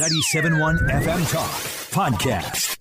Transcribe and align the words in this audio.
97.1 0.00 0.90
FM 0.90 1.32
Talk 1.32 1.50
Podcast. 1.90 2.76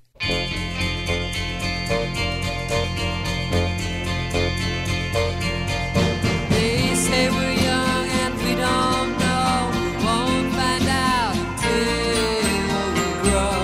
They 6.50 6.94
say 6.96 7.30
we're 7.30 7.54
young 7.54 8.08
and 8.22 8.36
we 8.36 8.56
don't 8.56 9.18
know. 9.18 9.72
We 9.72 9.92
won't 10.04 10.54
find 10.54 10.88
out 10.90 11.36
till 11.62 12.84
we 12.96 13.06
grow. 13.24 13.64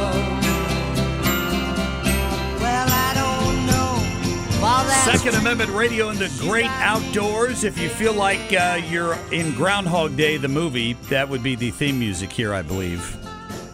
Well, 2.61 2.87
I 2.89 3.11
don't 3.15 3.65
know. 3.67 5.11
Second 5.11 5.35
Amendment 5.35 5.71
Radio 5.71 6.09
in 6.09 6.17
the 6.17 6.31
great 6.39 6.71
outdoors. 6.79 7.63
If 7.65 7.77
you 7.77 7.89
feel 7.89 8.13
like 8.13 8.53
uh, 8.53 8.79
you're 8.89 9.17
in 9.31 9.53
Groundhog 9.55 10.15
Day, 10.15 10.37
the 10.37 10.47
movie, 10.47 10.93
that 11.09 11.27
would 11.27 11.43
be 11.43 11.55
the 11.55 11.71
theme 11.71 11.99
music 11.99 12.31
here, 12.31 12.53
I 12.53 12.61
believe. 12.61 13.17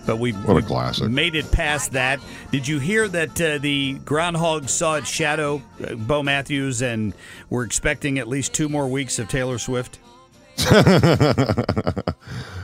But 0.07 0.17
we 0.19 0.31
What 0.31 0.57
a 0.57 0.61
classic. 0.61 1.09
made 1.09 1.35
it 1.35 1.51
past 1.51 1.91
that. 1.91 2.19
Did 2.49 2.67
you 2.67 2.79
hear 2.79 3.07
that 3.09 3.39
uh, 3.41 3.57
the 3.59 3.95
groundhog 4.05 4.69
saw 4.69 4.95
its 4.95 5.09
shadow, 5.09 5.61
uh, 5.85 5.95
Bo 5.95 6.23
Matthews, 6.23 6.81
and 6.81 7.13
we're 7.49 7.65
expecting 7.65 8.17
at 8.17 8.27
least 8.27 8.53
two 8.53 8.69
more 8.69 8.87
weeks 8.87 9.19
of 9.19 9.27
Taylor 9.27 9.57
Swift? 9.59 9.99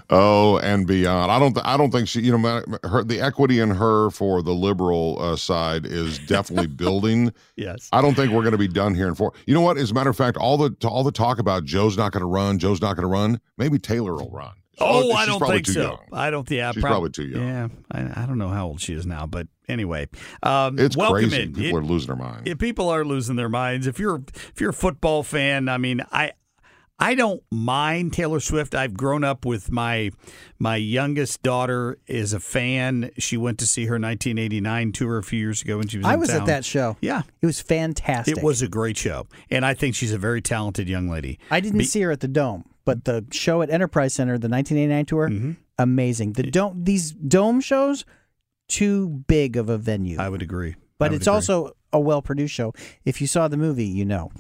oh, 0.10 0.58
and 0.64 0.88
beyond. 0.88 1.32
I 1.32 1.38
don't. 1.40 1.58
I 1.66 1.78
don't 1.78 1.92
think 1.92 2.08
she. 2.08 2.22
You 2.22 2.38
know, 2.38 2.64
her 2.84 3.04
the 3.04 3.20
equity 3.22 3.60
in 3.60 3.70
her 3.72 4.10
for 4.10 4.42
the 4.42 4.54
liberal 4.54 5.18
uh, 5.20 5.36
side 5.36 5.86
is 5.86 6.20
definitely 6.20 6.68
building. 6.76 7.34
Yes. 7.56 7.90
I 7.92 8.02
don't 8.02 8.16
think 8.16 8.32
we're 8.32 8.42
going 8.42 8.54
to 8.54 8.58
be 8.58 8.68
done 8.68 8.96
here 8.96 9.08
in 9.08 9.16
four. 9.16 9.34
You 9.46 9.54
know 9.54 9.62
what? 9.62 9.78
As 9.78 9.92
a 9.92 9.94
matter 9.94 10.10
of 10.10 10.18
fact, 10.18 10.38
all 10.38 10.58
the 10.58 10.76
all 10.88 11.04
the 11.04 11.12
talk 11.12 11.40
about 11.40 11.66
Joe's 11.66 11.98
not 11.98 12.12
going 12.12 12.22
to 12.22 12.28
run, 12.28 12.58
Joe's 12.58 12.82
not 12.82 12.96
going 12.96 13.04
to 13.04 13.08
run. 13.12 13.40
Maybe 13.58 13.78
Taylor 13.78 14.14
will 14.14 14.32
run. 14.32 14.54
Oh, 14.80 15.04
She's 15.04 15.16
I 15.16 15.26
don't 15.28 15.40
think 15.48 15.66
too 15.66 15.72
so. 15.74 15.82
young. 15.82 16.00
I 16.12 16.30
don't. 16.32 16.50
Yeah, 16.50 16.72
She's 16.72 16.82
prob- 16.82 16.92
probably 16.94 17.10
too 17.12 17.26
young. 17.28 17.48
Yeah, 17.48 17.68
I, 17.92 18.24
I 18.24 18.26
don't 18.26 18.38
know 18.38 18.50
how 18.50 18.68
old 18.68 18.82
she 18.82 18.94
is 18.94 19.06
now, 19.06 19.26
but 19.28 19.48
anyway, 19.70 20.08
um, 20.42 20.80
It's 20.80 20.98
welcome 20.98 21.30
crazy. 21.30 21.44
in. 21.44 21.54
People 21.54 21.78
It- 21.78 21.82
are 21.82 21.86
losing 21.86 22.08
their 22.08 22.16
minds. 22.16 22.42
Yeah, 22.46 22.56
people 22.56 22.90
are 22.90 23.06
losing 23.06 23.36
their 23.36 23.50
minds. 23.50 23.86
If 23.88 24.00
you're 24.00 24.24
if 24.54 24.60
you're 24.60 24.72
a 24.72 24.74
football 24.74 25.22
fan, 25.24 25.70
I 25.70 25.78
mean, 25.78 26.02
I 26.12 26.32
I 27.00 27.16
don't 27.16 27.42
mind 27.52 28.14
Taylor 28.14 28.40
Swift. 28.40 28.74
I've 28.76 28.94
grown 28.96 29.24
up 29.24 29.46
with 29.46 29.72
my 29.72 30.12
my 30.60 30.76
youngest 30.78 31.44
daughter 31.44 31.98
is 32.08 32.34
a 32.34 32.40
fan. 32.40 33.10
She 33.20 33.36
went 33.38 33.58
to 33.60 33.68
see 33.68 33.86
her 33.86 34.00
1989 34.00 34.92
tour 34.92 35.18
a 35.18 35.24
few 35.24 35.40
years 35.40 35.62
ago 35.62 35.78
when 35.78 35.88
she 35.88 35.98
was. 35.98 36.06
I 36.08 36.14
in 36.16 36.20
was 36.20 36.30
town. 36.30 36.42
at 36.42 36.46
that 36.48 36.66
show. 36.66 36.98
Yeah, 37.02 37.24
It 37.42 37.46
was 37.46 37.62
fantastic. 37.62 38.38
it 38.38 38.44
was 38.44 38.62
a 38.62 38.68
great 38.68 38.98
show, 38.98 39.28
and 39.52 39.66
I 39.66 39.74
think 39.76 39.96
she's 39.96 40.14
a 40.14 40.18
very 40.18 40.42
talented 40.42 40.88
young 40.90 41.10
lady. 41.10 41.40
I 41.52 41.60
didn't 41.60 41.80
Be- 41.80 41.86
see 41.86 42.02
her 42.02 42.12
at 42.12 42.22
the 42.22 42.28
Dome, 42.28 42.64
but 42.86 43.06
the 43.06 43.26
show 43.32 43.62
at 43.62 43.70
Enterprise 43.70 44.14
Center, 44.14 44.38
the 44.38 44.50
1989 44.50 45.06
tour, 45.06 45.30
Mm-hmm. 45.30 45.52
amazing. 45.80 46.34
The 46.34 46.44
dome, 46.44 46.84
these 46.84 47.12
dome 47.12 47.62
shows, 47.62 48.06
too 48.68 49.24
big 49.28 49.58
of 49.58 49.70
a 49.70 49.78
venue. 49.78 50.18
I 50.20 50.30
would 50.30 50.42
agree, 50.42 50.76
but 50.98 51.12
would 51.12 51.18
it's 51.18 51.28
agree. 51.28 51.36
also 51.36 51.76
a 51.92 52.00
well 52.00 52.22
produced 52.22 52.54
show. 52.54 52.74
If 53.06 53.22
you 53.22 53.28
saw 53.28 53.48
the 53.48 53.58
movie, 53.58 53.86
you 53.86 54.06
know. 54.06 54.32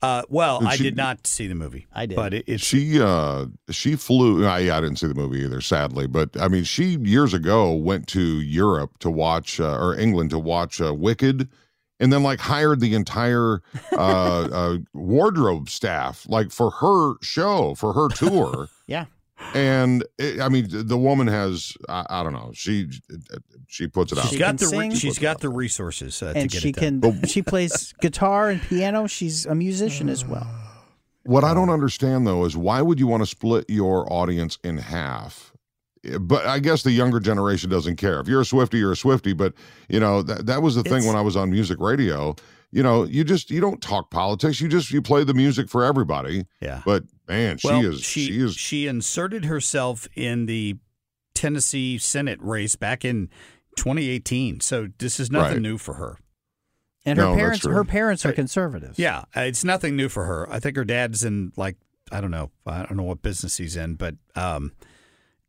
Uh, 0.00 0.22
well, 0.28 0.58
And 0.58 0.68
I 0.68 0.76
did 0.76 0.96
not 0.96 1.26
see 1.26 1.48
the 1.48 1.56
movie. 1.56 1.88
I 1.92 2.06
did. 2.06 2.14
but 2.14 2.32
it, 2.32 2.44
it's 2.46 2.62
she 2.64 3.00
uh 3.02 3.46
she 3.70 3.96
flew 3.96 4.46
I, 4.46 4.58
I 4.76 4.80
didn't 4.80 4.96
see 4.96 5.08
the 5.08 5.14
movie 5.14 5.40
either 5.40 5.60
sadly 5.60 6.06
but 6.06 6.40
i 6.40 6.46
mean 6.46 6.62
she 6.62 6.96
years 7.02 7.34
ago 7.34 7.72
went 7.72 8.06
to 8.08 8.20
europe 8.40 8.96
to 9.00 9.10
watch 9.10 9.58
uh, 9.58 9.76
or 9.76 9.96
england 9.98 10.30
to 10.30 10.38
watch 10.38 10.80
uh, 10.80 10.94
wicked 10.94 11.48
and 12.00 12.12
then 12.12 12.22
like 12.22 12.40
hired 12.40 12.80
the 12.80 12.94
entire 12.94 13.60
uh, 13.92 13.96
uh 13.96 14.78
wardrobe 14.94 15.68
staff 15.68 16.24
like 16.28 16.50
for 16.50 16.70
her 16.70 17.14
show 17.22 17.74
for 17.74 17.92
her 17.92 18.08
tour 18.08 18.68
Yeah. 18.86 19.06
and 19.54 20.04
it, 20.18 20.40
i 20.40 20.48
mean 20.48 20.66
the 20.70 20.96
woman 20.98 21.26
has 21.26 21.76
I, 21.88 22.06
I 22.10 22.22
don't 22.22 22.32
know 22.32 22.50
she 22.54 22.88
she 23.66 23.86
puts 23.86 24.12
it 24.12 24.18
out 24.18 24.22
she's 24.24 24.32
She 24.32 24.38
got 24.38 24.56
can 24.58 24.68
the 24.70 24.76
re- 24.76 24.90
sing. 24.90 24.94
she's 24.94 25.18
got 25.18 25.40
the 25.40 25.48
resources 25.50 26.22
uh, 26.22 26.32
to 26.32 26.38
and 26.40 26.50
get 26.50 26.62
she 26.62 26.68
it 26.70 26.76
done. 26.76 27.00
can 27.02 27.26
she 27.28 27.42
plays 27.42 27.92
guitar 28.00 28.48
and 28.50 28.60
piano. 28.62 29.06
She's 29.06 29.44
a 29.46 29.54
musician 29.54 30.08
as 30.08 30.24
well. 30.24 30.46
What 31.24 31.44
I 31.44 31.52
don't 31.52 31.68
understand 31.68 32.26
though 32.26 32.44
is 32.46 32.56
why 32.56 32.80
would 32.80 32.98
you 32.98 33.06
want 33.06 33.22
to 33.22 33.26
split 33.26 33.66
your 33.68 34.10
audience 34.10 34.58
in 34.64 34.78
half? 34.78 35.47
But 36.20 36.46
I 36.46 36.58
guess 36.58 36.82
the 36.82 36.92
younger 36.92 37.20
generation 37.20 37.68
doesn't 37.68 37.96
care. 37.96 38.20
If 38.20 38.28
you're 38.28 38.40
a 38.40 38.44
Swifty, 38.44 38.78
you're 38.78 38.92
a 38.92 38.96
Swifty. 38.96 39.32
But 39.32 39.54
you 39.88 40.00
know 40.00 40.22
that 40.22 40.46
that 40.46 40.62
was 40.62 40.74
the 40.74 40.82
thing 40.82 41.06
when 41.06 41.16
I 41.16 41.20
was 41.20 41.36
on 41.36 41.50
music 41.50 41.78
radio. 41.80 42.34
You 42.70 42.82
know, 42.82 43.04
you 43.04 43.24
just 43.24 43.50
you 43.50 43.60
don't 43.60 43.80
talk 43.80 44.10
politics. 44.10 44.60
You 44.60 44.68
just 44.68 44.90
you 44.90 45.00
play 45.00 45.24
the 45.24 45.34
music 45.34 45.68
for 45.68 45.84
everybody. 45.84 46.46
Yeah. 46.60 46.82
But 46.84 47.04
man, 47.26 47.58
she 47.58 47.68
well, 47.68 47.84
is 47.84 48.00
she, 48.00 48.26
she 48.26 48.40
is 48.40 48.54
she 48.54 48.86
inserted 48.86 49.46
herself 49.46 50.06
in 50.14 50.46
the 50.46 50.76
Tennessee 51.34 51.98
Senate 51.98 52.38
race 52.42 52.76
back 52.76 53.04
in 53.04 53.28
2018. 53.76 54.60
So 54.60 54.88
this 54.98 55.18
is 55.18 55.30
nothing 55.30 55.54
Right. 55.54 55.62
new 55.62 55.78
for 55.78 55.94
her. 55.94 56.18
And 57.06 57.18
her 57.18 57.24
No, 57.26 57.34
parents 57.36 57.64
her 57.64 57.84
parents 57.84 58.26
are 58.26 58.32
conservatives. 58.32 58.98
Yeah, 58.98 59.24
it's 59.34 59.64
nothing 59.64 59.96
new 59.96 60.08
for 60.10 60.24
her. 60.24 60.50
I 60.52 60.58
think 60.60 60.76
her 60.76 60.84
dad's 60.84 61.24
in 61.24 61.52
like 61.56 61.76
I 62.10 62.20
don't 62.20 62.30
know, 62.30 62.50
I 62.66 62.82
don't 62.82 62.96
know 62.96 63.02
what 63.02 63.22
business 63.22 63.56
he's 63.56 63.76
in, 63.76 63.94
but 63.94 64.16
um, 64.34 64.72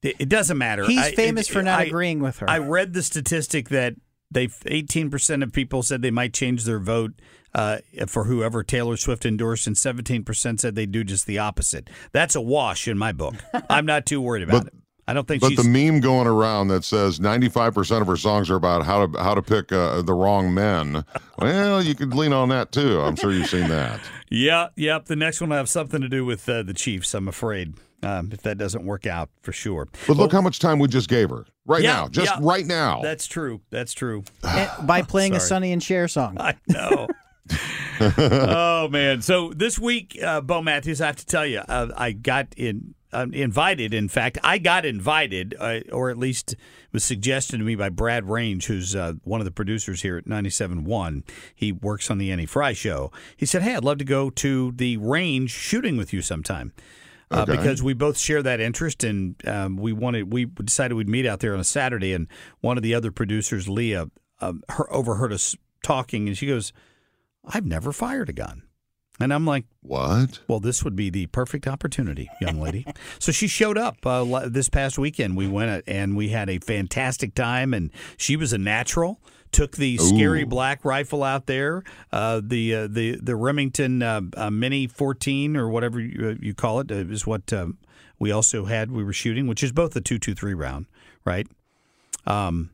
it, 0.04 0.16
it 0.20 0.30
doesn't 0.30 0.58
matter. 0.58 0.86
He's 0.86 1.00
I- 1.00 1.12
famous 1.12 1.50
it- 1.50 1.54
for 1.54 1.62
not 1.64 1.80
I- 1.80 1.84
agreeing 1.86 2.20
with 2.20 2.40
her. 2.40 2.50
I 2.50 2.58
read 2.60 2.94
the 2.94 3.04
statistic 3.04 3.70
that 3.70 3.96
they 4.32 4.48
18% 4.48 5.44
of 5.44 5.52
people 5.54 5.82
said 5.84 6.02
they 6.02 6.12
might 6.12 6.34
change 6.34 6.64
their 6.66 6.80
vote 6.80 7.14
uh, 7.56 7.80
for 8.08 8.26
whoever 8.26 8.62
Taylor 8.64 8.96
Swift 8.96 9.26
endorsed, 9.26 9.66
and 9.66 9.76
17% 9.76 10.60
said 10.60 10.76
they 10.76 10.86
do 10.86 11.04
just 11.04 11.26
the 11.26 11.40
opposite. 11.40 11.90
That's 12.12 12.36
a 12.36 12.42
wash 12.42 12.88
in 12.88 12.96
my 12.98 13.12
book. 13.12 13.34
I'm 13.70 13.88
not 13.88 14.06
too 14.06 14.22
worried 14.22 14.44
about 14.44 14.66
But- 14.66 14.74
it. 14.74 14.78
I 15.09 15.14
don't 15.14 15.28
think 15.28 15.42
But 15.42 15.50
she's 15.50 15.58
the 15.58 15.64
meme 15.64 16.02
going 16.02 16.28
around 16.28 16.68
that 16.68 16.84
says 16.84 17.20
95% 17.20 18.02
of 18.02 18.06
her 18.06 18.16
songs 18.16 18.52
are 18.52 18.56
about 18.56 18.86
how 18.86 19.08
to 19.08 19.24
how 19.24 19.34
to 19.34 19.42
pick 19.42 19.72
uh, 19.72 20.03
the 20.03 20.14
wrong 20.14 20.53
men. 20.53 21.03
Well, 21.40 21.81
you 21.81 21.96
could 21.96 22.14
lean 22.14 22.34
on 22.34 22.50
that 22.50 22.74
too. 22.74 23.00
I'm 23.00 23.16
sure 23.16 23.31
you've 23.31 23.48
seen 23.50 23.69
that. 23.69 24.00
Yeah, 24.30 24.68
yep. 24.75 25.06
The 25.06 25.16
next 25.16 25.42
one 25.42 25.50
will 25.50 25.57
have 25.57 25.69
something 25.69 26.01
to 26.01 26.10
do 26.10 26.24
with 26.24 26.48
uh, 26.48 26.62
the 26.62 26.74
Chiefs, 26.74 27.16
I'm 27.16 27.28
afraid, 27.28 27.74
um, 28.04 28.30
if 28.31 28.44
that 28.44 28.60
doesn't 28.60 28.86
work 28.86 29.07
out 29.07 29.30
for 29.42 29.51
sure. 29.51 29.88
But 30.06 30.18
look 30.18 30.31
how 30.31 30.42
much 30.42 30.60
time 30.60 30.78
we 30.78 30.88
just 30.88 31.10
gave 31.10 31.31
her 31.31 31.45
right 31.66 31.81
Yeah, 31.81 31.94
now, 31.94 32.07
just 32.10 32.31
yeah. 32.33 32.39
right 32.39 32.68
now. 32.68 33.01
That's 33.01 33.25
true. 33.25 33.62
That's 33.72 33.94
true. 33.94 34.25
And 34.44 34.69
by 34.86 35.01
playing 35.01 35.33
a 35.33 35.39
Sorry. 35.39 35.48
Sonny 35.48 35.72
and 35.72 35.81
Cher 35.81 36.07
song. 36.07 36.38
I 36.39 36.57
know. 36.68 37.07
oh 38.00 38.88
man! 38.89 39.22
So 39.24 39.51
this 39.56 39.80
week, 39.80 40.18
uh, 40.22 40.42
Bo 40.42 40.62
Matthews, 40.62 41.01
I 41.01 41.07
have 41.07 41.16
to 41.18 41.25
tell 41.25 41.45
you, 41.45 41.60
uh, 41.60 41.88
I 41.98 42.12
got 42.12 42.48
in 42.56 42.94
uh, 43.11 43.27
invited. 43.31 43.94
In 43.94 44.07
fact, 44.07 44.38
I 44.44 44.57
got 44.57 44.85
invited, 44.85 45.56
uh, 45.59 45.79
or 45.91 46.09
at 46.09 46.17
least 46.17 46.56
was 46.91 47.03
suggested 47.03 47.57
to 47.57 47.63
me 47.63 47.75
by 47.75 47.89
Brad 47.89 48.29
Range, 48.29 48.65
who's 48.65 48.95
uh, 48.95 49.13
one 49.23 49.41
of 49.41 49.45
the 49.45 49.51
producers 49.51 50.01
here 50.01 50.17
at 50.17 50.25
97.1. 50.25 51.23
He 51.56 51.71
works 51.71 52.09
on 52.11 52.17
the 52.17 52.31
Annie 52.31 52.45
Frey 52.45 52.73
show. 52.73 53.11
He 53.35 53.45
said, 53.45 53.61
"Hey, 53.61 53.75
I'd 53.75 53.83
love 53.83 53.97
to 54.00 54.06
go 54.06 54.29
to 54.29 54.71
the 54.75 54.97
range 54.97 55.51
shooting 55.51 55.97
with 55.97 56.13
you 56.13 56.21
sometime." 56.21 56.73
Uh, 57.31 57.45
Okay. 57.47 57.57
Because 57.57 57.83
we 57.83 57.94
both 57.94 58.17
share 58.17 58.41
that 58.41 58.59
interest, 58.59 59.03
and 59.03 59.35
um, 59.47 59.77
we 59.77 59.94
wanted, 59.94 60.33
we 60.33 60.45
decided 60.45 60.95
we'd 60.95 61.07
meet 61.07 61.27
out 61.27 61.41
there 61.41 61.53
on 61.53 61.59
a 61.59 61.63
Saturday. 61.63 62.11
And 62.13 62.27
one 62.61 62.75
of 62.75 62.81
the 62.81 62.95
other 62.95 63.11
producers, 63.11 63.69
Leah, 63.69 64.09
um, 64.41 64.63
her, 64.69 64.91
overheard 64.91 65.31
us 65.31 65.56
talking, 65.83 66.27
and 66.27 66.35
she 66.35 66.47
goes, 66.47 66.73
I've 67.45 67.65
never 67.65 67.91
fired 67.91 68.29
a 68.29 68.33
gun. 68.33 68.63
And 69.19 69.33
I'm 69.33 69.45
like, 69.45 69.66
What? 69.81 70.39
well, 70.48 70.60
this 70.60 70.83
would 70.83 70.95
be 70.95 71.10
the 71.10 71.25
perfect 71.27 71.68
opportunity, 71.68 72.30
young 72.39 72.62
lady. 72.62 72.86
so 73.19 73.31
she 73.31 73.48
showed 73.48 73.77
up 73.77 74.06
uh, 74.06 74.48
this 74.48 74.69
past 74.69 74.98
weekend. 74.98 75.36
We 75.36 75.48
went 75.48 75.69
uh, 75.69 75.81
and 75.88 76.16
we 76.16 76.30
had 76.30 76.50
a 76.50 76.60
fantastic 76.60 77.36
time, 77.36 77.74
and 77.74 77.92
she 78.18 78.36
was 78.36 78.54
a 78.54 78.57
natural. 78.57 79.19
Took 79.51 79.77
the 79.77 79.98
scary 79.98 80.44
black 80.44 80.86
rifle 80.86 81.24
out 81.24 81.48
there, 81.48 81.83
uh, 82.12 82.39
the 82.44 82.75
uh, 82.75 82.88
the 82.88 83.16
the 83.19 83.36
Remington 83.36 84.04
uh, 84.04 84.21
uh, 84.38 84.51
Mini 84.51 84.86
14 84.86 85.57
or 85.57 85.69
whatever 85.69 86.00
you, 86.00 86.30
uh, 86.30 86.36
you 86.39 86.54
call 86.54 86.80
it 86.81 86.92
uh, 86.92 86.95
is 86.95 87.25
what 87.25 87.51
um, 87.51 87.80
we 88.19 88.31
also 88.31 88.66
had. 88.66 88.92
We 88.92 89.04
were 89.04 89.12
shooting, 89.12 89.48
which 89.48 89.63
is 89.63 89.71
both 89.71 89.95
a 89.95 90.01
two 90.01 90.19
two 90.19 90.36
three 90.36 90.54
round, 90.54 90.86
right? 91.25 91.48
Um, 92.27 92.69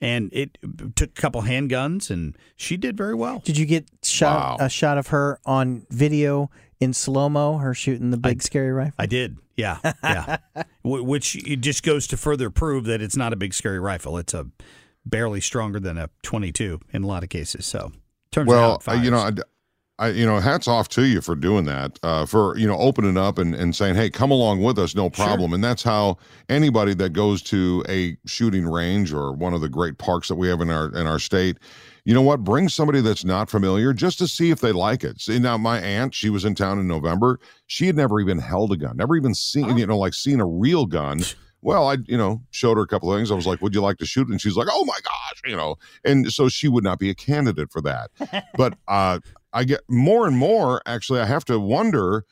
and 0.00 0.30
it 0.32 0.58
took 0.96 1.10
a 1.10 1.20
couple 1.20 1.42
handguns, 1.42 2.10
and 2.10 2.36
she 2.56 2.76
did 2.76 2.96
very 2.96 3.14
well. 3.14 3.40
Did 3.44 3.56
you 3.56 3.66
get 3.66 3.86
shot 4.02 4.58
Wow. 4.60 4.66
a 4.66 4.68
shot 4.68 4.98
of 4.98 5.08
her 5.08 5.38
on 5.46 5.86
video 5.90 6.50
in 6.80 6.92
slow 6.92 7.28
mo? 7.28 7.58
Her 7.58 7.74
shooting 7.74 8.10
the 8.10 8.16
big 8.16 8.42
scary 8.42 8.72
rifle. 8.72 8.94
I 8.98 9.06
did. 9.06 9.36
Yeah, 9.56 9.78
yeah. 10.02 10.38
Which 10.82 11.36
it 11.46 11.60
just 11.60 11.82
goes 11.84 12.06
to 12.08 12.16
further 12.16 12.50
prove 12.50 12.84
that 12.86 13.00
it's 13.00 13.16
not 13.16 13.32
a 13.32 13.36
big 13.36 13.54
scary 13.54 13.78
rifle. 13.78 14.18
It's 14.18 14.34
a 14.34 14.46
barely 15.06 15.40
stronger 15.40 15.78
than 15.78 15.96
a 15.96 16.10
22 16.22 16.80
in 16.92 17.04
a 17.04 17.06
lot 17.06 17.22
of 17.22 17.28
cases. 17.28 17.64
So 17.66 17.92
turns 18.32 18.48
Well, 18.48 18.72
out, 18.74 18.88
uh, 18.88 18.92
you 18.94 19.10
know, 19.10 19.30
I, 19.98 20.08
you 20.08 20.26
know, 20.26 20.40
hats 20.40 20.66
off 20.66 20.88
to 20.90 21.04
you 21.04 21.20
for 21.20 21.36
doing 21.36 21.66
that, 21.66 22.00
uh, 22.02 22.26
for 22.26 22.58
you 22.58 22.66
know, 22.66 22.76
opening 22.78 23.16
up 23.16 23.38
and, 23.38 23.54
and 23.54 23.76
saying, 23.76 23.94
"Hey, 23.94 24.10
come 24.10 24.32
along 24.32 24.60
with 24.60 24.76
us, 24.76 24.96
no 24.96 25.08
problem." 25.08 25.52
And 25.52 25.62
that's 25.62 25.84
how 25.84 26.18
anybody 26.48 26.94
that 26.94 27.12
goes 27.12 27.42
to 27.44 27.84
a 27.88 28.16
shooting 28.26 28.66
range 28.66 29.12
or 29.12 29.32
one 29.32 29.54
of 29.54 29.60
the 29.60 29.68
great 29.68 29.98
parks 29.98 30.26
that 30.28 30.34
we 30.34 30.48
have 30.48 30.60
in 30.60 30.68
our 30.70 30.92
in 30.96 31.06
our 31.06 31.20
state, 31.20 31.58
you 32.04 32.12
know 32.12 32.22
what, 32.22 32.42
bring 32.42 32.68
somebody 32.68 33.00
that's 33.00 33.24
not 33.24 33.48
familiar 33.48 33.92
just 33.92 34.18
to 34.18 34.26
see 34.26 34.50
if 34.50 34.60
they 34.60 34.72
like 34.72 35.04
it. 35.04 35.20
See, 35.20 35.38
now 35.38 35.56
my 35.56 35.78
aunt, 35.78 36.12
she 36.12 36.28
was 36.28 36.44
in 36.44 36.56
town 36.56 36.80
in 36.80 36.88
November. 36.88 37.38
She 37.68 37.86
had 37.86 37.94
never 37.94 38.18
even 38.18 38.38
held 38.38 38.72
a 38.72 38.76
gun, 38.76 38.96
never 38.96 39.14
even 39.16 39.32
seen, 39.32 39.78
you 39.78 39.86
know, 39.86 39.98
like 39.98 40.14
seen 40.14 40.40
a 40.40 40.46
real 40.46 40.86
gun. 40.86 41.20
Well, 41.62 41.88
I, 41.88 41.96
you 42.04 42.18
know, 42.18 42.42
showed 42.50 42.76
her 42.76 42.82
a 42.82 42.86
couple 42.86 43.10
of 43.10 43.16
things. 43.18 43.30
I 43.30 43.34
was 43.34 43.46
like, 43.46 43.62
"Would 43.62 43.74
you 43.74 43.80
like 43.80 43.96
to 43.96 44.04
shoot?" 44.04 44.28
And 44.28 44.38
she's 44.38 44.54
like, 44.54 44.68
"Oh 44.70 44.84
my 44.84 44.98
gosh," 45.02 45.40
you 45.46 45.56
know. 45.56 45.76
And 46.04 46.30
so 46.30 46.50
she 46.50 46.68
would 46.68 46.84
not 46.84 46.98
be 46.98 47.08
a 47.08 47.14
candidate 47.14 47.72
for 47.72 47.80
that. 47.80 48.10
but 48.58 48.76
uh, 48.86 49.20
I 49.54 49.64
get 49.64 49.80
more 49.88 50.26
and 50.26 50.36
more. 50.36 50.82
Actually, 50.84 51.20
I 51.20 51.26
have 51.26 51.44
to 51.46 51.58
wonder. 51.58 52.24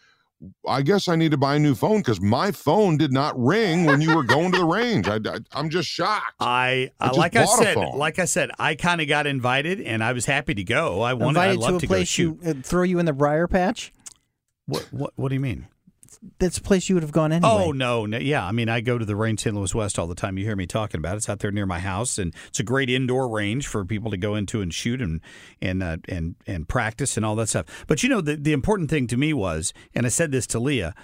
I 0.66 0.82
guess 0.82 1.06
I 1.06 1.14
need 1.14 1.30
to 1.30 1.36
buy 1.36 1.54
a 1.54 1.58
new 1.60 1.76
phone 1.76 1.98
because 1.98 2.20
my 2.20 2.50
phone 2.50 2.96
did 2.96 3.12
not 3.12 3.38
ring 3.38 3.84
when 3.84 4.00
you 4.00 4.16
were 4.16 4.24
going 4.24 4.50
to 4.50 4.58
the 4.58 4.64
range. 4.64 5.06
I, 5.06 5.20
am 5.54 5.70
just 5.70 5.88
shocked. 5.88 6.34
I, 6.40 6.90
I 6.98 7.04
I 7.04 7.06
just 7.06 7.18
like 7.18 7.36
I 7.36 7.44
said, 7.44 7.76
like 7.76 8.18
I 8.18 8.24
said, 8.24 8.50
I 8.58 8.74
kind 8.74 9.00
of 9.00 9.06
got 9.06 9.28
invited, 9.28 9.80
and 9.80 10.02
I 10.02 10.12
was 10.12 10.26
happy 10.26 10.54
to 10.54 10.64
go. 10.64 11.00
I 11.00 11.14
wanted, 11.14 11.38
I 11.38 11.52
Invited 11.52 11.60
love 11.60 11.70
to 11.70 11.76
a 11.76 11.80
to 11.80 11.86
go 11.86 11.94
place 11.94 12.08
shoot. 12.08 12.38
you 12.42 12.50
uh, 12.50 12.54
throw 12.60 12.82
you 12.82 12.98
in 12.98 13.06
the 13.06 13.12
briar 13.12 13.46
patch. 13.46 13.92
What, 14.66 14.88
what, 14.90 15.12
what 15.14 15.28
do 15.28 15.36
you 15.36 15.40
mean? 15.40 15.68
That's 16.38 16.58
a 16.58 16.62
place 16.62 16.88
you 16.88 16.94
would 16.94 17.02
have 17.02 17.12
gone 17.12 17.32
anyway. 17.32 17.50
Oh 17.52 17.72
no, 17.72 18.06
no, 18.06 18.18
yeah. 18.18 18.46
I 18.46 18.52
mean, 18.52 18.68
I 18.68 18.80
go 18.80 18.96
to 18.96 19.04
the 19.04 19.16
range 19.16 19.40
St. 19.40 19.54
Louis 19.56 19.74
West 19.74 19.98
all 19.98 20.06
the 20.06 20.14
time. 20.14 20.38
You 20.38 20.44
hear 20.44 20.54
me 20.54 20.66
talking 20.66 20.98
about 20.98 21.14
it. 21.14 21.16
It's 21.18 21.28
out 21.28 21.40
there 21.40 21.50
near 21.50 21.66
my 21.66 21.80
house, 21.80 22.16
and 22.16 22.32
it's 22.46 22.60
a 22.60 22.64
great 22.64 22.88
indoor 22.88 23.28
range 23.28 23.66
for 23.66 23.84
people 23.84 24.10
to 24.12 24.16
go 24.16 24.36
into 24.36 24.60
and 24.60 24.72
shoot 24.72 25.02
and 25.02 25.20
and 25.60 25.82
uh, 25.82 25.96
and 26.08 26.36
and 26.46 26.68
practice 26.68 27.16
and 27.16 27.26
all 27.26 27.34
that 27.36 27.48
stuff. 27.48 27.84
But 27.88 28.04
you 28.04 28.08
know, 28.08 28.20
the 28.20 28.36
the 28.36 28.52
important 28.52 28.88
thing 28.88 29.08
to 29.08 29.16
me 29.16 29.32
was, 29.32 29.72
and 29.94 30.06
I 30.06 30.10
said 30.10 30.30
this 30.30 30.46
to 30.48 30.60
Leah. 30.60 30.94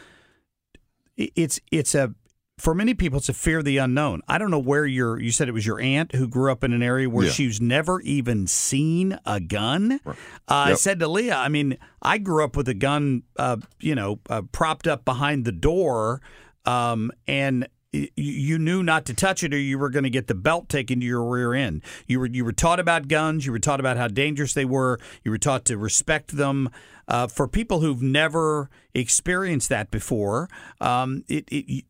It's 1.16 1.58
it's 1.72 1.96
a 1.96 2.14
for 2.58 2.74
many 2.74 2.92
people 2.94 3.18
it's 3.18 3.28
a 3.28 3.34
fear 3.34 3.58
of 3.58 3.64
the 3.64 3.78
unknown. 3.78 4.20
I 4.28 4.38
don't 4.38 4.50
know 4.50 4.58
where 4.58 4.84
your 4.84 5.18
you 5.20 5.30
said 5.30 5.48
it 5.48 5.52
was 5.52 5.64
your 5.66 5.80
aunt 5.80 6.14
who 6.14 6.28
grew 6.28 6.52
up 6.52 6.62
in 6.64 6.72
an 6.72 6.82
area 6.82 7.08
where 7.08 7.26
Yeah. 7.26 7.32
she's 7.32 7.60
never 7.60 8.00
even 8.02 8.46
seen 8.46 9.18
a 9.24 9.40
gun. 9.40 10.00
Uh, 10.04 10.14
I 10.48 10.74
said 10.74 10.98
to 11.00 11.08
Leah, 11.08 11.36
I 11.36 11.48
mean, 11.48 11.78
I 12.02 12.18
grew 12.18 12.44
up 12.44 12.56
with 12.56 12.68
a 12.68 12.74
gun, 12.74 13.22
uh, 13.38 13.56
you 13.80 13.94
know, 13.94 14.20
uh, 14.28 14.42
propped 14.52 14.86
up 14.86 15.04
behind 15.04 15.44
the 15.44 15.52
door, 15.52 16.20
um, 16.64 17.10
and 17.26 17.68
you 17.90 18.58
knew 18.58 18.82
not 18.82 19.06
to 19.06 19.14
touch 19.14 19.42
it, 19.42 19.54
or 19.54 19.58
you 19.58 19.78
were 19.78 19.88
going 19.88 20.02
to 20.04 20.10
get 20.10 20.26
the 20.26 20.34
belt 20.34 20.68
taken 20.68 21.00
to 21.00 21.06
your 21.06 21.24
rear 21.24 21.54
end. 21.54 21.82
You 22.06 22.20
were 22.20 22.26
you 22.26 22.44
were 22.44 22.52
taught 22.52 22.78
about 22.80 23.08
guns. 23.08 23.46
You 23.46 23.52
were 23.52 23.58
taught 23.58 23.80
about 23.80 23.96
how 23.96 24.08
dangerous 24.08 24.52
they 24.52 24.66
were. 24.66 24.98
You 25.24 25.30
were 25.30 25.38
taught 25.38 25.64
to 25.66 25.78
respect 25.78 26.36
them. 26.36 26.68
Uh, 27.08 27.26
for 27.26 27.48
people 27.48 27.80
who've 27.80 28.02
never 28.02 28.68
experienced 28.94 29.70
that 29.70 29.90
before, 29.90 30.50
um, 30.80 31.24
it. 31.28 31.48
it 31.50 31.84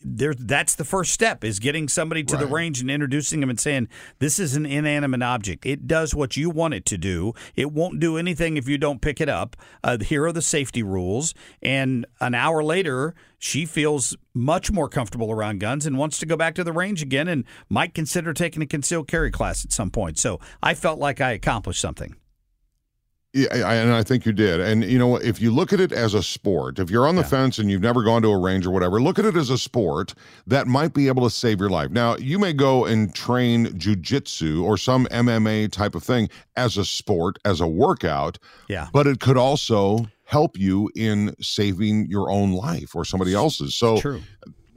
there, 0.00 0.34
that's 0.34 0.74
the 0.74 0.84
first 0.84 1.12
step 1.12 1.42
is 1.42 1.58
getting 1.58 1.88
somebody 1.88 2.22
to 2.24 2.36
the 2.36 2.46
range 2.46 2.80
and 2.80 2.90
introducing 2.90 3.40
them 3.40 3.50
and 3.50 3.58
saying 3.58 3.88
this 4.18 4.38
is 4.38 4.54
an 4.54 4.64
inanimate 4.64 5.22
object. 5.22 5.66
It 5.66 5.86
does 5.86 6.14
what 6.14 6.36
you 6.36 6.50
want 6.50 6.74
it 6.74 6.84
to 6.86 6.98
do. 6.98 7.32
It 7.56 7.72
won't 7.72 7.98
do 7.98 8.16
anything 8.16 8.56
if 8.56 8.68
you 8.68 8.78
don't 8.78 9.00
pick 9.00 9.20
it 9.20 9.28
up. 9.28 9.56
Uh, 9.82 9.98
here 9.98 10.24
are 10.24 10.32
the 10.32 10.42
safety 10.42 10.82
rules. 10.82 11.34
And 11.62 12.06
an 12.20 12.34
hour 12.34 12.62
later 12.62 13.14
she 13.38 13.66
feels 13.66 14.16
much 14.34 14.70
more 14.70 14.88
comfortable 14.88 15.30
around 15.30 15.60
guns 15.60 15.86
and 15.86 15.98
wants 15.98 16.18
to 16.18 16.26
go 16.26 16.36
back 16.36 16.54
to 16.56 16.64
the 16.64 16.72
range 16.72 17.02
again 17.02 17.28
and 17.28 17.44
might 17.68 17.94
consider 17.94 18.32
taking 18.32 18.62
a 18.62 18.66
concealed 18.66 19.08
carry 19.08 19.30
class 19.30 19.64
at 19.64 19.72
some 19.72 19.90
point. 19.90 20.18
So 20.18 20.40
i 20.62 20.74
felt 20.74 20.98
like 20.98 21.20
i 21.20 21.32
accomplished 21.32 21.80
something 21.80 22.16
Yeah, 23.34 23.70
and 23.70 23.92
I 23.92 24.02
think 24.02 24.24
you 24.24 24.32
did. 24.32 24.58
And 24.58 24.82
you 24.82 24.98
know, 24.98 25.16
if 25.16 25.38
you 25.40 25.50
look 25.50 25.74
at 25.74 25.80
it 25.80 25.92
as 25.92 26.14
a 26.14 26.22
sport, 26.22 26.78
if 26.78 26.90
you're 26.90 27.06
on 27.06 27.14
the 27.14 27.24
fence 27.24 27.58
and 27.58 27.70
you've 27.70 27.82
never 27.82 28.02
gone 28.02 28.22
to 28.22 28.28
a 28.28 28.38
range 28.38 28.66
or 28.66 28.70
whatever, 28.70 29.02
look 29.02 29.18
at 29.18 29.26
it 29.26 29.36
as 29.36 29.50
a 29.50 29.58
sport 29.58 30.14
that 30.46 30.66
might 30.66 30.94
be 30.94 31.08
able 31.08 31.22
to 31.24 31.30
save 31.30 31.60
your 31.60 31.68
life. 31.68 31.90
Now, 31.90 32.16
you 32.16 32.38
may 32.38 32.54
go 32.54 32.86
and 32.86 33.14
train 33.14 33.66
jujitsu 33.78 34.62
or 34.62 34.78
some 34.78 35.06
MMA 35.06 35.70
type 35.70 35.94
of 35.94 36.02
thing 36.02 36.30
as 36.56 36.78
a 36.78 36.86
sport, 36.86 37.38
as 37.44 37.60
a 37.60 37.66
workout, 37.66 38.38
yeah 38.68 38.88
but 38.92 39.06
it 39.06 39.20
could 39.20 39.36
also 39.36 40.06
help 40.24 40.58
you 40.58 40.90
in 40.96 41.34
saving 41.40 42.06
your 42.06 42.30
own 42.30 42.52
life 42.52 42.94
or 42.94 43.04
somebody 43.04 43.34
else's. 43.34 43.74
So 43.74 44.00
true 44.00 44.22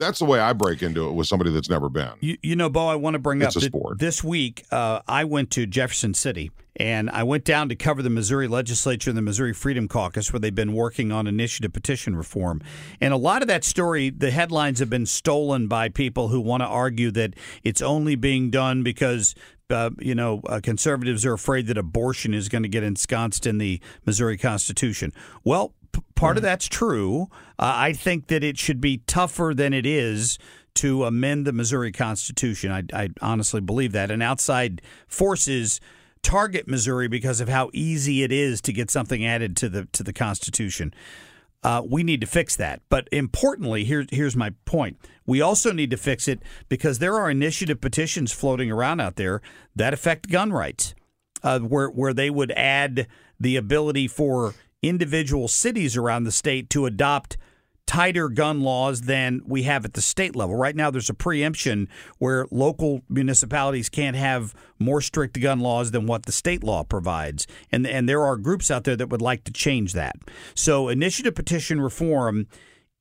that's 0.02 0.18
the 0.18 0.24
way 0.24 0.38
I 0.40 0.52
break 0.52 0.82
into 0.82 1.08
it 1.08 1.12
with 1.12 1.26
somebody 1.26 1.50
that's 1.52 1.70
never 1.70 1.88
been. 1.88 2.10
You, 2.20 2.36
you 2.42 2.56
know, 2.56 2.68
Bo, 2.68 2.86
I 2.86 2.96
want 2.96 3.14
to 3.14 3.18
bring 3.18 3.40
It's 3.42 3.56
up 3.56 3.62
a 3.62 3.66
sport. 3.66 3.98
this 3.98 4.22
week. 4.22 4.64
Uh, 4.70 5.00
I 5.06 5.24
went 5.24 5.50
to 5.52 5.66
Jefferson 5.66 6.14
City 6.14 6.50
and 6.76 7.10
I 7.10 7.22
went 7.22 7.44
down 7.44 7.68
to 7.68 7.76
cover 7.76 8.02
the 8.02 8.10
Missouri 8.10 8.48
legislature 8.48 9.10
and 9.10 9.16
the 9.16 9.22
Missouri 9.22 9.52
Freedom 9.52 9.88
Caucus, 9.88 10.32
where 10.32 10.40
they've 10.40 10.54
been 10.54 10.72
working 10.72 11.12
on 11.12 11.26
initiative 11.26 11.72
petition 11.72 12.16
reform. 12.16 12.62
And 13.00 13.12
a 13.12 13.18
lot 13.18 13.42
of 13.42 13.48
that 13.48 13.62
story, 13.62 14.10
the 14.10 14.30
headlines 14.30 14.78
have 14.78 14.88
been 14.90 15.06
stolen 15.06 15.68
by 15.68 15.88
people 15.90 16.28
who 16.28 16.40
want 16.40 16.62
to 16.62 16.66
argue 16.66 17.10
that 17.12 17.34
it's 17.62 17.82
only 17.82 18.16
being 18.16 18.50
done 18.50 18.82
because. 18.82 19.34
Uh, 19.70 19.88
you 20.00 20.14
know, 20.14 20.42
uh, 20.50 20.60
conservatives 20.62 21.24
are 21.24 21.32
afraid 21.32 21.66
that 21.66 21.78
abortion 21.78 22.34
is 22.34 22.50
going 22.50 22.62
to 22.62 22.68
get 22.68 22.82
ensconced 22.82 23.46
in 23.46 23.56
the 23.56 23.80
Missouri 24.04 24.36
Constitution. 24.36 25.14
Well, 25.44 25.72
part 26.14 26.36
of 26.36 26.42
that's 26.42 26.66
true. 26.66 27.28
Uh, 27.58 27.72
I 27.74 27.92
think 27.92 28.28
that 28.28 28.44
it 28.44 28.58
should 28.58 28.80
be 28.80 28.98
tougher 29.06 29.52
than 29.54 29.72
it 29.72 29.86
is 29.86 30.38
to 30.74 31.04
amend 31.04 31.46
the 31.46 31.52
Missouri 31.52 31.92
Constitution. 31.92 32.70
I, 32.72 32.84
I 32.92 33.08
honestly 33.20 33.60
believe 33.60 33.92
that. 33.92 34.10
And 34.10 34.22
outside 34.22 34.80
forces 35.06 35.80
target 36.22 36.68
Missouri 36.68 37.08
because 37.08 37.40
of 37.40 37.48
how 37.48 37.70
easy 37.72 38.22
it 38.22 38.32
is 38.32 38.60
to 38.62 38.72
get 38.72 38.90
something 38.90 39.24
added 39.24 39.56
to 39.58 39.68
the 39.68 39.86
to 39.92 40.02
the 40.02 40.12
Constitution. 40.12 40.94
Uh, 41.64 41.82
we 41.88 42.02
need 42.02 42.20
to 42.20 42.26
fix 42.26 42.56
that. 42.56 42.82
But 42.88 43.08
importantly, 43.12 43.84
here, 43.84 44.04
here's 44.10 44.34
my 44.34 44.50
point. 44.64 44.98
We 45.26 45.40
also 45.40 45.72
need 45.72 45.90
to 45.92 45.96
fix 45.96 46.26
it 46.26 46.42
because 46.68 46.98
there 46.98 47.16
are 47.16 47.30
initiative 47.30 47.80
petitions 47.80 48.32
floating 48.32 48.70
around 48.70 49.00
out 49.00 49.14
there 49.14 49.40
that 49.76 49.94
affect 49.94 50.28
gun 50.28 50.52
rights, 50.52 50.94
uh, 51.42 51.60
where 51.60 51.88
where 51.88 52.12
they 52.12 52.30
would 52.30 52.50
add 52.52 53.06
the 53.38 53.56
ability 53.56 54.08
for 54.08 54.54
individual 54.82 55.48
cities 55.48 55.96
around 55.96 56.24
the 56.24 56.32
state 56.32 56.68
to 56.70 56.86
adopt 56.86 57.36
tighter 57.86 58.28
gun 58.28 58.60
laws 58.60 59.02
than 59.02 59.42
we 59.44 59.64
have 59.64 59.84
at 59.84 59.94
the 59.94 60.00
state 60.00 60.36
level. 60.36 60.56
Right 60.56 60.74
now, 60.74 60.90
there's 60.90 61.10
a 61.10 61.14
preemption 61.14 61.88
where 62.18 62.46
local 62.50 63.02
municipalities 63.08 63.88
can't 63.88 64.16
have 64.16 64.54
more 64.78 65.00
strict 65.00 65.40
gun 65.40 65.60
laws 65.60 65.90
than 65.90 66.06
what 66.06 66.26
the 66.26 66.32
state 66.32 66.62
law 66.62 66.84
provides. 66.84 67.46
And, 67.70 67.86
and 67.86 68.08
there 68.08 68.22
are 68.22 68.36
groups 68.36 68.70
out 68.70 68.84
there 68.84 68.96
that 68.96 69.08
would 69.08 69.22
like 69.22 69.44
to 69.44 69.52
change 69.52 69.92
that. 69.92 70.16
So, 70.54 70.88
initiative 70.88 71.34
petition 71.34 71.80
reform 71.80 72.46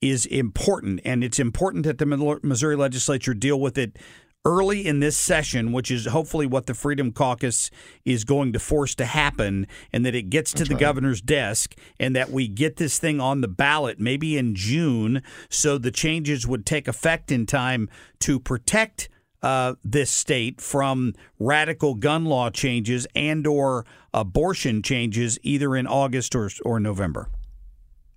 is 0.02 0.26
important, 0.26 1.00
and 1.06 1.24
it's 1.24 1.40
important 1.40 1.86
that 1.86 2.00
the 2.00 2.40
Missouri 2.42 2.76
legislature 2.76 3.36
deal 3.36 3.60
with 3.60 3.78
it 3.78 3.98
early 4.44 4.86
in 4.88 5.00
this 5.00 5.18
session, 5.18 5.72
which 5.72 5.92
is 5.92 6.06
hopefully 6.08 6.46
what 6.46 6.66
the 6.66 6.74
Freedom 6.74 7.12
Caucus 7.12 7.70
is 8.06 8.24
going 8.24 8.54
to 8.54 8.60
force 8.60 8.96
to 8.96 9.06
happen, 9.06 9.68
and 9.94 10.06
that 10.06 10.16
it 10.16 10.30
gets 10.30 10.54
to 10.54 10.64
the 10.64 10.76
governor's 10.76 11.22
desk, 11.22 11.76
and 12.00 12.16
that 12.16 12.32
we 12.32 12.48
get 12.48 12.78
this 12.78 12.98
thing 12.98 13.20
on 13.20 13.42
the 13.42 13.48
ballot 13.48 14.00
maybe 14.00 14.38
in 14.38 14.56
June, 14.56 15.22
so 15.50 15.78
the 15.78 15.92
changes 15.92 16.48
would 16.48 16.66
take 16.66 16.88
effect 16.88 17.32
in 17.32 17.46
time 17.46 17.90
to 18.20 18.40
protect. 18.40 19.10
Uh, 19.44 19.74
this 19.84 20.12
state 20.12 20.62
from 20.62 21.16
radical 21.40 21.96
gun 21.96 22.26
law 22.26 22.52
changes 22.52 23.08
and 23.16 23.48
or 23.48 23.88
abortion 24.14 24.84
changes 24.84 25.40
either 25.42 25.76
in 25.76 25.88
August 25.88 26.36
or 26.36 26.48
or 26.64 26.80
November. 26.80 27.28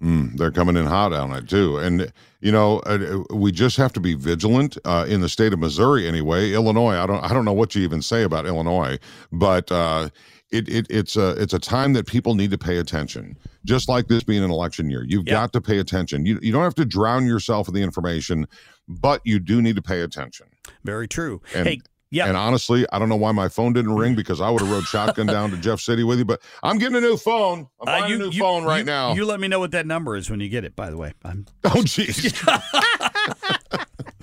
Mm, 0.05 0.37
they're 0.37 0.51
coming 0.51 0.77
in 0.77 0.85
hot 0.85 1.13
on 1.15 1.33
it 1.33 1.49
too, 1.49 1.79
and 1.79 2.13
you 2.41 2.53
know 2.53 2.81
uh, 2.81 3.23
we 3.35 3.51
just 3.51 3.77
have 3.79 3.93
to 3.95 4.01
be 4.01 4.13
vigilant 4.15 4.77
uh, 4.85 5.07
in 5.09 5.23
the 5.23 5.29
state 5.31 5.53
of 5.55 5.59
Missouri. 5.59 6.07
Anyway, 6.07 6.53
Illinois, 6.53 6.97
I 6.97 7.07
don't, 7.07 7.25
I 7.25 7.33
don't 7.33 7.47
know 7.47 7.55
what 7.55 7.75
you 7.75 7.83
even 7.83 8.03
say 8.03 8.23
about 8.23 8.45
Illinois, 8.45 8.99
but 9.33 9.73
uh, 9.73 10.11
it, 10.51 10.69
it, 10.69 10.87
it's 10.91 11.17
a, 11.17 11.31
it's 11.41 11.55
a 11.55 11.59
time 11.59 11.95
that 11.95 12.07
people 12.07 12.35
need 12.35 12.51
to 12.51 12.59
pay 12.59 12.77
attention 12.77 13.37
just 13.65 13.89
like 13.89 14.09
this 14.09 14.23
being 14.23 14.45
an 14.45 14.51
election 14.51 14.91
year. 14.91 15.05
You've 15.09 15.27
Yeah. 15.27 15.35
got 15.35 15.53
to 15.55 15.61
pay 15.63 15.79
attention. 15.79 16.27
You, 16.27 16.39
you 16.43 16.53
don't 16.53 16.63
have 16.63 16.75
to 16.75 16.85
drown 16.85 17.27
yourself 17.27 17.67
in 17.67 17.73
the 17.75 17.81
information, 17.83 18.47
but 18.87 19.23
you 19.25 19.39
do 19.39 19.63
need 19.63 19.75
to 19.77 19.83
pay 19.83 20.03
attention. 20.03 20.47
Very 20.85 21.09
true. 21.09 21.41
And- 21.55 21.67
hey, 21.67 21.81
yeah. 22.15 22.27
And 22.29 22.37
honestly, 22.37 22.87
I 22.93 22.99
don't 22.99 23.09
know 23.09 23.17
why 23.17 23.33
my 23.33 23.49
phone 23.49 23.73
didn't 23.73 23.95
ring 23.97 24.15
because 24.15 24.41
I 24.41 24.49
would 24.49 24.61
have 24.63 24.71
rode 24.71 24.85
shotgun 24.85 25.27
down 25.27 25.51
to 25.51 25.57
Jeff 25.67 25.81
City 25.81 26.05
with 26.05 26.19
you. 26.19 26.25
But 26.25 26.41
I'm 26.63 26.79
getting 26.79 26.97
a 26.97 27.01
new 27.01 27.17
phone. 27.17 27.69
I'm 27.81 27.89
Uh, 27.89 28.01
buying 28.01 28.13
a 28.15 28.19
new 28.19 28.33
phone 28.33 28.65
right 28.65 28.79
you- 28.79 28.85
now. 28.85 29.15
You 29.15 29.25
let 29.25 29.41
me 29.41 29.49
know 29.49 29.59
what 29.59 29.73
that 29.73 29.87
number 29.87 30.15
is 30.17 30.31
when 30.31 30.41
you 30.41 30.49
get 30.49 30.65
it. 30.65 30.77
By 30.77 30.91
the 30.91 30.97
way, 30.97 31.13
I'm 31.25 31.45
oh, 31.65 31.71
jeez. 31.83 32.33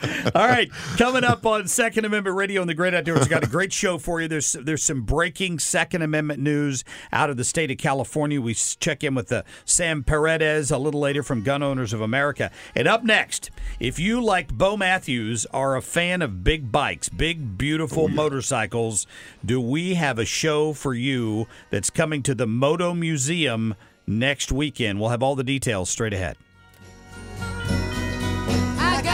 All 0.36 0.48
right, 0.48 0.72
coming 0.98 1.24
up 1.24 1.46
on 1.46 1.68
Second 1.68 2.06
Amendment 2.06 2.36
Radio 2.36 2.62
and 2.62 2.70
the 2.70 2.74
Great 2.74 2.94
Outdoors, 2.94 3.22
we 3.22 3.28
got 3.28 3.44
a 3.44 3.48
great 3.48 3.72
show 3.72 3.98
for 3.98 4.20
you. 4.20 4.28
There's 4.28 4.54
there's 4.54 4.82
some 4.82 5.02
breaking 5.04 5.60
Second 5.60 6.02
Amendment 6.02 6.40
news 6.40 6.84
out 7.12 7.30
of 7.30 7.38
the 7.38 7.44
state 7.44 7.70
of 7.70 7.78
California. 7.78 8.42
We 8.42 8.54
check 8.56 9.04
in 9.04 9.14
with 9.14 9.32
uh, 9.32 9.44
Sam 9.64 10.04
Paredes 10.04 10.72
a 10.72 10.78
little 10.78 11.00
later 11.00 11.22
from 11.22 11.44
Gun 11.44 11.62
Owners 11.62 11.94
of 11.94 12.02
America. 12.02 12.50
And 12.76 12.88
up 12.88 13.04
next, 13.04 13.52
if 13.80 14.00
you 14.00 14.24
like 14.24 14.52
Bo 14.54 14.76
Matthews 14.76 15.46
are 15.48 15.76
a 15.76 15.82
fan 15.82 16.22
of 16.22 16.44
big 16.44 16.72
bikes, 16.72 17.08
big 17.10 17.58
beautiful 17.58 18.08
motorcycles, 18.08 19.06
do 19.46 19.62
we 19.62 19.96
have 19.96 20.18
a 20.18 20.26
show 20.26 20.74
for 20.74 20.94
you 20.94 21.48
that's 21.70 21.90
coming 21.92 22.24
to 22.24 22.34
the 22.34 22.48
Moto 22.48 22.94
Museum 22.94 23.76
next 24.08 24.52
weekend? 24.52 25.00
We'll 25.00 25.10
have 25.10 25.22
all 25.22 25.36
the 25.36 25.44
details 25.44 25.90
straight 25.90 26.14
ahead. 26.14 26.38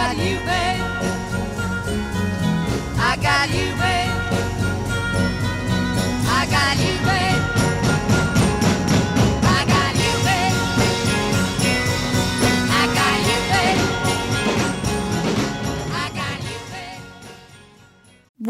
I 0.08 0.14
got 0.14 0.24
you, 0.24 0.38
babe. 0.38 0.82
I 2.98 3.18
got 3.22 3.50
you, 3.50 3.76
babe. 3.76 3.97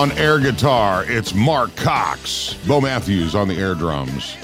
On 0.00 0.10
air 0.12 0.38
guitar, 0.40 1.04
it's 1.06 1.34
Marc 1.34 1.76
Cox. 1.76 2.54
Bo 2.66 2.80
Matthews 2.80 3.34
on 3.34 3.48
the 3.48 3.54
air 3.56 3.74
drums. 3.74 4.34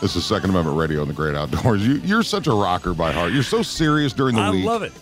This 0.00 0.16
is 0.16 0.24
Second 0.24 0.48
Amendment 0.50 0.78
Radio 0.78 1.02
in 1.02 1.08
the 1.08 1.12
Great 1.12 1.34
Outdoors. 1.34 1.86
You, 1.86 1.96
you're 1.96 2.22
such 2.22 2.46
a 2.46 2.52
rocker 2.54 2.94
by 2.94 3.12
heart. 3.12 3.32
You're 3.34 3.42
so 3.42 3.60
serious 3.62 4.14
during 4.14 4.36
the 4.36 4.40
I 4.40 4.50
week. 4.52 4.64
love 4.64 4.82
it. 4.82 4.92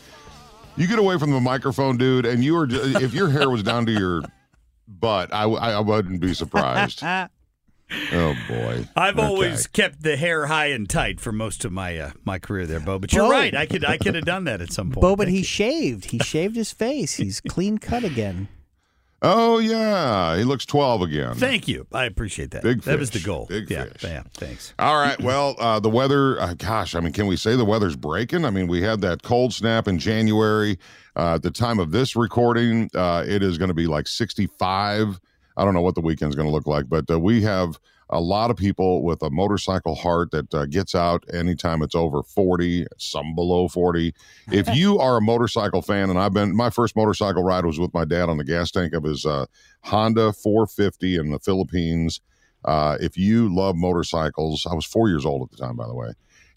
You 0.77 0.89
get 0.89 0.99
away 0.99 1.17
from 1.17 1.31
the 1.31 1.39
microphone, 1.39 1.97
dude, 1.97 2.27
and 2.27 2.43
you 2.43 2.57
are. 2.57 2.67
ju- 2.67 2.81
If 2.83 3.15
your 3.15 3.29
hair 3.29 3.49
was 3.49 3.63
down 3.63 3.87
to 3.87 3.93
your 3.93 4.23
butt, 4.89 5.33
I 5.33 5.45
I 5.45 5.79
wouldn't 5.79 6.21
be 6.21 6.35
surprised. 6.35 7.01
oh 7.05 7.29
boy! 8.49 8.89
I've 8.97 9.17
Okay. 9.17 9.25
always 9.29 9.69
kept 9.69 10.03
the 10.03 10.17
hair 10.17 10.47
high 10.47 10.67
and 10.67 10.91
tight 10.91 11.21
for 11.21 11.31
most 11.31 11.65
of 11.65 11.71
my 11.71 11.97
uh, 11.99 12.11
my 12.25 12.41
career 12.41 12.67
there, 12.67 12.81
Bo. 12.81 12.99
But 12.99 13.13
you're 13.13 13.27
Bo. 13.27 13.31
right. 13.31 13.55
I 13.55 13.67
could 13.67 13.85
I 13.85 13.99
could 13.99 14.17
have 14.17 14.25
done 14.25 14.43
that 14.45 14.61
at 14.61 14.73
some 14.73 14.91
point. 14.91 15.03
Bo, 15.03 15.15
but 15.15 15.27
Thank 15.27 15.35
he 15.35 15.39
you. 15.39 15.45
shaved. 15.45 16.07
He 16.07 16.19
shaved 16.19 16.57
his 16.57 16.73
face. 16.73 17.15
He's 17.15 17.41
clean 17.41 17.79
cut 17.79 18.03
again. 18.03 18.49
Oh 19.26 19.59
yeah, 19.59 20.37
he 20.37 20.45
looks 20.45 20.66
twelve 20.66 21.00
again. 21.00 21.35
Thank 21.35 21.66
you. 21.66 21.87
I 21.95 22.04
appreciate 22.04 22.50
that. 22.50 22.62
Big 22.62 22.83
that 22.83 22.99
was 22.99 23.09
the 23.09 23.21
goal. 23.21 23.47
Big 23.47 23.71
yeah. 23.71 23.85
fish. 23.85 24.04
Yeah. 24.04 24.23
Thanks. 24.35 24.75
All 24.78 25.00
right. 25.00 25.19
Well, 25.23 25.57
uh, 25.59 25.81
the 25.81 25.88
weather, 25.88 26.38
uh, 26.38 26.52
gosh, 26.52 26.95
I 26.95 27.00
mean, 27.00 27.14
can 27.14 27.26
we 27.26 27.37
say 27.37 27.57
the 27.57 27.64
weather's 27.64 27.97
breaking? 27.97 28.45
I 28.45 28.50
mean, 28.50 28.66
we 28.66 28.83
had 28.83 29.00
that 29.00 29.23
cold 29.23 29.54
snap 29.54 29.88
in 29.88 29.99
January. 29.99 30.78
Uh, 31.16 31.37
at 31.37 31.43
the 31.43 31.50
time 31.50 31.78
of 31.78 31.90
this 31.90 32.14
recording, 32.14 32.90
uh, 32.95 33.25
it 33.26 33.43
is 33.43 33.57
going 33.57 33.69
to 33.69 33.75
be 33.75 33.87
like 33.87 34.07
65. 34.07 35.19
I 35.57 35.64
don't 35.64 35.73
know 35.73 35.81
what 35.81 35.95
the 35.95 36.02
weekend's 36.02 36.37
going 36.37 36.49
to 36.49 36.52
look 36.52 36.66
like, 36.66 36.90
but 36.90 37.11
uh, 37.11 37.19
we 37.19 37.40
have 37.43 37.78
a 38.11 38.21
lot 38.21 38.51
of 38.51 38.57
people 38.57 39.03
with 39.03 39.23
a 39.23 39.31
motorcycle 39.31 39.95
heart 39.95 40.31
that 40.31 40.55
uh, 40.55 40.67
gets 40.67 40.95
out 40.95 41.25
anytime 41.33 41.83
it's 41.83 41.95
over 41.95 42.23
40, 42.23 42.87
some 42.99 43.35
below 43.35 43.69
40. 43.69 44.15
If 44.53 44.69
you 44.75 44.99
are 44.99 45.17
a 45.17 45.23
motorcycle 45.23 45.83
fan, 45.83 46.11
and 46.11 46.19
I've 46.19 46.35
been, 46.35 46.55
my 46.55 46.71
first 46.71 46.97
motorcycle 46.97 47.43
ride 47.43 47.65
was 47.65 47.79
with 47.79 47.95
my 47.95 48.05
dad 48.05 48.29
on 48.29 48.37
the 48.37 48.45
gas 48.45 48.71
tank 48.71 48.95
of 48.95 49.05
his 49.05 49.25
uh, 49.25 49.47
Honda 49.83 50.33
450 50.33 51.17
in 51.17 51.31
the 51.31 51.39
Philippines. 51.39 52.21
Uh, 52.65 52.97
if 53.01 53.17
you 53.17 53.55
love 53.55 53.77
motorcycles, 53.77 54.67
I 54.71 54.75
was 54.75 54.87
four 54.87 55.09
years 55.09 55.27
old 55.27 55.43
at 55.43 55.51
the 55.51 55.65
time, 55.65 55.77
by 55.77 55.87
the 55.87 55.95
way, 55.95 56.13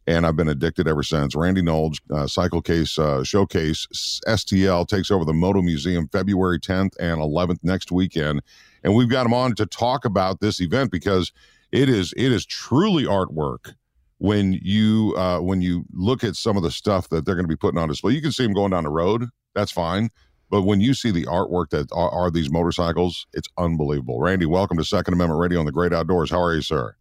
and 0.06 0.26
I've 0.26 0.38
been 0.38 0.48
addicted 0.48 0.88
ever 0.88 1.04
since. 1.04 1.36
Randy 1.36 1.62
Noldge, 1.62 2.00
uh, 2.12 2.28
Cycle 2.28 2.62
Case 2.62 2.98
uh, 2.98 3.24
Showcase 3.24 4.22
STL 4.26 4.88
takes 4.88 5.12
over 5.12 5.26
the 5.26 5.34
Moto 5.34 5.62
Museum 5.62 6.08
February 6.08 6.60
10th 6.60 6.94
and 7.00 7.20
11th 7.20 7.60
next 7.62 7.92
weekend, 7.92 8.42
and 8.84 8.96
we've 8.96 9.10
got 9.10 9.26
him 9.26 9.34
on 9.34 9.56
to 9.56 9.66
talk 9.66 10.06
about 10.06 10.40
this 10.40 10.62
event 10.62 10.92
because 10.92 11.32
it 11.72 11.90
is 11.90 12.14
it 12.16 12.32
is 12.32 12.46
truly 12.46 13.04
artwork 13.04 13.74
when 14.20 14.60
you 14.62 15.14
uh, 15.18 15.40
when 15.40 15.62
you 15.62 15.86
look 15.94 16.24
at 16.24 16.36
some 16.36 16.58
of 16.58 16.64
the 16.64 16.72
stuff 16.72 17.10
that 17.10 17.26
they're 17.26 17.36
going 17.36 17.46
to 17.46 17.50
be 17.50 17.58
putting 17.58 17.80
on 17.80 17.88
display. 17.90 18.14
You 18.14 18.22
can 18.22 18.32
see 18.32 18.44
them 18.44 18.54
going 18.54 18.72
down 18.72 18.84
the 18.84 18.90
road, 18.90 19.26
that's 19.54 19.72
fine. 19.72 20.10
But 20.50 20.62
when 20.62 20.80
you 20.80 20.94
see 20.94 21.12
the 21.12 21.26
artwork 21.26 21.72
that 21.72 21.90
are, 21.92 22.10
are 22.10 22.32
these 22.32 22.50
motorcycles, 22.50 23.28
it's 23.34 23.50
unbelievable. 23.58 24.20
Randy, 24.20 24.46
welcome 24.46 24.78
to 24.78 24.86
Second 24.86 25.14
Amendment 25.14 25.42
Radio 25.42 25.60
on 25.60 25.66
the 25.66 25.74
Great 25.74 25.92
Outdoors. 25.92 26.32
How 26.32 26.42
are 26.42 26.56
you, 26.56 26.62
sir? 26.62 26.96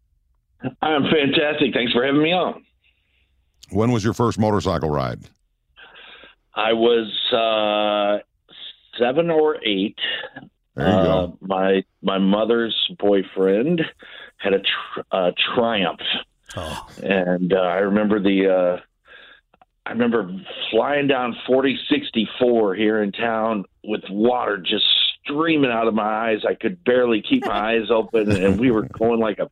I'm 0.82 1.04
fantastic. 1.04 1.72
Thanks 1.72 1.92
for 1.92 2.04
having 2.04 2.22
me 2.22 2.32
on. 2.32 2.64
When 3.70 3.92
was 3.92 4.02
your 4.02 4.14
first 4.14 4.38
motorcycle 4.38 4.90
ride? 4.90 5.20
I 6.54 6.72
was 6.72 7.12
uh, 7.32 8.24
seven 8.98 9.30
or 9.30 9.62
eight. 9.64 9.98
There 10.76 10.86
you 10.86 10.92
uh, 10.92 11.26
go. 11.26 11.38
My 11.40 11.84
my 12.02 12.18
mother's 12.18 12.76
boyfriend 12.98 13.82
had 14.36 14.52
a, 14.52 14.58
tr- 14.58 15.00
a 15.10 15.32
Triumph, 15.54 16.00
Oh, 16.54 16.86
and 17.02 17.52
uh, 17.52 17.56
I 17.56 17.78
remember 17.78 18.20
the. 18.20 18.48
Uh, 18.48 18.80
I 19.84 19.90
remember 19.90 20.28
flying 20.72 21.06
down 21.06 21.36
4064 21.46 22.74
here 22.74 23.02
in 23.02 23.12
town 23.12 23.64
with 23.84 24.02
water 24.10 24.58
just 24.58 24.84
streaming 25.22 25.70
out 25.70 25.86
of 25.86 25.94
my 25.94 26.02
eyes. 26.30 26.38
I 26.48 26.54
could 26.54 26.82
barely 26.82 27.22
keep 27.22 27.46
my 27.46 27.74
eyes 27.74 27.90
open, 27.90 28.30
and 28.30 28.58
we 28.58 28.70
were 28.70 28.82
going 28.82 29.20
like 29.20 29.38
a 29.38 29.50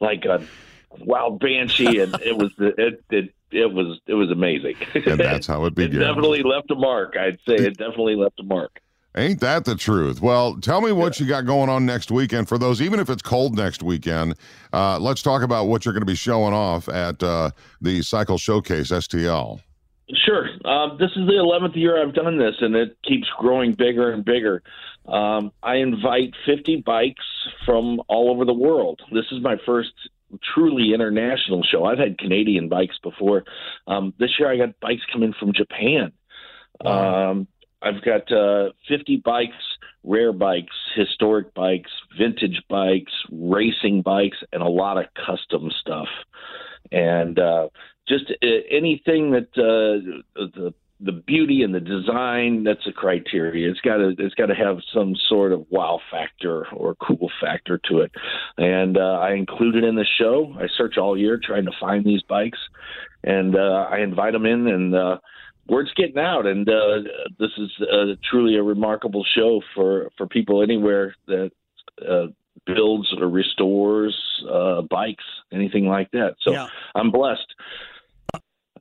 like 0.00 0.24
a 0.24 0.44
wild 0.98 1.40
banshee, 1.40 2.00
and 2.00 2.14
it 2.22 2.36
was 2.36 2.52
it 2.58 3.02
it 3.10 3.34
it 3.50 3.72
was 3.72 4.00
it 4.06 4.14
was 4.14 4.30
amazing. 4.30 4.76
And 4.94 5.18
that's 5.18 5.46
how 5.46 5.64
it 5.64 5.68
it 5.72 5.74
began. 5.74 6.00
definitely 6.00 6.42
left 6.42 6.70
a 6.70 6.76
mark. 6.76 7.16
I'd 7.16 7.38
say 7.46 7.56
it 7.56 7.76
definitely 7.76 8.16
left 8.16 8.40
a 8.40 8.44
mark. 8.44 8.80
Ain't 9.14 9.40
that 9.40 9.66
the 9.66 9.74
truth? 9.74 10.22
Well, 10.22 10.56
tell 10.56 10.80
me 10.80 10.90
what 10.90 11.20
you 11.20 11.26
got 11.26 11.44
going 11.44 11.68
on 11.68 11.84
next 11.84 12.10
weekend 12.10 12.48
for 12.48 12.56
those, 12.56 12.80
even 12.80 12.98
if 12.98 13.10
it's 13.10 13.20
cold 13.20 13.54
next 13.56 13.82
weekend. 13.82 14.36
Uh, 14.72 14.98
let's 14.98 15.20
talk 15.20 15.42
about 15.42 15.66
what 15.66 15.84
you're 15.84 15.92
going 15.92 16.00
to 16.00 16.06
be 16.06 16.14
showing 16.14 16.54
off 16.54 16.88
at 16.88 17.22
uh, 17.22 17.50
the 17.82 18.00
Cycle 18.02 18.38
Showcase 18.38 18.90
STL. 18.90 19.60
Sure. 20.14 20.48
Um, 20.64 20.96
this 20.98 21.10
is 21.10 21.26
the 21.26 21.34
11th 21.34 21.76
year 21.76 22.02
I've 22.02 22.14
done 22.14 22.38
this, 22.38 22.54
and 22.60 22.74
it 22.74 22.96
keeps 23.06 23.26
growing 23.38 23.74
bigger 23.74 24.12
and 24.12 24.24
bigger. 24.24 24.62
Um, 25.06 25.52
I 25.62 25.76
invite 25.76 26.32
50 26.46 26.82
bikes 26.86 27.24
from 27.66 28.00
all 28.08 28.30
over 28.30 28.44
the 28.46 28.54
world. 28.54 29.00
This 29.12 29.24
is 29.30 29.42
my 29.42 29.56
first 29.66 29.92
truly 30.54 30.94
international 30.94 31.62
show. 31.62 31.84
I've 31.84 31.98
had 31.98 32.18
Canadian 32.18 32.70
bikes 32.70 32.96
before. 33.02 33.44
Um, 33.86 34.14
this 34.18 34.30
year 34.38 34.50
I 34.50 34.56
got 34.56 34.80
bikes 34.80 35.02
coming 35.12 35.34
from 35.38 35.52
Japan. 35.52 36.12
Um, 36.84 37.46
I've 37.82 38.02
got 38.02 38.30
uh, 38.32 38.70
50 38.88 39.22
bikes, 39.24 39.56
rare 40.04 40.32
bikes, 40.32 40.74
historic 40.94 41.52
bikes, 41.54 41.90
vintage 42.18 42.62
bikes, 42.68 43.12
racing 43.30 44.02
bikes, 44.02 44.38
and 44.52 44.62
a 44.62 44.68
lot 44.68 44.98
of 44.98 45.06
custom 45.14 45.70
stuff. 45.80 46.08
And 46.90 47.38
uh, 47.38 47.68
just 48.08 48.30
uh, 48.42 48.46
anything 48.70 49.32
that 49.32 49.48
uh, 49.56 50.22
the 50.34 50.74
the 51.04 51.12
beauty 51.12 51.62
and 51.62 51.74
the 51.74 51.80
design 51.80 52.62
that's 52.62 52.86
a 52.86 52.92
criteria. 52.92 53.68
It's 53.68 53.80
got 53.80 53.96
to 53.96 54.14
it's 54.18 54.34
got 54.34 54.46
to 54.46 54.54
have 54.54 54.78
some 54.94 55.14
sort 55.28 55.52
of 55.52 55.66
wow 55.68 56.00
factor 56.10 56.66
or 56.68 56.94
cool 56.94 57.30
factor 57.40 57.80
to 57.90 58.00
it. 58.00 58.12
And 58.56 58.96
uh, 58.96 59.18
i 59.20 59.32
include 59.32 59.76
it 59.76 59.84
in 59.84 59.96
the 59.96 60.06
show. 60.18 60.54
I 60.58 60.68
search 60.76 60.98
all 60.98 61.18
year 61.18 61.40
trying 61.42 61.64
to 61.64 61.72
find 61.80 62.04
these 62.04 62.22
bikes. 62.22 62.58
And 63.24 63.56
uh, 63.56 63.88
i 63.90 63.98
invite 63.98 64.32
them 64.32 64.46
in 64.46 64.68
and 64.68 64.94
uh, 64.94 65.18
word's 65.68 65.92
getting 65.94 66.18
out 66.18 66.46
and 66.46 66.68
uh, 66.68 66.98
this 67.38 67.50
is 67.58 67.70
uh, 67.92 68.14
truly 68.30 68.56
a 68.56 68.62
remarkable 68.62 69.24
show 69.34 69.60
for 69.74 70.10
for 70.16 70.26
people 70.26 70.62
anywhere 70.62 71.14
that 71.26 71.50
uh, 72.08 72.26
builds 72.66 73.12
or 73.18 73.28
restores 73.28 74.16
uh, 74.50 74.82
bikes 74.82 75.24
anything 75.52 75.86
like 75.86 76.10
that 76.10 76.34
so 76.42 76.52
Yeah. 76.52 76.66
i'm 76.94 77.10
blessed 77.10 77.46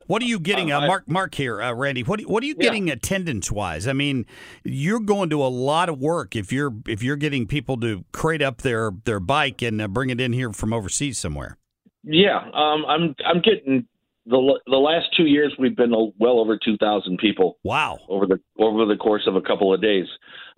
What 0.08 0.22
are 0.22 0.26
you 0.26 0.40
getting, 0.42 0.72
Uh, 0.74 0.82
uh, 0.82 0.88
Marc? 0.88 1.08
Marc 1.08 1.36
here, 1.36 1.62
uh, 1.62 1.74
Randy. 1.74 2.04
What 2.04 2.20
what 2.24 2.44
are 2.44 2.46
you 2.46 2.56
Yeah. 2.58 2.64
getting 2.64 2.90
attendance 2.90 3.50
wise? 3.50 3.88
I 3.88 3.94
mean, 3.94 4.26
you're 4.66 5.00
going 5.00 5.30
to 5.30 5.42
a 5.42 5.48
lot 5.48 5.88
of 5.88 6.00
work 6.00 6.36
if 6.36 6.52
you're 6.52 6.74
if 6.86 7.02
you're 7.02 7.16
getting 7.16 7.48
people 7.48 7.78
to 7.78 8.04
crate 8.12 8.42
up 8.42 8.62
their 8.62 8.92
their 9.06 9.22
bike 9.22 9.62
and 9.62 9.82
uh, 9.82 9.88
bring 9.88 10.10
it 10.10 10.20
in 10.20 10.34
here 10.34 10.52
from 10.52 10.74
overseas 10.74 11.18
somewhere. 11.18 11.56
Yeah, 12.04 12.40
um, 12.54 12.84
I'm 12.90 13.16
I'm 13.26 13.42
getting 13.42 13.88
the 14.26 14.60
the 14.68 14.78
last 14.78 15.08
two 15.16 15.26
years 15.26 15.54
we've 15.58 15.76
been 15.76 15.92
well 16.20 16.40
over 16.40 16.58
two 16.58 16.78
thousand 16.78 17.18
people 17.18 17.58
Wow. 17.64 18.00
over 18.08 18.26
the 18.26 18.40
over 18.60 18.86
the 18.86 18.98
course 18.98 19.24
of 19.28 19.36
a 19.36 19.42
couple 19.42 19.74
of 19.74 19.82
days. 19.82 20.06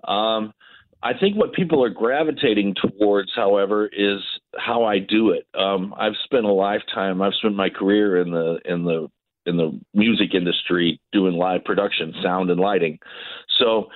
Um, 0.07 0.53
I 1.01 1.11
think 1.17 1.35
what 1.35 1.53
people 1.53 1.83
are 1.83 1.89
gravitating 1.89 2.75
towards, 2.75 3.31
however, 3.35 3.87
is 3.87 4.21
how 4.57 4.85
I 4.85 4.99
do 4.99 5.31
it. 5.31 5.45
Um, 5.53 5.93
I've 5.97 6.13
spent 6.23 6.45
a 6.45 6.51
lifetime. 6.51 7.21
I've 7.21 7.33
spent 7.35 7.55
my 7.55 7.69
career 7.69 8.21
in 8.21 8.31
the 8.31 8.59
in 8.65 8.85
the 8.85 9.07
in 9.45 9.57
the 9.57 9.79
music 9.93 10.33
industry 10.33 11.01
doing 11.11 11.33
live 11.33 11.65
production, 11.65 12.13
sound 12.23 12.49
and 12.49 12.59
lighting. 12.59 12.99
So 13.59 13.89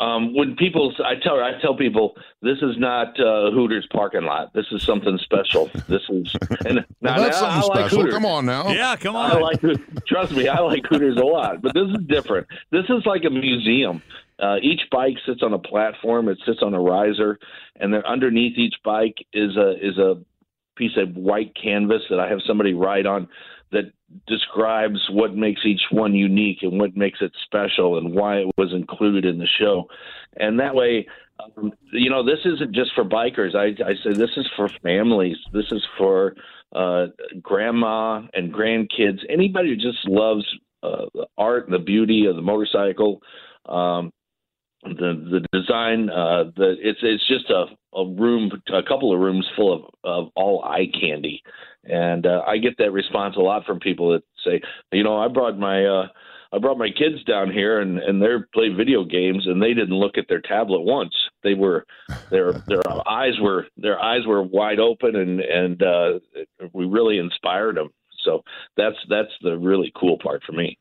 um, 0.00 0.34
when 0.34 0.56
people, 0.56 0.94
I 1.04 1.14
tell 1.14 1.40
I 1.40 1.60
tell 1.60 1.76
people 1.76 2.16
this 2.40 2.56
is 2.62 2.78
not 2.78 3.20
uh, 3.20 3.50
Hooters 3.50 3.86
parking 3.92 4.22
lot. 4.22 4.52
This 4.54 4.64
is 4.72 4.82
something 4.82 5.18
special. 5.18 5.70
This 5.88 6.00
is 6.08 6.34
and 6.64 6.86
now, 7.02 7.16
Well, 7.16 7.24
that's 7.24 7.40
now, 7.40 7.48
I 7.48 7.60
something 7.60 7.68
like 7.68 7.78
special. 7.80 7.98
Hooters. 7.98 8.14
Come 8.14 8.24
on 8.24 8.46
now. 8.46 8.70
Yeah, 8.70 8.96
come 8.96 9.14
on. 9.14 9.30
I 9.30 9.34
on. 9.34 9.42
like 9.42 9.60
trust 10.06 10.32
me, 10.32 10.48
I 10.48 10.58
like 10.60 10.86
Hooters 10.86 11.18
a 11.18 11.24
lot, 11.24 11.60
but 11.60 11.74
this 11.74 11.86
is 11.86 11.98
different. 12.06 12.46
This 12.70 12.86
is 12.88 13.04
like 13.04 13.24
a 13.24 13.30
museum. 13.30 14.02
Uh, 14.38 14.56
each 14.62 14.80
bike 14.90 15.16
sits 15.26 15.42
on 15.42 15.52
a 15.52 15.58
platform. 15.58 16.28
It 16.30 16.38
sits 16.46 16.60
on 16.62 16.72
a 16.72 16.80
riser, 16.80 17.38
and 17.76 17.92
then 17.92 18.02
underneath 18.06 18.56
each 18.56 18.76
bike 18.82 19.16
is 19.34 19.54
a 19.58 19.72
is 19.86 19.98
a 19.98 20.14
piece 20.76 20.96
of 20.96 21.14
white 21.14 21.54
canvas 21.62 22.00
that 22.08 22.18
I 22.18 22.28
have 22.30 22.38
somebody 22.46 22.72
write 22.72 23.04
on 23.04 23.28
that 23.72 23.92
describes 24.26 24.98
what 25.10 25.34
makes 25.34 25.64
each 25.64 25.82
one 25.90 26.14
unique 26.14 26.58
and 26.62 26.80
what 26.80 26.96
makes 26.96 27.20
it 27.20 27.32
special 27.44 27.98
and 27.98 28.14
why 28.14 28.38
it 28.38 28.48
was 28.56 28.72
included 28.72 29.24
in 29.24 29.38
the 29.38 29.46
show. 29.46 29.86
And 30.36 30.58
that 30.58 30.74
way, 30.74 31.06
um, 31.56 31.72
you 31.92 32.10
know, 32.10 32.24
this 32.24 32.40
isn't 32.44 32.74
just 32.74 32.92
for 32.94 33.04
bikers. 33.04 33.54
I, 33.54 33.68
I 33.84 33.94
say 34.02 34.12
this 34.12 34.36
is 34.36 34.48
for 34.56 34.68
families. 34.82 35.36
This 35.52 35.70
is 35.70 35.84
for 35.96 36.34
uh, 36.74 37.06
grandma 37.40 38.22
and 38.34 38.52
grandkids. 38.52 39.20
Anybody 39.28 39.70
who 39.70 39.76
just 39.76 40.06
loves 40.06 40.44
uh, 40.82 41.06
the 41.14 41.26
art 41.38 41.66
and 41.66 41.74
the 41.74 41.78
beauty 41.78 42.26
of 42.26 42.36
the 42.36 42.42
motorcycle. 42.42 43.22
Um, 43.66 44.12
the 44.82 45.42
the 45.52 45.58
design 45.58 46.08
uh 46.08 46.44
the 46.56 46.74
it's 46.80 47.00
it's 47.02 47.26
just 47.28 47.50
a 47.50 47.66
a 47.94 48.06
room 48.06 48.50
a 48.72 48.82
couple 48.82 49.12
of 49.12 49.20
rooms 49.20 49.46
full 49.54 49.74
of 49.74 49.82
of 50.04 50.32
all 50.34 50.64
eye 50.64 50.86
candy 50.98 51.42
and 51.84 52.26
uh, 52.26 52.42
i 52.46 52.58
get 52.58 52.76
that 52.78 52.92
response 52.92 53.36
a 53.36 53.40
lot 53.40 53.64
from 53.64 53.80
people 53.80 54.12
that 54.12 54.22
say 54.44 54.60
you 54.92 55.02
know 55.02 55.18
i 55.18 55.28
brought 55.28 55.58
my 55.58 55.84
uh 55.84 56.06
i 56.52 56.58
brought 56.58 56.78
my 56.78 56.88
kids 56.90 57.22
down 57.24 57.50
here 57.50 57.80
and 57.80 57.98
and 57.98 58.20
they're 58.20 58.48
play 58.52 58.68
video 58.68 59.04
games 59.04 59.46
and 59.46 59.62
they 59.62 59.74
didn't 59.74 59.98
look 59.98 60.18
at 60.18 60.26
their 60.28 60.40
tablet 60.40 60.80
once. 60.80 61.14
They 61.42 61.54
were 61.54 61.86
their 62.30 62.52
their 62.66 62.82
eyes 63.08 63.34
were 63.40 63.66
their 63.76 64.00
eyes 64.00 64.26
were 64.26 64.42
wide 64.42 64.78
open 64.78 65.16
and 65.16 65.40
and 65.40 65.82
uh 65.82 66.18
we 66.72 66.86
really 66.86 67.18
inspired 67.18 67.76
them 67.76 67.90
so 68.24 68.42
that's 68.76 68.96
that's 69.08 69.32
the 69.42 69.56
really 69.56 69.92
cool 69.98 70.18
part 70.18 70.42
for 70.44 70.52
me 70.52 70.78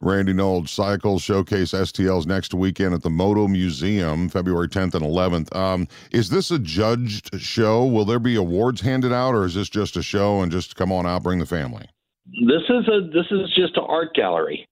Randy 0.00 0.34
Noldge 0.34 0.68
Cycle 0.68 1.18
Showcase 1.18 1.72
STLs 1.72 2.26
next 2.26 2.52
weekend 2.52 2.92
at 2.92 3.02
the 3.02 3.08
Moto 3.10 3.48
Museum, 3.48 4.28
February 4.28 4.68
10th 4.68 4.94
and 4.94 5.02
11th. 5.04 5.54
Um, 5.56 5.88
is 6.10 6.28
this 6.28 6.50
a 6.50 6.58
judged 6.58 7.40
show? 7.40 7.84
Will 7.86 8.04
there 8.04 8.18
be 8.18 8.36
awards 8.36 8.80
handed 8.82 9.12
out, 9.12 9.34
or 9.34 9.44
is 9.46 9.54
this 9.54 9.70
just 9.70 9.96
a 9.96 10.02
show 10.02 10.42
and 10.42 10.52
just 10.52 10.76
come 10.76 10.92
on 10.92 11.06
out, 11.06 11.22
bring 11.22 11.38
the 11.38 11.46
family? 11.46 11.86
This 12.26 12.62
is 12.68 12.88
a 12.88 13.08
this 13.12 13.26
is 13.30 13.48
just 13.56 13.76
an 13.76 13.84
art 13.88 14.12
gallery. 14.14 14.68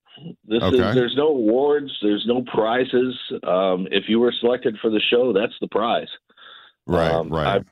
This 0.46 0.62
Okay. 0.62 0.76
is 0.76 0.94
there's 0.94 1.14
no 1.16 1.28
awards, 1.28 1.90
there's 2.02 2.24
no 2.26 2.42
prizes. 2.42 3.16
Um, 3.46 3.86
if 3.90 4.04
you 4.08 4.20
were 4.20 4.32
selected 4.40 4.76
for 4.82 4.90
the 4.90 5.00
show, 5.10 5.32
that's 5.32 5.54
the 5.60 5.68
prize. 5.68 6.08
Right, 6.86 7.10
Um, 7.10 7.28
right. 7.30 7.46
I've, 7.56 7.66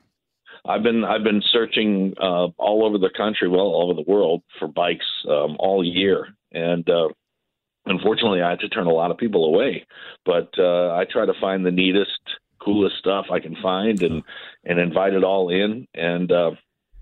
I've 0.65 0.83
been 0.83 1.03
I've 1.03 1.23
been 1.23 1.43
searching 1.51 2.13
uh, 2.19 2.47
all 2.57 2.83
over 2.85 2.97
the 2.97 3.09
country, 3.15 3.47
well, 3.47 3.59
all 3.61 3.91
over 3.91 4.01
the 4.01 4.09
world 4.11 4.41
for 4.57 4.67
bikes 4.69 5.05
um, 5.29 5.55
all 5.59 5.83
year, 5.83 6.29
and 6.53 6.89
uh, 6.89 7.09
unfortunately, 7.85 8.41
I 8.41 8.51
had 8.51 8.59
to 8.61 8.69
turn 8.69 8.87
a 8.87 8.91
lot 8.93 9.11
of 9.11 9.17
people 9.17 9.45
away. 9.45 9.85
But 10.25 10.49
uh, 10.57 10.93
I 10.93 11.05
try 11.11 11.25
to 11.25 11.33
find 11.39 11.65
the 11.65 11.71
neatest, 11.71 12.19
coolest 12.63 12.97
stuff 12.97 13.25
I 13.31 13.39
can 13.39 13.55
find, 13.61 14.01
and 14.01 14.23
and 14.63 14.79
invite 14.79 15.13
it 15.13 15.23
all 15.23 15.49
in. 15.49 15.87
And 15.93 16.31
uh, 16.31 16.51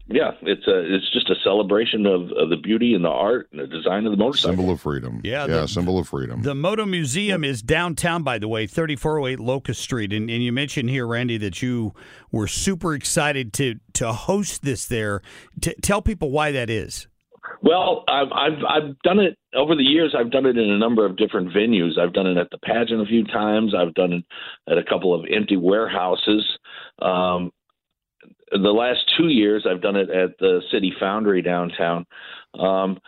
yeah, 0.08 0.32
it's 0.42 0.68
a 0.68 0.94
it's 0.96 1.10
just 1.14 1.30
a 1.30 1.36
celebration 1.44 2.06
of, 2.06 2.32
of 2.32 2.50
the 2.50 2.58
beauty 2.58 2.96
and 2.96 3.06
the 3.06 3.10
art 3.10 3.48
and 3.52 3.62
the 3.62 3.68
design 3.68 4.06
of 4.06 4.12
the 4.12 4.18
motorcycle. 4.18 4.58
symbol 4.58 4.74
of 4.74 4.82
freedom. 4.82 5.22
Yeah, 5.24 5.42
yeah, 5.46 5.62
the- 5.62 5.68
symbol 5.68 6.00
of 6.00 6.08
freedom. 6.08 6.42
The 6.42 6.56
Moto 6.56 6.86
Museum 6.86 7.44
is 7.44 7.62
downtown, 7.62 8.24
by 8.24 8.38
the 8.40 8.48
way, 8.48 8.68
3408 8.68 9.40
Locust 9.40 9.82
Street. 9.82 10.12
And, 10.12 10.30
and 10.30 10.44
you 10.44 10.52
mentioned 10.52 10.90
here, 10.90 11.08
Randy, 11.08 11.38
that 11.38 11.62
you 11.62 11.94
were 12.32 12.48
super 12.48 12.94
excited 12.94 13.54
to 13.54 13.76
to 13.94 14.12
host 14.12 14.64
this 14.64 14.88
there. 14.88 15.22
T- 15.62 15.76
tell 15.82 16.02
people 16.02 16.32
why 16.32 16.52
that 16.52 16.70
is. 16.70 17.08
Well, 17.64 18.04
I've, 18.08 18.32
I've 18.32 18.66
I've 18.68 19.00
done 19.04 19.20
it 19.20 19.38
over 19.56 19.76
the 19.76 19.84
years. 19.84 20.16
I've 20.18 20.32
done 20.32 20.46
it 20.46 20.58
in 20.58 20.70
a 20.70 20.78
number 20.78 21.06
of 21.06 21.18
different 21.18 21.50
venues. 21.54 22.00
I've 22.00 22.14
done 22.14 22.26
it 22.28 22.38
at 22.38 22.50
the 22.50 22.58
pageant 22.58 23.02
a 23.02 23.06
few 23.06 23.24
times. 23.26 23.74
I've 23.76 23.94
done 23.94 24.14
it 24.14 24.26
at 24.72 24.78
a 24.78 24.84
couple 24.84 25.14
of 25.14 25.26
empty 25.32 25.58
warehouses. 25.58 26.44
Um, 27.02 27.52
the 28.52 28.70
last 28.72 29.00
two 29.18 29.28
years, 29.28 29.66
I've 29.70 29.82
done 29.82 29.96
it 29.96 30.10
at 30.10 30.38
the 30.40 30.62
City 30.72 30.92
Foundry 31.00 31.42
downtown. 31.42 32.06
Um, 32.60 33.00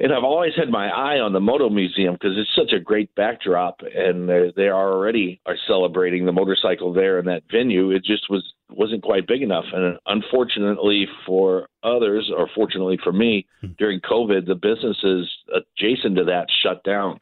and 0.00 0.12
I've 0.12 0.24
always 0.24 0.52
had 0.56 0.68
my 0.68 0.88
eye 0.88 1.18
on 1.18 1.32
the 1.32 1.40
Moto 1.40 1.68
Museum 1.68 2.14
because 2.14 2.36
it's 2.38 2.54
such 2.54 2.72
a 2.72 2.82
great 2.82 3.12
backdrop, 3.16 3.80
and 3.82 4.28
they 4.28 4.68
are 4.68 4.92
already 4.92 5.40
are 5.44 5.56
celebrating 5.66 6.24
the 6.24 6.32
motorcycle 6.32 6.92
there 6.92 7.18
in 7.18 7.24
that 7.26 7.42
venue. 7.50 7.90
It 7.90 8.04
just 8.04 8.30
was 8.30 8.44
wasn't 8.70 9.02
quite 9.02 9.26
big 9.26 9.42
enough, 9.42 9.64
and 9.72 9.98
unfortunately 10.06 11.06
for 11.26 11.68
others, 11.82 12.30
or 12.36 12.48
fortunately 12.54 12.98
for 13.02 13.12
me, 13.12 13.46
during 13.78 14.00
COVID, 14.00 14.46
the 14.46 14.54
businesses 14.54 15.28
adjacent 15.52 16.16
to 16.16 16.24
that 16.24 16.46
shut 16.62 16.84
down. 16.84 17.18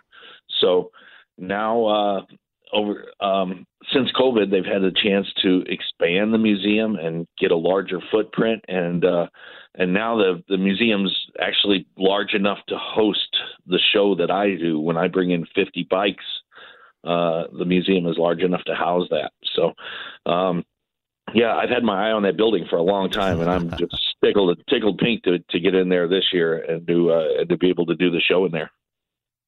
So 0.61 0.91
now, 1.39 1.87
uh, 1.87 2.21
over 2.77 3.07
um, 3.21 3.67
since 3.93 4.11
COVID, 4.13 4.51
they've 4.51 4.65
had 4.65 4.83
a 4.83 4.93
chance 4.93 5.27
to 5.43 5.65
expand 5.67 6.35
the 6.35 6.39
museum 6.39 6.97
and 6.97 7.27
get 7.39 7.51
a 7.51 7.57
larger 7.57 8.01
footprint, 8.11 8.65
and 8.69 9.05
uh, 9.05 9.27
and 9.75 9.93
now 9.93 10.17
the 10.17 10.43
the 10.49 10.59
museum's 10.59 11.15
actually 11.41 11.87
large 11.97 12.35
enough 12.35 12.59
to 12.69 12.77
host 12.79 13.37
the 13.67 13.81
show 13.93 14.15
that 14.17 14.31
I 14.31 14.55
do 14.57 14.79
when 14.79 14.97
I 14.97 15.09
bring 15.09 15.31
in 15.31 15.47
50 15.55 15.87
bikes. 15.91 16.25
Uh, 17.03 17.45
the 17.57 17.65
museum 17.65 18.07
is 18.07 18.19
large 18.19 18.41
enough 18.41 18.65
to 18.65 18.75
house 18.75 19.07
that. 19.11 19.31
So, 19.55 19.73
um, 20.31 20.65
yeah, 21.35 21.55
I've 21.55 21.71
had 21.71 21.85
my 21.85 22.09
eye 22.09 22.13
on 22.13 22.25
that 22.25 22.37
building 22.37 22.67
for 22.69 22.77
a 22.77 22.83
long 22.83 23.11
time, 23.11 23.41
and 23.41 23.49
I'm 23.49 23.71
just 23.79 23.97
tickled 24.23 24.61
tickled 24.69 24.99
pink 24.99 25.23
to 25.25 25.39
to 25.39 25.61
get 25.61 25.75
in 25.75 25.89
there 25.89 26.09
this 26.09 26.25
year 26.33 26.59
and 26.59 26.87
to 26.87 27.13
uh, 27.13 27.41
and 27.41 27.49
to 27.49 27.57
be 27.57 27.69
able 27.69 27.87
to 27.87 27.95
do 27.95 28.11
the 28.11 28.21
show 28.21 28.45
in 28.45 28.53
there. 28.53 28.71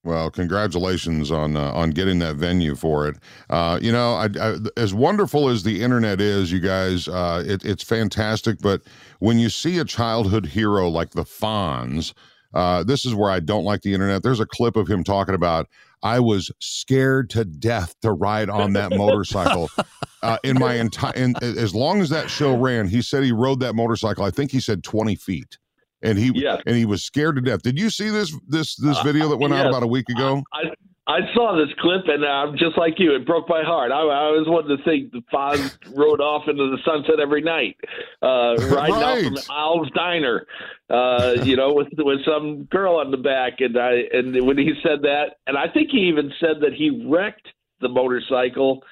Well, 0.04 0.30
congratulations 0.30 1.30
on 1.30 1.56
uh, 1.56 1.72
on 1.72 1.90
getting 1.90 2.20
that 2.20 2.36
venue 2.36 2.76
for 2.76 3.08
it. 3.08 3.16
Uh, 3.50 3.78
you 3.82 3.90
know, 3.90 4.14
I, 4.14 4.28
I, 4.40 4.56
as 4.76 4.94
wonderful 4.94 5.48
as 5.48 5.64
the 5.64 5.82
internet 5.82 6.20
is, 6.20 6.52
you 6.52 6.60
guys, 6.60 7.08
uh, 7.08 7.42
it, 7.44 7.64
it's 7.64 7.82
fantastic. 7.82 8.58
But 8.60 8.82
when 9.18 9.38
you 9.38 9.48
see 9.50 9.78
a 9.78 9.84
childhood 9.84 10.46
hero 10.46 10.88
like 10.88 11.10
the 11.10 11.24
Fonz, 11.24 12.14
uh, 12.54 12.84
this 12.84 13.04
is 13.04 13.14
where 13.14 13.30
I 13.30 13.40
don't 13.40 13.64
like 13.64 13.82
the 13.82 13.92
internet. 13.92 14.22
There's 14.22 14.40
a 14.40 14.46
clip 14.46 14.76
of 14.76 14.88
him 14.88 15.02
talking 15.02 15.34
about 15.34 15.68
I 16.02 16.20
was 16.20 16.52
scared 16.60 17.28
to 17.30 17.44
death 17.44 17.94
to 18.02 18.12
ride 18.12 18.50
on 18.50 18.72
that 18.74 18.96
motorcycle. 18.96 19.70
Uh, 20.20 20.36
in 20.42 20.58
my 20.58 20.74
entire, 20.74 21.32
as 21.40 21.76
long 21.76 22.00
as 22.00 22.08
that 22.08 22.28
show 22.28 22.52
ran, 22.56 22.88
he 22.88 23.00
said 23.00 23.22
he 23.22 23.30
rode 23.30 23.60
that 23.60 23.76
motorcycle. 23.76 24.24
I 24.24 24.32
think 24.32 24.50
he 24.50 24.58
said 24.58 24.82
20 24.82 25.14
feet 25.14 25.58
and 26.02 26.18
he 26.18 26.30
Yeah. 26.34 26.60
and 26.66 26.76
he 26.76 26.84
was 26.86 27.02
scared 27.02 27.36
to 27.36 27.42
death. 27.42 27.62
Did 27.62 27.78
you 27.78 27.90
see 27.90 28.10
this 28.10 28.36
this 28.48 28.76
this 28.76 29.00
video 29.00 29.28
that 29.28 29.36
went 29.38 29.54
out 29.54 29.64
yes. 29.64 29.68
about 29.68 29.82
a 29.82 29.86
week 29.86 30.08
ago? 30.08 30.42
I 30.52 30.64
I 31.08 31.20
saw 31.34 31.56
this 31.56 31.74
clip 31.80 32.02
and 32.06 32.22
I'm 32.22 32.52
just 32.58 32.76
like 32.76 32.98
you. 32.98 33.14
It 33.14 33.24
broke 33.26 33.48
my 33.48 33.62
heart. 33.62 33.90
I, 33.90 34.00
I 34.00 34.28
was 34.30 34.44
wanting 34.46 34.76
to 34.76 34.84
think 34.84 35.10
the 35.10 35.22
Fonz 35.32 35.74
rode 35.96 36.20
off 36.20 36.42
into 36.48 36.68
the 36.70 36.76
sunset 36.84 37.18
every 37.18 37.40
night, 37.40 37.76
uh, 38.20 38.56
riding 38.70 38.94
out 38.94 39.18
from 39.22 39.34
Right. 39.34 39.46
Al's 39.50 39.90
Diner, 39.92 40.46
uh, 40.90 41.36
you 41.42 41.56
know, 41.56 41.72
with 41.72 41.88
with 41.96 42.22
some 42.26 42.64
girl 42.64 42.96
on 42.96 43.10
the 43.10 43.16
back. 43.16 43.54
And 43.60 43.78
I 43.78 44.02
and 44.12 44.46
when 44.46 44.58
he 44.58 44.74
said 44.82 45.00
that, 45.02 45.36
and 45.46 45.56
I 45.56 45.66
think 45.72 45.88
he 45.90 46.08
even 46.08 46.30
said 46.40 46.60
that 46.60 46.74
he 46.74 47.06
wrecked 47.08 47.48
the 47.80 47.88
motorcycle 47.88 48.82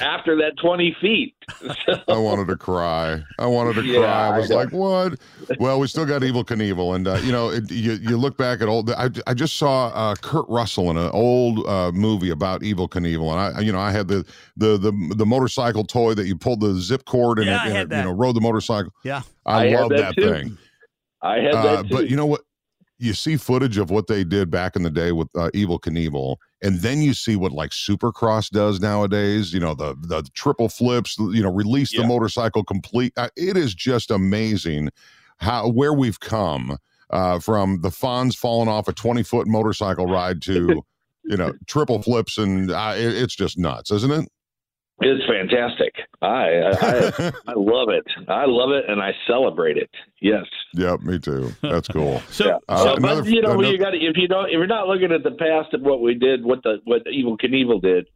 after 0.00 0.36
that 0.36 0.56
20 0.58 0.96
feet. 1.00 1.34
I 2.08 2.16
wanted 2.16 2.46
to 2.48 2.56
cry. 2.56 3.22
I 3.38 3.46
wanted 3.46 3.74
to 3.74 3.82
Yeah, 3.82 4.00
cry. 4.00 4.28
I 4.28 4.34
I 4.34 4.38
was 4.38 4.50
know. 4.50 4.56
like, 4.56 4.72
"What?" 4.72 5.18
Well, 5.58 5.80
we 5.80 5.86
still 5.88 6.06
got 6.06 6.22
Evel 6.22 6.44
Knievel, 6.44 6.94
and 6.94 7.06
uh, 7.08 7.14
you 7.22 7.32
know, 7.32 7.50
it, 7.50 7.70
you 7.70 7.92
you 7.94 8.16
look 8.16 8.36
back 8.36 8.62
at 8.62 8.68
old. 8.68 8.90
I 8.92 9.10
I 9.26 9.34
just 9.34 9.56
saw 9.56 9.88
uh, 9.88 10.14
Kurt 10.16 10.46
Russell 10.48 10.90
in 10.90 10.96
an 10.96 11.10
old 11.12 11.66
uh, 11.66 11.90
movie 11.92 12.30
about 12.30 12.60
Evel 12.62 12.88
Knievel, 12.88 13.30
and 13.32 13.56
I 13.56 13.60
you 13.60 13.72
know 13.72 13.80
I 13.80 13.90
had 13.90 14.08
the 14.08 14.24
the 14.56 14.78
the 14.78 14.92
the 15.16 15.26
motorcycle 15.26 15.84
toy 15.84 16.14
that 16.14 16.26
you 16.26 16.36
pulled 16.36 16.60
the 16.60 16.74
zip 16.80 17.04
cord 17.04 17.38
and, 17.38 17.46
Yeah, 17.48 17.66
it, 17.66 17.76
and 17.82 17.92
it, 17.92 17.96
you 17.96 18.02
know 18.04 18.12
rode 18.12 18.36
the 18.36 18.40
motorcycle. 18.40 18.92
Yeah. 19.04 19.22
I, 19.44 19.66
I 19.66 19.80
love 19.80 19.90
that 19.90 20.14
that, 20.16 20.22
thing. 20.42 20.56
I 21.20 21.36
had 21.40 21.54
Uh, 21.54 21.62
that 21.62 21.88
too. 21.88 21.94
but 21.96 22.08
you 22.10 22.16
know 22.16 22.26
what? 22.26 22.42
You 22.98 23.14
see 23.14 23.36
footage 23.36 23.78
of 23.78 23.90
what 23.90 24.06
they 24.06 24.22
did 24.22 24.48
back 24.50 24.76
in 24.76 24.84
the 24.84 24.90
day 24.90 25.10
with 25.10 25.28
uh, 25.34 25.50
Evel 25.54 25.80
Knievel, 25.80 26.36
and 26.62 26.80
then 26.80 27.02
you 27.02 27.12
see 27.12 27.36
what 27.36 27.52
like 27.52 27.70
Supercross 27.70 28.48
does 28.48 28.80
nowadays. 28.80 29.52
You 29.52 29.60
know 29.60 29.74
the 29.74 29.96
the 30.00 30.22
triple 30.34 30.68
flips. 30.68 31.18
You 31.18 31.42
know, 31.42 31.52
release 31.52 31.94
the 31.94 32.06
motorcycle 32.06 32.64
complete. 32.64 33.12
Uh, 33.16 33.28
it 33.36 33.56
is 33.56 33.74
just 33.74 34.10
amazing 34.10 34.90
how 35.38 35.68
where 35.68 35.92
we've 35.92 36.20
come 36.20 36.78
uh, 37.10 37.40
from 37.40 37.80
the 37.82 37.90
Fonz 37.90 38.36
falling 38.36 38.68
off 38.68 38.88
a 38.88 38.92
twenty 38.92 39.24
foot 39.24 39.46
motorcycle 39.48 40.06
ride 40.06 40.40
to 40.42 40.82
you 41.24 41.36
know 41.36 41.52
triple 41.66 42.00
flips, 42.00 42.38
and 42.38 42.70
uh, 42.70 42.94
it, 42.96 43.16
it's 43.16 43.34
just 43.34 43.58
nuts, 43.58 43.90
isn't 43.90 44.12
it? 44.12 44.28
It's 45.04 45.24
fantastic. 45.26 45.94
I, 46.20 46.26
I 46.26 47.32
I 47.48 47.52
love 47.56 47.88
it. 47.88 48.04
I 48.28 48.44
love 48.46 48.70
it, 48.70 48.84
and 48.88 49.00
I 49.02 49.12
celebrate 49.26 49.76
it. 49.76 49.90
Yes. 50.20 50.44
yep, 50.74 51.00
me 51.00 51.18
too. 51.18 51.52
That's 51.62 51.88
cool. 51.88 52.20
So, 52.30 52.46
Yeah. 52.46 52.58
Uh, 52.68 52.76
So, 52.84 52.94
another- 52.96 53.22
but 53.22 53.30
you 53.30 53.42
know, 53.42 53.52
another- 53.52 53.72
you 53.72 53.78
got 53.78 53.94
if 53.94 54.16
you 54.16 54.28
don't 54.28 54.46
if 54.46 54.52
you're 54.52 54.66
not 54.66 54.88
looking 54.88 55.12
at 55.12 55.22
the 55.22 55.32
past 55.32 55.74
of 55.74 55.82
what 55.82 56.00
we 56.00 56.14
did, 56.14 56.44
what 56.44 56.62
the 56.62 56.78
what 56.84 57.04
Evel 57.06 57.36
Knievel 57.38 57.80
did, 57.82 58.06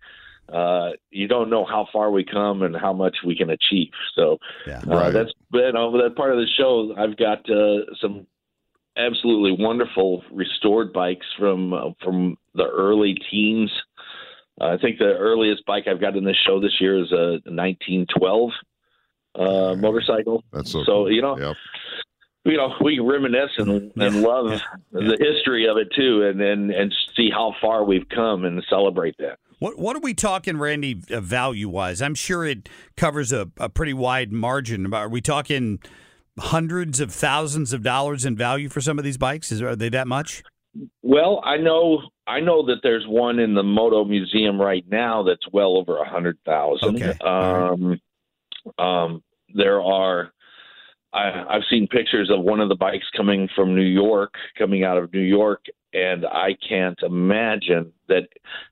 uh, 0.52 0.90
you 1.10 1.26
don't 1.28 1.50
know 1.50 1.64
how 1.64 1.88
far 1.92 2.10
we 2.10 2.24
come 2.24 2.62
and 2.62 2.76
how 2.76 2.92
much 2.92 3.16
we 3.26 3.34
can 3.36 3.50
achieve. 3.50 3.90
So 4.14 4.38
yeah. 4.66 4.80
uh, 4.86 4.96
Right. 4.96 5.12
that's 5.12 5.32
you 5.52 5.72
know 5.72 5.90
that 6.02 6.14
part 6.16 6.32
of 6.32 6.38
the 6.38 6.46
show. 6.56 6.94
I've 6.96 7.16
got 7.16 7.48
uh, 7.50 7.92
some 8.00 8.26
absolutely 8.96 9.62
wonderful 9.62 10.22
restored 10.32 10.92
bikes 10.92 11.26
from 11.38 11.72
uh, 11.74 11.90
from 12.02 12.36
the 12.54 12.64
early 12.66 13.16
teens. 13.30 13.70
Uh, 14.60 14.66
I 14.68 14.76
think 14.78 14.98
the 14.98 15.14
earliest 15.18 15.64
bike 15.66 15.84
I've 15.86 16.00
got 16.00 16.16
in 16.16 16.24
this 16.24 16.36
show 16.46 16.60
this 16.60 16.80
year 16.80 16.98
is 17.02 17.12
a 17.12 17.40
1912 17.44 18.50
uh, 19.34 19.74
motorcycle. 19.76 20.42
That's 20.52 20.70
so. 20.72 20.80
So 20.84 20.92
cool. 20.92 21.12
you 21.12 21.22
know, 21.22 21.38
Yep. 21.38 21.56
you 22.46 22.56
know, 22.56 22.74
we 22.82 22.98
reminisce 22.98 23.50
and, 23.58 23.92
and 23.96 24.22
love 24.22 24.60
the 24.92 25.16
history 25.20 25.68
of 25.68 25.76
it 25.76 25.88
too, 25.94 26.22
and, 26.26 26.40
and 26.40 26.70
and 26.70 26.94
see 27.16 27.28
how 27.30 27.54
far 27.60 27.84
we've 27.84 28.08
come 28.08 28.44
and 28.44 28.62
celebrate 28.70 29.16
that. 29.18 29.38
What 29.58 29.78
what 29.78 29.94
are 29.96 30.00
we 30.00 30.14
talking, 30.14 30.56
Randy, 30.58 30.94
value 30.94 31.68
wise? 31.68 32.00
I'm 32.00 32.14
sure 32.14 32.44
it 32.46 32.68
covers 32.96 33.32
a, 33.32 33.50
a 33.58 33.68
pretty 33.68 33.94
wide 33.94 34.32
margin. 34.32 34.92
Are 34.94 35.08
we 35.08 35.20
talking 35.20 35.80
hundreds 36.38 37.00
of 37.00 37.12
thousands 37.12 37.72
of 37.72 37.82
dollars 37.82 38.24
in 38.24 38.36
value 38.36 38.68
for 38.68 38.80
some 38.80 38.98
of 38.98 39.04
these 39.04 39.16
bikes? 39.18 39.52
Is 39.52 39.60
are 39.60 39.76
they 39.76 39.88
that 39.90 40.06
much? 40.06 40.42
Well, 41.02 41.40
I 41.44 41.56
know 41.56 42.02
I 42.26 42.40
know 42.40 42.66
that 42.66 42.80
there's 42.82 43.06
one 43.06 43.38
in 43.38 43.54
the 43.54 43.62
Moto 43.62 44.04
Museum 44.04 44.60
right 44.60 44.84
now 44.88 45.22
that's 45.22 45.46
well 45.52 45.76
over 45.76 45.98
a 45.98 46.08
hundred 46.08 46.38
thousand. 46.44 47.02
Okay. 47.02 47.18
Um, 47.24 48.00
um, 48.78 49.22
there 49.54 49.80
are. 49.80 50.32
I, 51.12 51.44
I've 51.48 51.62
seen 51.70 51.86
pictures 51.86 52.30
of 52.30 52.42
one 52.42 52.60
of 52.60 52.68
the 52.68 52.74
bikes 52.74 53.06
coming 53.16 53.48
from 53.54 53.74
New 53.74 53.82
York, 53.82 54.34
coming 54.58 54.84
out 54.84 54.98
of 54.98 55.12
New 55.12 55.20
York, 55.20 55.64
and 55.94 56.26
I 56.26 56.56
can't 56.68 56.98
imagine 57.02 57.92
that. 58.08 58.28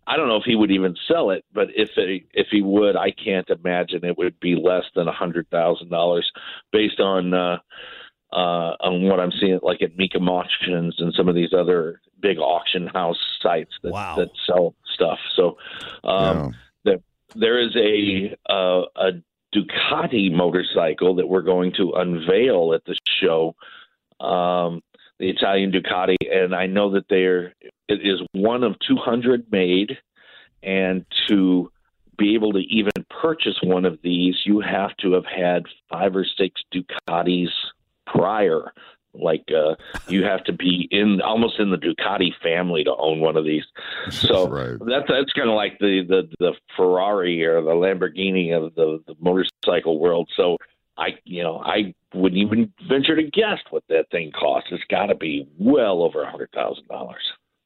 I 0.07 0.17
don't 0.17 0.29
know 0.29 0.37
if 0.37 0.45
he 0.45 0.57
would 0.57 0.73
even 0.73 0.97
sell 1.09 1.31
it, 1.31 1.45
but 1.55 1.69
if 1.75 1.91
it, 1.97 2.25
if 2.35 2.49
he 2.51 2.61
would, 2.61 2.97
I 2.97 3.13
can't 3.13 3.49
imagine 3.49 4.05
it 4.05 4.19
would 4.19 4.39
be 4.41 4.57
less 4.57 4.85
than 4.95 5.09
a 5.09 5.13
hundred 5.13 5.49
thousand 5.51 5.91
dollars, 5.91 6.31
based 6.73 7.01
on 7.01 7.33
uh, 7.33 7.59
uh, 8.35 8.75
on 8.81 9.03
what 9.05 9.21
I'm 9.21 9.31
seeing, 9.41 9.61
like 9.63 9.81
at 9.81 9.97
Mecum 9.97 10.29
auctions 10.29 10.97
and 10.99 11.15
some 11.15 11.29
of 11.29 11.37
these 11.37 11.53
other 11.57 12.01
big 12.21 12.39
auction 12.39 12.89
house 12.89 13.19
sites 13.41 13.73
that, 13.83 13.93
Wow. 13.93 14.17
that 14.17 14.31
sell 14.45 14.75
stuff. 14.93 15.19
So 15.37 15.57
um, 16.03 16.55
yeah. 16.85 16.97
there 17.37 17.61
is 17.61 17.77
a 17.77 18.37
uh, 18.53 18.83
a 18.97 19.13
Ducati 19.55 20.33
motorcycle 20.33 21.15
that 21.15 21.29
we're 21.29 21.43
going 21.43 21.73
to 21.77 21.93
unveil 21.93 22.75
at 22.75 22.85
the 22.87 22.97
show, 23.21 23.55
um, 24.19 24.83
the 25.21 25.31
Italian 25.31 25.71
Ducati, 25.71 26.17
and 26.29 26.57
I 26.57 26.67
know 26.67 26.91
that 26.91 27.05
they're 27.09 27.55
it 27.89 28.01
is 28.03 28.21
one 28.33 28.65
of 28.65 28.75
200 28.89 29.53
made, 29.53 29.97
and 30.63 31.05
to 31.29 31.71
be 32.19 32.35
able 32.35 32.53
to 32.53 32.61
even 32.61 32.93
purchase 33.11 33.59
one 33.63 33.85
of 33.85 33.99
these, 34.03 34.35
you 34.45 34.61
have 34.61 34.97
to 34.99 35.13
have 35.13 35.27
had 35.27 35.65
five 35.91 36.17
or 36.17 36.25
six 36.25 36.63
Ducatis 36.73 37.49
prior. 38.15 38.73
Like 39.17 39.45
uh, 39.55 39.77
you 40.09 40.25
have 40.25 40.43
to 40.45 40.53
be 40.53 40.89
in 40.91 41.21
almost 41.21 41.61
in 41.61 41.71
the 41.71 41.77
Ducati 41.77 42.31
family 42.43 42.83
to 42.85 42.95
own 42.97 43.21
one 43.21 43.37
of 43.37 43.45
these. 43.45 43.65
So 44.11 44.49
right. 44.49 44.77
that's 44.81 45.09
that's 45.09 45.33
kind 45.33 45.49
of 45.49 45.55
like 45.55 45.79
the, 45.79 46.03
the 46.07 46.29
the 46.39 46.53
Ferrari 46.77 47.45
or 47.45 47.63
the 47.63 47.71
Lamborghini 47.71 48.53
of 48.57 48.75
the, 48.75 49.03
the 49.07 49.15
motorcycle 49.21 49.99
world. 50.01 50.29
So 50.37 50.59
I 50.97 51.11
you 51.25 51.43
know 51.43 51.59
I 51.59 51.95
wouldn't 52.13 52.41
even 52.41 52.73
venture 52.89 53.17
to 53.17 53.23
guess 53.23 53.61
what 53.71 53.85
that 53.89 54.11
thing 54.11 54.33
costs. 54.33 54.71
It's 54.73 54.83
got 54.91 55.07
to 55.07 55.15
be 55.15 55.49
well 55.59 56.03
over 56.03 56.23
a 56.23 56.31
hundred 56.31 56.51
thousand 56.53 56.89
dollars. 56.89 57.23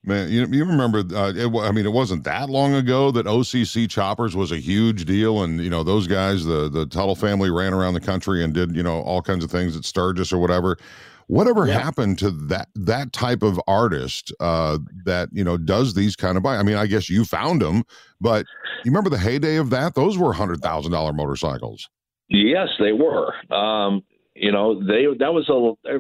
Man, 0.09 0.31
you 0.31 0.47
you 0.47 0.65
remember? 0.65 1.01
Uh, 1.01 1.33
it, 1.37 1.55
I 1.55 1.71
mean, 1.71 1.85
it 1.85 1.93
wasn't 1.93 2.25
that 2.25 2.49
long 2.49 2.75
ago 2.75 3.11
that 3.11 3.27
OCC 3.27 3.89
choppers 3.89 4.35
was 4.35 4.51
a 4.51 4.57
huge 4.57 5.05
deal, 5.05 5.43
and 5.43 5.61
you 5.61 5.69
know 5.69 5.83
those 5.83 6.07
guys, 6.07 6.45
the 6.47 6.69
the 6.71 6.87
Teutul 6.87 7.17
family, 7.19 7.51
ran 7.51 7.75
around 7.75 7.93
the 7.95 8.01
country 8.01 8.43
and 8.43 8.55
did 8.55 8.75
you 8.75 8.83
know 8.83 9.03
all 9.03 9.21
kinds 9.21 9.45
of 9.45 9.51
things 9.51 9.77
at 9.77 9.85
Sturgis 9.85 10.33
or 10.33 10.39
whatever. 10.39 10.79
Whatever 11.27 11.67
Yeah. 11.67 11.79
happened 11.79 12.19
to 12.21 12.31
that 12.31 12.69
that 12.75 13.13
type 13.13 13.43
of 13.43 13.61
artist 13.69 14.33
uh, 14.41 14.79
that 15.05 15.29
you 15.31 15.45
know 15.45 15.59
does 15.59 15.93
these 15.93 16.17
kind 16.17 16.39
of 16.39 16.43
bikes? 16.43 16.59
I 16.59 16.63
mean, 16.63 16.77
I 16.77 16.87
guess 16.87 17.11
you 17.11 17.27
found 17.27 17.61
them, 17.61 17.85
but 18.19 18.47
you 18.85 18.91
remember 18.91 19.11
the 19.11 19.19
heyday 19.19 19.57
of 19.57 19.69
that? 19.71 19.95
Those 19.95 20.17
were 20.17 20.33
hundred 20.33 20.63
thousand 20.63 20.93
dollar 20.93 21.13
motorcycles. 21.13 21.87
Yes, 22.31 22.69
they 22.81 22.93
were. 22.93 23.35
Um, 23.55 24.03
you 24.35 24.53
know, 24.53 24.81
they 24.81 25.05
that 25.19 25.35
was 25.35 25.49
a 25.51 25.99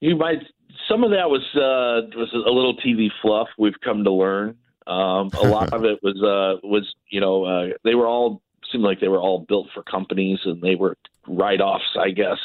you 0.00 0.16
might 0.16 0.38
some 0.90 1.04
of 1.04 1.10
that 1.10 1.30
was 1.30 1.42
uh, 1.54 2.08
was 2.16 2.32
a 2.34 2.50
little 2.50 2.76
TV 2.76 3.08
fluff. 3.22 3.48
We've 3.58 3.80
come 3.82 4.04
to 4.04 4.10
learn. 4.10 4.56
Um, 4.86 5.30
a 5.34 5.46
lot 5.46 5.72
of 5.72 5.84
it 5.84 6.00
was 6.02 6.16
uh, 6.22 6.66
was 6.66 6.92
you 7.08 7.20
know 7.20 7.44
uh, 7.44 7.66
they 7.84 7.94
were 7.94 8.06
all 8.06 8.42
seemed 8.70 8.84
like 8.84 9.00
they 9.00 9.08
were 9.08 9.20
all 9.20 9.40
built 9.48 9.68
for 9.74 9.82
companies 9.82 10.38
and 10.44 10.60
they 10.62 10.74
were 10.74 10.96
write 11.26 11.60
offs, 11.60 11.96
I 11.98 12.10
guess. 12.10 12.38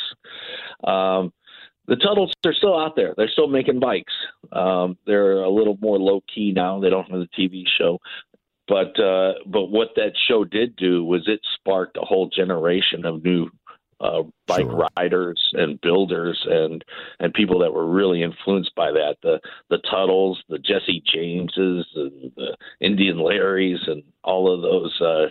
Um, 0.83 1.33
the 1.87 1.95
Teutuls 1.95 2.31
are 2.45 2.53
still 2.53 2.79
out 2.79 2.95
there. 2.95 3.13
They're 3.15 3.29
still 3.29 3.47
making 3.47 3.79
bikes. 3.79 4.13
Um, 4.51 4.97
they're 5.05 5.41
a 5.41 5.49
little 5.49 5.77
more 5.79 5.99
low 5.99 6.21
key 6.33 6.51
now. 6.51 6.79
They 6.79 6.89
don't 6.89 7.09
have 7.11 7.19
the 7.19 7.27
TV 7.37 7.63
show, 7.77 7.99
but 8.67 8.99
uh, 8.99 9.33
but 9.45 9.65
what 9.67 9.89
that 9.95 10.13
show 10.27 10.43
did 10.43 10.75
do 10.75 11.03
was 11.03 11.27
it 11.27 11.41
sparked 11.55 11.97
a 11.97 12.05
whole 12.05 12.27
generation 12.29 13.05
of 13.05 13.23
new 13.23 13.49
uh, 13.99 14.23
bike 14.47 14.65
Sure. 14.65 14.87
riders 14.97 15.41
and 15.53 15.79
builders 15.81 16.45
and 16.49 16.83
and 17.19 17.33
people 17.33 17.59
that 17.59 17.73
were 17.73 17.85
really 17.85 18.23
influenced 18.23 18.73
by 18.75 18.91
that. 18.91 19.17
The 19.23 19.39
the 19.69 19.79
Teutuls, 19.79 20.37
the 20.49 20.59
Jesse 20.59 21.03
Jameses, 21.05 21.85
and 21.95 22.31
the 22.35 22.57
Indian 22.81 23.17
Larrys, 23.17 23.87
and 23.87 24.03
all 24.23 24.53
of 24.53 24.61
those 24.61 25.01
uh, 25.01 25.27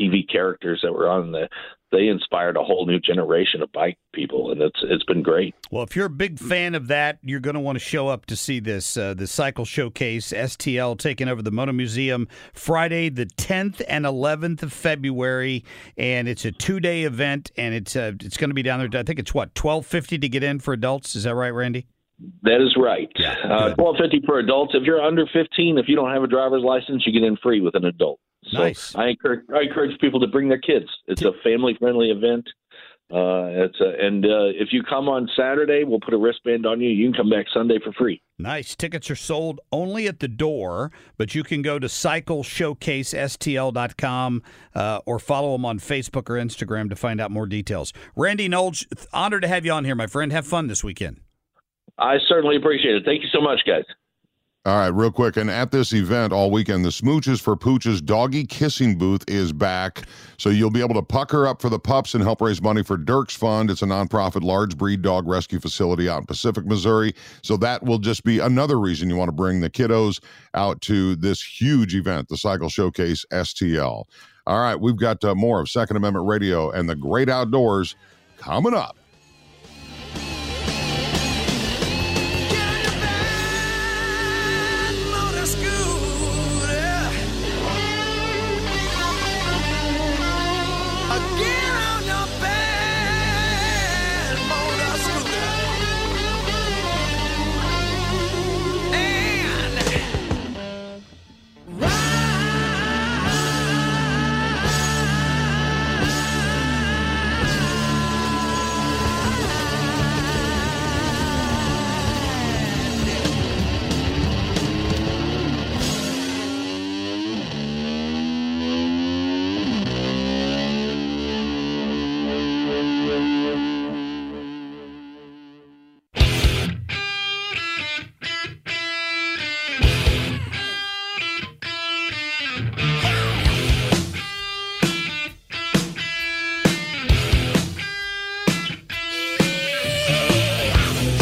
TV 0.00 0.28
characters 0.30 0.80
that 0.82 0.92
were 0.92 1.08
on 1.08 1.32
the. 1.32 1.48
They 1.92 2.08
inspired 2.08 2.56
a 2.56 2.64
whole 2.64 2.86
new 2.86 2.98
generation 2.98 3.62
of 3.62 3.70
bike 3.70 3.98
people, 4.12 4.50
and 4.50 4.60
it's 4.60 4.80
it's 4.82 5.04
been 5.04 5.22
great. 5.22 5.54
Well, 5.70 5.84
if 5.84 5.94
you're 5.94 6.06
a 6.06 6.10
big 6.10 6.40
fan 6.40 6.74
of 6.74 6.88
that, 6.88 7.18
you're 7.22 7.38
going 7.38 7.54
to 7.54 7.60
want 7.60 7.76
to 7.76 7.84
show 7.84 8.08
up 8.08 8.26
to 8.26 8.36
see 8.36 8.58
this. 8.58 8.96
Uh, 8.96 9.14
the 9.14 9.28
Cycle 9.28 9.64
Showcase 9.64 10.32
STL 10.32 10.98
taking 10.98 11.28
over 11.28 11.40
the 11.40 11.52
Moto 11.52 11.72
Museum 11.72 12.26
Friday, 12.52 13.10
the 13.10 13.26
10th 13.26 13.80
and 13.86 14.04
11th 14.04 14.64
of 14.64 14.72
February, 14.72 15.64
and 15.96 16.26
it's 16.26 16.44
a 16.44 16.50
two 16.50 16.80
day 16.80 17.04
event, 17.04 17.52
and 17.56 17.74
it's 17.74 17.94
uh, 17.94 18.12
it's 18.20 18.36
going 18.36 18.50
to 18.50 18.54
be 18.54 18.62
down 18.62 18.80
there. 18.80 19.00
I 19.00 19.04
think 19.04 19.20
it's 19.20 19.32
what 19.32 19.50
1250 19.56 20.18
to 20.18 20.28
get 20.28 20.42
in 20.42 20.58
for 20.58 20.72
adults. 20.72 21.14
Is 21.14 21.22
that 21.24 21.36
right, 21.36 21.50
Randy? 21.50 21.86
That 22.42 22.60
is 22.60 22.76
right. 22.76 23.10
Uh. 23.44 23.74
Twelve 23.74 23.96
fifty 24.00 24.22
for 24.24 24.38
adults. 24.38 24.74
If 24.74 24.84
you're 24.84 25.02
under 25.02 25.26
fifteen, 25.32 25.78
if 25.78 25.88
you 25.88 25.96
don't 25.96 26.10
have 26.12 26.22
a 26.22 26.26
driver's 26.26 26.62
license, 26.62 27.04
you 27.06 27.12
get 27.12 27.26
in 27.26 27.36
free 27.36 27.60
with 27.60 27.74
an 27.74 27.84
adult. 27.84 28.20
So 28.50 28.58
Nice. 28.58 28.94
I 28.94 29.08
encourage 29.08 29.44
I 29.54 29.62
encourage 29.62 29.98
people 30.00 30.20
to 30.20 30.26
bring 30.26 30.48
their 30.48 30.60
kids. 30.60 30.86
It's 31.06 31.22
a 31.22 31.32
family 31.42 31.76
friendly 31.78 32.10
event. 32.10 32.46
Uh, 33.12 33.66
it's 33.66 33.78
a, 33.80 33.92
and 34.00 34.24
uh, 34.24 34.48
if 34.54 34.68
you 34.72 34.82
come 34.82 35.10
on 35.10 35.28
Saturday, 35.36 35.84
we'll 35.84 36.00
put 36.00 36.14
a 36.14 36.18
wristband 36.18 36.64
on 36.64 36.80
you. 36.80 36.88
You 36.88 37.06
can 37.06 37.14
come 37.14 37.28
back 37.28 37.44
Sunday 37.52 37.78
for 37.84 37.92
free. 37.92 38.22
Nice. 38.38 38.74
Tickets 38.74 39.10
are 39.10 39.16
sold 39.16 39.60
only 39.70 40.08
at 40.08 40.20
the 40.20 40.28
door, 40.28 40.90
but 41.18 41.34
you 41.34 41.44
can 41.44 41.60
go 41.60 41.78
to 41.78 41.86
cycleshowcasestl.com 41.86 44.42
uh, 44.74 45.00
or 45.04 45.18
follow 45.18 45.52
them 45.52 45.66
on 45.66 45.78
Facebook 45.78 46.30
or 46.30 46.34
Instagram 46.34 46.88
to 46.88 46.96
find 46.96 47.20
out 47.20 47.30
more 47.30 47.46
details. 47.46 47.92
Randy 48.16 48.48
Noldge, 48.48 48.86
honored 49.12 49.42
to 49.42 49.48
have 49.48 49.66
you 49.66 49.72
on 49.72 49.84
here, 49.84 49.94
my 49.94 50.06
friend. 50.06 50.32
Have 50.32 50.46
fun 50.46 50.68
this 50.68 50.82
weekend. 50.82 51.20
I 51.98 52.16
certainly 52.26 52.56
appreciate 52.56 52.96
it. 52.96 53.04
Thank 53.04 53.22
you 53.22 53.28
so 53.32 53.40
much, 53.40 53.60
guys. 53.66 53.84
All 54.66 54.78
right, 54.78 54.88
real 54.88 55.12
quick. 55.12 55.36
And 55.36 55.50
at 55.50 55.72
this 55.72 55.92
event 55.92 56.32
all 56.32 56.50
weekend, 56.50 56.86
the 56.86 56.88
Smooches 56.88 57.38
for 57.38 57.54
Pooches 57.54 58.02
doggy 58.02 58.46
kissing 58.46 58.96
booth 58.96 59.22
is 59.28 59.52
back. 59.52 60.04
So 60.38 60.48
you'll 60.48 60.70
be 60.70 60.80
able 60.80 60.94
to 60.94 61.02
pucker 61.02 61.46
up 61.46 61.60
for 61.60 61.68
the 61.68 61.78
pups 61.78 62.14
and 62.14 62.24
help 62.24 62.40
raise 62.40 62.62
money 62.62 62.82
for 62.82 62.96
Dirk's 62.96 63.36
Fund. 63.36 63.70
It's 63.70 63.82
a 63.82 63.84
nonprofit 63.84 64.42
large 64.42 64.78
breed 64.78 65.02
dog 65.02 65.28
rescue 65.28 65.60
facility 65.60 66.08
out 66.08 66.20
in 66.20 66.26
Pacific, 66.26 66.64
Missouri. 66.64 67.14
So 67.42 67.58
that 67.58 67.82
will 67.82 67.98
just 67.98 68.24
be 68.24 68.38
another 68.38 68.80
reason 68.80 69.10
you 69.10 69.16
want 69.16 69.28
to 69.28 69.32
bring 69.32 69.60
the 69.60 69.68
kiddos 69.68 70.18
out 70.54 70.80
to 70.82 71.14
this 71.16 71.42
huge 71.42 71.94
event, 71.94 72.30
the 72.30 72.38
Cycle 72.38 72.70
Showcase 72.70 73.26
STL. 73.30 74.04
All 74.46 74.60
right, 74.60 74.80
we've 74.80 74.96
got 74.96 75.22
uh, 75.24 75.34
more 75.34 75.60
of 75.60 75.68
Second 75.68 75.98
Amendment 75.98 76.26
Radio 76.26 76.70
and 76.70 76.88
the 76.88 76.96
great 76.96 77.28
outdoors 77.28 77.96
coming 78.38 78.72
up. 78.72 78.96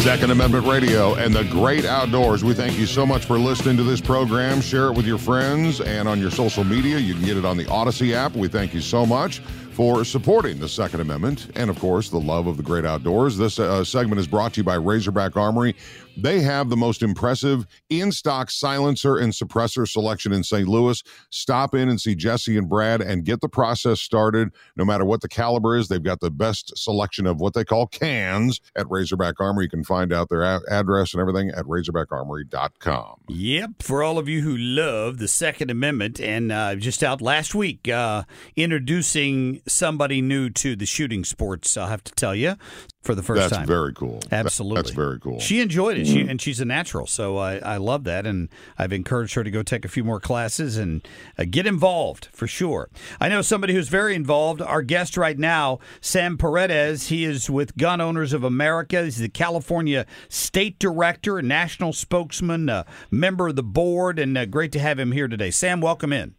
Second 0.02 0.32
Amendment 0.32 0.66
Radio 0.66 1.14
and 1.14 1.32
the 1.32 1.44
great 1.44 1.84
outdoors. 1.84 2.42
We 2.42 2.54
thank 2.54 2.76
you 2.76 2.86
so 2.86 3.06
much 3.06 3.24
for 3.24 3.38
listening 3.38 3.76
to 3.76 3.84
this 3.84 4.00
program. 4.00 4.60
Share 4.60 4.88
it 4.88 4.96
with 4.96 5.06
your 5.06 5.16
friends 5.16 5.80
and 5.80 6.08
on 6.08 6.18
your 6.18 6.32
social 6.32 6.64
media. 6.64 6.98
You 6.98 7.14
can 7.14 7.24
get 7.24 7.36
it 7.36 7.44
on 7.44 7.56
the 7.56 7.68
Odyssey 7.68 8.12
app. 8.12 8.34
We 8.34 8.48
thank 8.48 8.74
you 8.74 8.80
so 8.80 9.06
much 9.06 9.38
for 9.70 10.04
supporting 10.04 10.58
the 10.58 10.68
Second 10.68 11.02
Amendment 11.02 11.52
and, 11.54 11.70
of 11.70 11.78
course, 11.78 12.10
the 12.10 12.18
love 12.18 12.48
of 12.48 12.56
the 12.56 12.64
great 12.64 12.84
outdoors. 12.84 13.38
This 13.38 13.60
uh, 13.60 13.84
segment 13.84 14.18
is 14.18 14.26
brought 14.26 14.54
to 14.54 14.60
you 14.60 14.64
by 14.64 14.74
Razorback 14.74 15.36
Armory. 15.36 15.76
They 16.16 16.40
have 16.40 16.68
the 16.68 16.76
most 16.76 17.02
impressive 17.02 17.66
in 17.88 18.12
stock 18.12 18.50
silencer 18.50 19.16
and 19.18 19.32
suppressor 19.32 19.88
selection 19.88 20.32
in 20.32 20.42
St. 20.44 20.68
Louis. 20.68 21.02
Stop 21.30 21.74
in 21.74 21.88
and 21.88 22.00
see 22.00 22.14
Jesse 22.14 22.56
and 22.56 22.68
Brad 22.68 23.00
and 23.00 23.24
get 23.24 23.40
the 23.40 23.48
process 23.48 24.00
started. 24.00 24.50
No 24.76 24.84
matter 24.84 25.04
what 25.04 25.20
the 25.20 25.28
caliber 25.28 25.76
is, 25.76 25.88
they've 25.88 26.02
got 26.02 26.20
the 26.20 26.30
best 26.30 26.76
selection 26.76 27.26
of 27.26 27.40
what 27.40 27.54
they 27.54 27.64
call 27.64 27.86
cans 27.86 28.60
at 28.76 28.90
Razorback 28.90 29.40
Armory. 29.40 29.64
You 29.64 29.70
can 29.70 29.84
find 29.84 30.12
out 30.12 30.28
their 30.28 30.42
a- 30.42 30.60
address 30.70 31.14
and 31.14 31.20
everything 31.20 31.50
at 31.50 31.64
razorbackarmory.com. 31.64 33.14
Yep, 33.28 33.82
for 33.82 34.02
all 34.02 34.18
of 34.18 34.28
you 34.28 34.42
who 34.42 34.56
love 34.56 35.18
the 35.18 35.28
Second 35.28 35.70
Amendment, 35.70 36.20
and 36.20 36.52
uh, 36.52 36.74
just 36.74 37.02
out 37.02 37.20
last 37.20 37.54
week, 37.54 37.88
uh, 37.88 38.24
introducing 38.56 39.60
somebody 39.66 40.20
new 40.20 40.50
to 40.50 40.76
the 40.76 40.86
shooting 40.86 41.24
sports, 41.24 41.76
I'll 41.76 41.88
have 41.88 42.04
to 42.04 42.12
tell 42.12 42.34
you, 42.34 42.56
for 43.02 43.14
the 43.14 43.22
first 43.22 43.40
That's 43.40 43.52
time. 43.52 43.60
That's 43.62 43.68
very 43.68 43.92
cool. 43.94 44.20
Absolutely. 44.30 44.76
that's 44.82 44.90
very 44.94 45.18
cool. 45.18 45.40
She 45.40 45.60
enjoyed 45.60 45.98
it, 45.98 46.01
she, 46.06 46.20
and 46.20 46.40
she's 46.40 46.60
a 46.60 46.64
natural, 46.64 47.06
so 47.06 47.36
I, 47.38 47.56
I 47.56 47.76
love 47.76 48.04
that, 48.04 48.26
and 48.26 48.48
I've 48.78 48.92
encouraged 48.92 49.34
her 49.34 49.44
to 49.44 49.50
go 49.50 49.62
take 49.62 49.84
a 49.84 49.88
few 49.88 50.04
more 50.04 50.20
classes 50.20 50.76
and 50.76 51.06
uh, 51.38 51.44
get 51.48 51.66
involved 51.66 52.28
for 52.32 52.46
sure. 52.46 52.90
I 53.20 53.28
know 53.28 53.42
somebody 53.42 53.74
who's 53.74 53.88
very 53.88 54.14
involved. 54.14 54.60
Our 54.62 54.82
guest 54.82 55.16
right 55.16 55.38
now, 55.38 55.78
Sam 56.00 56.38
Paredes, 56.38 57.08
he 57.08 57.24
is 57.24 57.48
with 57.50 57.76
Gun 57.76 58.00
Owners 58.00 58.32
of 58.32 58.44
America. 58.44 59.04
He's 59.04 59.18
the 59.18 59.28
California 59.28 60.06
State 60.28 60.78
Director, 60.78 61.38
and 61.38 61.48
national 61.48 61.92
spokesman, 61.92 62.68
uh, 62.68 62.84
member 63.10 63.48
of 63.48 63.56
the 63.56 63.62
board, 63.62 64.18
and 64.18 64.36
uh, 64.36 64.46
great 64.46 64.72
to 64.72 64.78
have 64.78 64.98
him 64.98 65.12
here 65.12 65.28
today. 65.28 65.50
Sam, 65.50 65.80
welcome 65.80 66.12
in. 66.12 66.34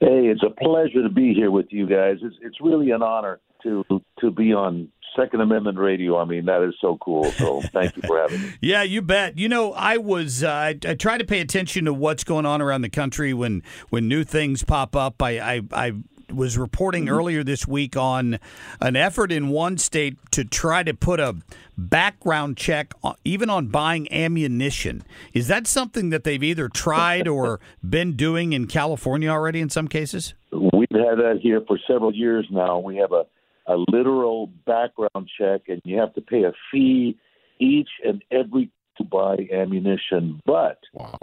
Hey, 0.00 0.26
it's 0.26 0.42
a 0.42 0.50
pleasure 0.50 1.02
to 1.02 1.08
be 1.08 1.32
here 1.32 1.50
with 1.50 1.66
you 1.70 1.86
guys. 1.86 2.18
It's 2.22 2.36
it's 2.42 2.60
really 2.60 2.90
an 2.90 3.02
honor 3.02 3.40
to 3.62 3.84
to 4.20 4.30
be 4.30 4.52
on 4.52 4.88
Second 5.16 5.40
Amendment 5.40 5.78
Radio. 5.78 6.18
I 6.18 6.24
mean, 6.24 6.46
that 6.46 6.62
is 6.62 6.74
so 6.80 6.98
cool. 7.00 7.24
So 7.32 7.62
thank 7.72 7.96
you 7.96 8.02
for 8.06 8.20
having 8.20 8.42
me. 8.42 8.48
Yeah, 8.60 8.82
you 8.82 9.02
bet. 9.02 9.38
You 9.38 9.48
know, 9.48 9.72
I 9.72 9.98
was 9.98 10.42
uh, 10.42 10.50
I, 10.50 10.78
I 10.86 10.94
try 10.94 11.18
to 11.18 11.24
pay 11.24 11.40
attention 11.40 11.84
to 11.84 11.92
what's 11.94 12.24
going 12.24 12.46
on 12.46 12.62
around 12.62 12.82
the 12.82 12.88
country 12.88 13.34
when 13.34 13.62
when 13.90 14.08
new 14.08 14.24
things 14.24 14.64
pop 14.64 14.96
up. 14.96 15.22
I 15.22 15.38
I, 15.38 15.62
I 15.72 15.92
was 16.32 16.58
reporting 16.58 17.08
earlier 17.08 17.44
this 17.44 17.66
week 17.66 17.96
on 17.96 18.38
an 18.80 18.96
effort 18.96 19.30
in 19.30 19.48
one 19.48 19.78
state 19.78 20.16
to 20.32 20.44
try 20.44 20.82
to 20.82 20.94
put 20.94 21.20
a 21.20 21.36
background 21.76 22.56
check 22.56 22.92
on, 23.02 23.14
even 23.24 23.50
on 23.50 23.68
buying 23.68 24.10
ammunition. 24.12 25.02
Is 25.32 25.48
that 25.48 25.66
something 25.66 26.10
that 26.10 26.24
they've 26.24 26.42
either 26.42 26.68
tried 26.68 27.28
or 27.28 27.60
been 27.88 28.16
doing 28.16 28.52
in 28.52 28.66
California 28.66 29.28
already 29.28 29.60
in 29.60 29.70
some 29.70 29.88
cases? 29.88 30.34
We've 30.52 30.88
had 30.90 31.18
that 31.18 31.40
here 31.42 31.62
for 31.66 31.78
several 31.86 32.14
years 32.14 32.46
now. 32.50 32.78
We 32.78 32.96
have 32.96 33.12
a 33.12 33.24
a 33.66 33.76
literal 33.76 34.48
background 34.66 35.28
check, 35.38 35.62
and 35.68 35.80
you 35.84 35.98
have 35.98 36.14
to 36.14 36.20
pay 36.20 36.44
a 36.44 36.52
fee 36.70 37.16
each 37.58 37.88
and 38.04 38.22
every 38.30 38.70
to 38.98 39.04
buy 39.04 39.36
ammunition. 39.52 40.40
But 40.44 40.78
Wow. 40.92 41.18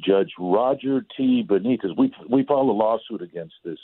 Judge 0.00 0.32
Roger 0.38 1.04
T. 1.16 1.44
Benitez, 1.48 1.96
we 1.96 2.12
we 2.28 2.44
filed 2.44 2.68
a 2.68 2.72
lawsuit 2.72 3.22
against 3.22 3.54
this 3.64 3.78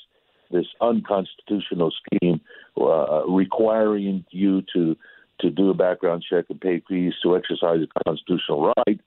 this 0.51 0.67
unconstitutional 0.81 1.93
scheme 1.93 2.41
uh, 2.77 3.23
requiring 3.27 4.25
you 4.31 4.63
to 4.75 4.97
to 5.41 5.51
do 5.51 5.71
a 5.71 5.75
background 5.75 6.25
check 6.29 6.47
and 6.51 6.61
pay 6.61 6.83
fees 6.89 7.15
to 7.23 7.37
exercise 7.37 7.81
a 7.83 8.05
constitutional 8.05 8.73
right. 8.77 9.01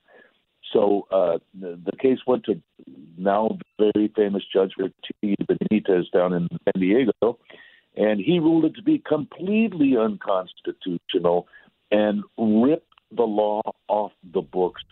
So 0.72 1.06
uh, 1.12 1.38
the, 1.58 1.78
the 1.84 1.96
case 1.96 2.18
went 2.26 2.44
to 2.44 2.60
now 3.16 3.58
very 3.78 4.12
famous 4.16 4.42
Judge 4.52 4.72
T. 4.76 5.36
Benitez 5.48 6.10
down 6.12 6.32
in 6.32 6.48
San 6.64 6.80
Diego, 6.80 7.38
and 7.96 8.20
he 8.20 8.38
ruled 8.38 8.64
it 8.64 8.74
to 8.74 8.82
be 8.82 8.98
completely 8.98 9.96
unconstitutional 9.96 11.46
and 11.90 12.24
ripped 12.38 12.92
the 13.16 13.22
law 13.22 13.62
off 13.88 14.12
the 14.32 14.40
books. 14.40 14.82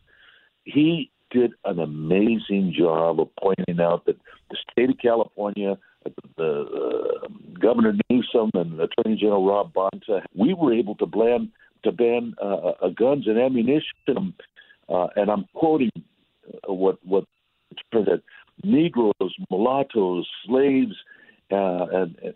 He 0.65 1.11
did 1.31 1.53
an 1.65 1.81
amazing 1.81 2.75
job 2.77 3.21
of 3.21 3.29
pointing 3.41 3.81
out 3.81 4.05
that 4.07 4.17
the 4.51 4.57
state 4.71 4.91
of 4.91 4.99
California, 4.99 5.79
the 6.37 7.23
uh, 7.25 7.29
Governor 7.59 7.95
Newsom 8.11 8.51
and 8.55 8.81
Attorney 8.81 9.17
General 9.17 9.47
Rob 9.47 9.73
Bonta, 9.73 10.23
we 10.35 10.55
were 10.55 10.73
able 10.73 10.95
to 10.97 11.07
ban 11.07 11.51
to 11.85 11.91
ban 11.91 12.35
uh, 12.41 12.73
uh, 12.81 12.89
guns 12.91 13.27
and 13.27 13.39
ammunition. 13.39 14.35
Uh, 14.89 15.07
and 15.17 15.31
I'm 15.31 15.47
quoting 15.55 15.91
uh, 16.69 16.73
what 16.73 16.99
what 17.05 17.25
that 17.93 18.23
Negroes, 18.65 19.35
mulattoes, 19.51 20.29
slaves, 20.47 20.95
uh, 21.51 21.87
and 21.93 22.35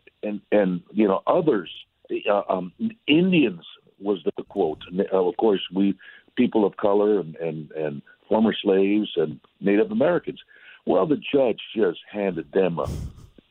you 1.07 1.13
know 1.13 1.23
others. 1.29 1.71
Uh, 2.11 2.43
um, 2.49 2.73
Indians 3.07 3.63
was 4.01 4.19
the 4.25 4.43
quote. 4.43 4.81
Uh, 5.13 5.17
of 5.17 5.37
course, 5.37 5.61
we 5.73 5.95
people 6.37 6.67
of 6.67 6.77
color 6.79 7.21
and, 7.21 7.37
and 7.37 7.71
and 7.73 8.03
former 8.29 8.53
slaves 8.61 9.11
and 9.15 9.39
Native 9.61 9.93
Americans. 9.93 10.41
Well, 10.85 11.07
the 11.07 11.21
judge 11.33 11.61
just 11.77 12.01
handed 12.13 12.51
them 12.51 12.81
a, 12.81 12.89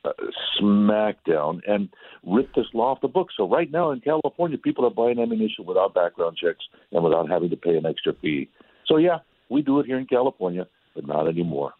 a 0.04 0.12
smackdown 0.60 1.60
and 1.66 1.88
ripped 2.26 2.56
this 2.56 2.66
law 2.74 2.92
off 2.92 3.00
the 3.00 3.08
books. 3.08 3.32
So 3.38 3.48
right 3.48 3.70
now 3.70 3.90
in 3.90 4.00
California, 4.00 4.58
people 4.58 4.84
are 4.84 4.90
buying 4.90 5.18
ammunition 5.18 5.64
without 5.64 5.94
background 5.94 6.36
checks 6.36 6.66
and 6.92 7.02
without 7.02 7.30
having 7.30 7.48
to 7.48 7.56
pay 7.56 7.76
an 7.76 7.86
extra 7.86 8.12
fee. 8.20 8.50
So 8.84 8.98
yeah, 8.98 9.20
we 9.48 9.62
do 9.62 9.80
it 9.80 9.86
here 9.86 9.98
in 9.98 10.06
California, 10.06 10.66
but 10.94 11.06
not 11.06 11.26
anymore. 11.26 11.72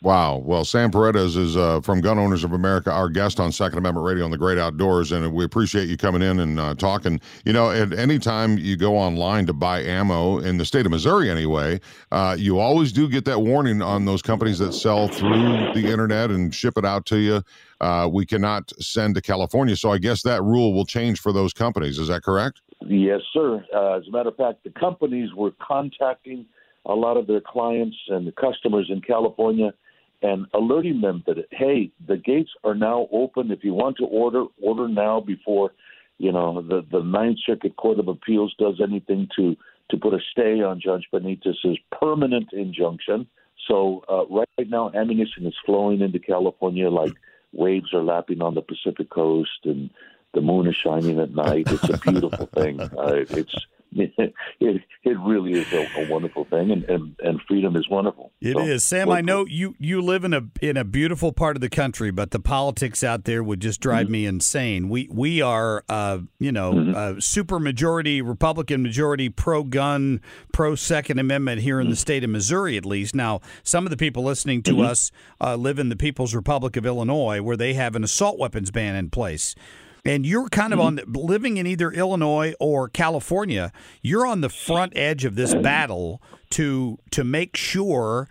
Wow. 0.00 0.36
Well, 0.44 0.64
Sam 0.64 0.92
Paredes 0.92 1.36
is 1.36 1.56
uh, 1.56 1.80
from 1.80 2.00
Gun 2.00 2.20
Owners 2.20 2.44
of 2.44 2.52
America, 2.52 2.92
our 2.92 3.08
guest 3.08 3.40
on 3.40 3.50
Second 3.50 3.78
Amendment 3.78 4.06
Radio 4.06 4.24
on 4.24 4.30
the 4.30 4.38
Great 4.38 4.56
Outdoors, 4.56 5.10
and 5.10 5.32
we 5.32 5.44
appreciate 5.44 5.88
you 5.88 5.96
coming 5.96 6.22
in 6.22 6.38
and 6.38 6.60
uh, 6.60 6.74
talking. 6.74 7.20
You 7.44 7.52
know, 7.52 7.72
at 7.72 7.92
any 7.92 8.20
time 8.20 8.58
you 8.58 8.76
go 8.76 8.96
online 8.96 9.46
to 9.46 9.52
buy 9.52 9.82
ammo 9.82 10.38
in 10.38 10.56
the 10.56 10.64
state 10.64 10.86
of 10.86 10.92
Missouri, 10.92 11.28
anyway, 11.28 11.80
uh, 12.12 12.36
you 12.38 12.60
always 12.60 12.92
do 12.92 13.08
get 13.08 13.24
that 13.24 13.40
warning 13.40 13.82
on 13.82 14.04
those 14.04 14.22
companies 14.22 14.60
that 14.60 14.72
sell 14.72 15.08
through 15.08 15.72
the 15.74 15.88
internet 15.90 16.30
and 16.30 16.54
ship 16.54 16.78
it 16.78 16.84
out 16.84 17.04
to 17.06 17.18
you. 17.18 17.42
Uh, 17.80 18.08
we 18.10 18.24
cannot 18.24 18.72
send 18.80 19.16
to 19.16 19.20
California, 19.20 19.74
so 19.74 19.90
I 19.90 19.98
guess 19.98 20.22
that 20.22 20.44
rule 20.44 20.74
will 20.74 20.86
change 20.86 21.18
for 21.18 21.32
those 21.32 21.52
companies. 21.52 21.98
Is 21.98 22.06
that 22.06 22.22
correct? 22.22 22.60
Yes, 22.86 23.22
sir. 23.32 23.64
Uh, 23.74 23.94
as 23.94 24.06
a 24.06 24.12
matter 24.12 24.28
of 24.28 24.36
fact, 24.36 24.62
the 24.62 24.70
companies 24.70 25.34
were 25.34 25.50
contacting 25.60 26.46
a 26.86 26.94
lot 26.94 27.16
of 27.16 27.26
their 27.26 27.40
clients 27.40 27.96
and 28.06 28.28
the 28.28 28.32
customers 28.32 28.86
in 28.90 29.00
California 29.00 29.72
and 30.22 30.46
alerting 30.54 31.00
them 31.00 31.22
that 31.26 31.36
hey, 31.50 31.90
the 32.06 32.16
gates 32.16 32.50
are 32.64 32.74
now 32.74 33.08
open. 33.12 33.50
If 33.50 33.64
you 33.64 33.74
want 33.74 33.96
to 33.98 34.04
order, 34.04 34.44
order 34.60 34.88
now 34.88 35.20
before 35.20 35.72
you 36.18 36.32
know 36.32 36.62
the 36.62 36.84
the 36.90 37.02
Ninth 37.02 37.38
Circuit 37.46 37.76
Court 37.76 37.98
of 37.98 38.08
Appeals 38.08 38.54
does 38.58 38.80
anything 38.82 39.28
to 39.36 39.56
to 39.90 39.96
put 39.96 40.14
a 40.14 40.18
stay 40.32 40.60
on 40.60 40.80
Judge 40.80 41.08
Benitez's 41.12 41.78
permanent 42.00 42.52
injunction. 42.52 43.26
So 43.66 44.04
uh, 44.08 44.26
right 44.26 44.68
now, 44.68 44.90
ammunition 44.94 45.46
is 45.46 45.54
flowing 45.64 46.00
into 46.00 46.18
California 46.18 46.90
like 46.90 47.14
waves 47.52 47.92
are 47.92 48.02
lapping 48.02 48.42
on 48.42 48.54
the 48.54 48.62
Pacific 48.62 49.10
coast, 49.10 49.60
and 49.64 49.90
the 50.34 50.40
moon 50.40 50.66
is 50.66 50.76
shining 50.76 51.18
at 51.20 51.34
night. 51.34 51.66
It's 51.70 51.88
a 51.88 51.98
beautiful 51.98 52.46
thing. 52.46 52.80
Uh, 52.98 53.24
it's 53.30 53.54
it, 53.92 54.22
it 54.60 55.18
really 55.20 55.52
is 55.52 55.72
a, 55.72 55.88
a 56.02 56.08
wonderful 56.10 56.44
thing, 56.44 56.70
and, 56.70 56.84
and, 56.84 57.16
and 57.22 57.40
freedom 57.48 57.76
is 57.76 57.88
wonderful. 57.88 58.32
It 58.40 58.54
So, 58.56 58.62
is, 58.62 58.84
Sam. 58.84 59.10
I 59.10 59.20
know 59.20 59.46
you 59.46 59.74
you 59.78 60.00
live 60.02 60.24
in 60.24 60.34
a 60.34 60.42
in 60.60 60.76
a 60.76 60.84
beautiful 60.84 61.32
part 61.32 61.56
of 61.56 61.60
the 61.60 61.68
country, 61.70 62.10
but 62.10 62.30
the 62.30 62.40
politics 62.40 63.02
out 63.02 63.24
there 63.24 63.42
would 63.42 63.60
just 63.60 63.80
drive 63.80 64.06
Mm-hmm. 64.06 64.12
me 64.12 64.26
insane. 64.26 64.88
We 64.88 65.08
we 65.10 65.40
are, 65.42 65.84
uh, 65.88 66.18
you 66.38 66.52
know, 66.52 66.92
uh, 66.94 67.20
super 67.20 67.58
majority 67.58 68.20
Republican 68.22 68.82
majority 68.82 69.28
pro 69.28 69.64
gun, 69.64 70.20
pro 70.52 70.74
Second 70.74 71.18
Amendment 71.18 71.62
here 71.62 71.76
Mm-hmm. 71.76 71.86
in 71.86 71.90
the 71.90 71.96
state 71.96 72.24
of 72.24 72.30
Missouri, 72.30 72.76
at 72.76 72.84
least. 72.86 73.14
Now, 73.14 73.40
some 73.62 73.84
of 73.86 73.90
the 73.90 73.96
people 73.96 74.22
listening 74.22 74.62
to 74.64 74.82
us 74.82 75.10
uh, 75.40 75.56
live 75.56 75.78
in 75.78 75.88
the 75.88 75.96
People's 75.96 76.34
Republic 76.34 76.76
of 76.76 76.84
Illinois, 76.86 77.40
where 77.42 77.56
they 77.56 77.74
have 77.74 77.96
an 77.96 78.04
assault 78.04 78.38
weapons 78.38 78.70
ban 78.70 78.94
in 78.96 79.10
place. 79.10 79.54
And 80.08 80.24
you're 80.24 80.48
kind 80.48 80.72
of 80.72 80.80
on 80.80 80.94
the, 80.94 81.04
living 81.06 81.58
in 81.58 81.66
either 81.66 81.90
Illinois 81.90 82.54
or 82.58 82.88
California. 82.88 83.72
You're 84.00 84.26
on 84.26 84.40
the 84.40 84.48
front 84.48 84.94
edge 84.96 85.26
of 85.26 85.34
this 85.34 85.54
battle 85.54 86.22
to 86.50 86.98
to 87.10 87.24
make 87.24 87.56
sure 87.56 88.26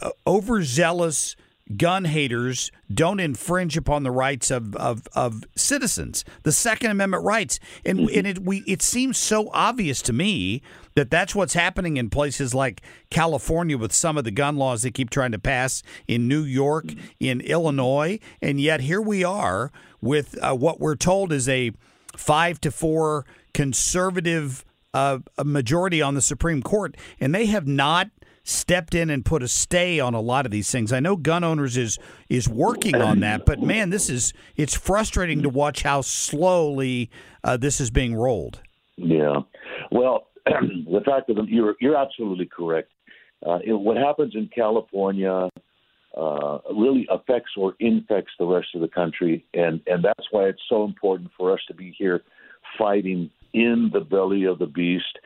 uh, 0.00 0.10
overzealous 0.26 1.36
gun 1.76 2.04
haters 2.04 2.70
don't 2.92 3.20
infringe 3.20 3.76
upon 3.76 4.02
the 4.02 4.10
rights 4.10 4.50
of, 4.50 4.74
of, 4.76 5.06
of 5.14 5.44
citizens, 5.56 6.24
the 6.42 6.52
Second 6.52 6.90
Amendment 6.90 7.24
rights. 7.24 7.58
And, 7.84 8.08
and 8.10 8.26
it 8.26 8.38
we 8.40 8.58
it 8.66 8.82
seems 8.82 9.18
so 9.18 9.50
obvious 9.52 10.02
to 10.02 10.12
me 10.12 10.62
that 10.94 11.10
that's 11.10 11.34
what's 11.34 11.54
happening 11.54 11.96
in 11.96 12.10
places 12.10 12.54
like 12.54 12.82
California 13.10 13.78
with 13.78 13.92
some 13.92 14.18
of 14.18 14.24
the 14.24 14.30
gun 14.30 14.56
laws 14.56 14.82
they 14.82 14.90
keep 14.90 15.10
trying 15.10 15.32
to 15.32 15.38
pass 15.38 15.82
in 16.06 16.28
New 16.28 16.42
York, 16.42 16.86
in 17.18 17.40
Illinois, 17.40 18.18
and 18.40 18.60
yet 18.60 18.80
here 18.82 19.00
we 19.00 19.24
are 19.24 19.70
with 20.00 20.38
uh, 20.42 20.54
what 20.54 20.80
we're 20.80 20.96
told 20.96 21.32
is 21.32 21.48
a 21.48 21.72
five 22.16 22.60
to 22.60 22.70
four 22.70 23.24
conservative 23.54 24.64
uh, 24.94 25.18
majority 25.44 26.02
on 26.02 26.14
the 26.14 26.20
Supreme 26.20 26.62
Court, 26.62 26.96
and 27.20 27.34
they 27.34 27.46
have 27.46 27.66
not 27.66 28.10
stepped 28.44 28.94
in 28.94 29.10
and 29.10 29.24
put 29.24 29.42
a 29.42 29.48
stay 29.48 30.00
on 30.00 30.14
a 30.14 30.20
lot 30.20 30.44
of 30.44 30.52
these 30.52 30.70
things. 30.70 30.92
I 30.92 31.00
know 31.00 31.16
gun 31.16 31.44
owners 31.44 31.76
is 31.76 31.98
is 32.28 32.48
working 32.48 32.96
on 32.96 33.20
that, 33.20 33.46
but 33.46 33.60
man, 33.60 33.90
this 33.90 34.08
is 34.10 34.32
it's 34.56 34.74
frustrating 34.74 35.42
to 35.42 35.48
watch 35.48 35.82
how 35.82 36.00
slowly 36.00 37.10
uh, 37.44 37.56
this 37.56 37.80
is 37.80 37.90
being 37.90 38.14
rolled. 38.14 38.60
Yeah. 38.96 39.40
Well, 39.90 40.28
the 40.46 41.02
fact 41.04 41.30
of 41.30 41.36
the 41.36 41.44
you're 41.48 41.76
you're 41.80 41.96
absolutely 41.96 42.46
correct. 42.46 42.90
Uh, 43.44 43.58
it, 43.64 43.72
what 43.72 43.96
happens 43.96 44.34
in 44.34 44.48
California 44.54 45.48
uh, 46.16 46.58
really 46.74 47.06
affects 47.10 47.52
or 47.56 47.74
infects 47.80 48.32
the 48.38 48.46
rest 48.46 48.68
of 48.74 48.80
the 48.80 48.88
country, 48.88 49.44
and 49.54 49.80
and 49.86 50.04
that's 50.04 50.26
why 50.30 50.44
it's 50.44 50.62
so 50.68 50.84
important 50.84 51.30
for 51.36 51.52
us 51.52 51.60
to 51.68 51.74
be 51.74 51.94
here 51.96 52.22
fighting 52.78 53.30
in 53.52 53.90
the 53.92 54.00
belly 54.00 54.44
of 54.44 54.58
the 54.58 54.66
beast. 54.66 55.18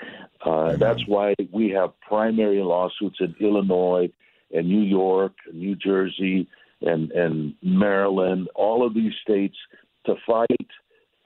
Uh, 0.44 0.76
that's 0.76 1.06
why 1.06 1.34
we 1.52 1.70
have 1.70 1.98
primary 2.00 2.60
lawsuits 2.60 3.18
in 3.20 3.34
Illinois 3.40 4.10
and 4.54 4.68
New 4.68 4.82
York, 4.82 5.32
and 5.46 5.58
New 5.58 5.76
Jersey, 5.76 6.48
and 6.82 7.10
and 7.12 7.54
Maryland, 7.62 8.48
all 8.54 8.86
of 8.86 8.94
these 8.94 9.12
states 9.22 9.56
to 10.04 10.14
fight 10.26 10.70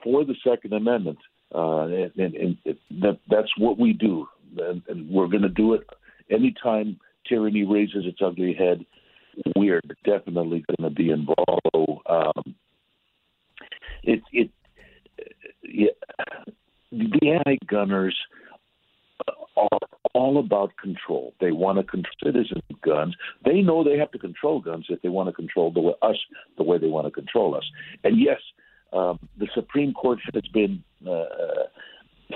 for 0.03 0.25
the 0.25 0.35
Second 0.43 0.73
Amendment. 0.73 1.19
Uh, 1.53 1.81
and, 1.81 2.11
and, 2.17 2.35
and 2.35 2.57
that, 3.01 3.19
that's 3.29 3.51
what 3.57 3.77
we 3.77 3.91
do, 3.91 4.25
and, 4.57 4.81
and 4.87 5.09
we're 5.09 5.27
going 5.27 5.41
to 5.43 5.49
do 5.49 5.73
it 5.73 5.81
anytime 6.29 6.97
tyranny 7.27 7.65
raises 7.65 8.05
its 8.05 8.19
ugly 8.23 8.53
head. 8.53 8.85
We 9.57 9.69
are 9.69 9.81
definitely 10.05 10.63
going 10.67 10.89
to 10.89 10.95
be 10.95 11.09
involved. 11.09 12.01
Um, 12.05 12.55
it, 14.03 14.21
it, 14.31 14.49
yeah, 15.63 15.89
the 16.91 17.41
anti-gunners 17.45 18.17
are 19.55 19.79
all 20.13 20.39
about 20.39 20.71
control. 20.77 21.33
They 21.39 21.51
want 21.51 21.77
to 21.77 21.83
control 21.83 22.13
citizens' 22.23 22.63
guns. 22.83 23.15
They 23.45 23.61
know 23.61 23.83
they 23.83 23.97
have 23.97 24.11
to 24.11 24.19
control 24.19 24.59
guns 24.59 24.85
if 24.89 25.01
they 25.01 25.09
want 25.09 25.29
to 25.29 25.33
control 25.33 25.71
the 25.71 25.79
way, 25.79 25.93
us 26.01 26.17
the 26.57 26.63
way 26.63 26.77
they 26.77 26.87
want 26.87 27.07
to 27.07 27.11
control 27.11 27.55
us. 27.55 27.63
And 28.03 28.19
yes, 28.19 28.39
um, 28.93 29.19
the 29.37 29.47
Supreme 29.53 29.93
Court 29.93 30.19
has 30.33 30.43
been 30.53 30.83
uh, 31.09 31.25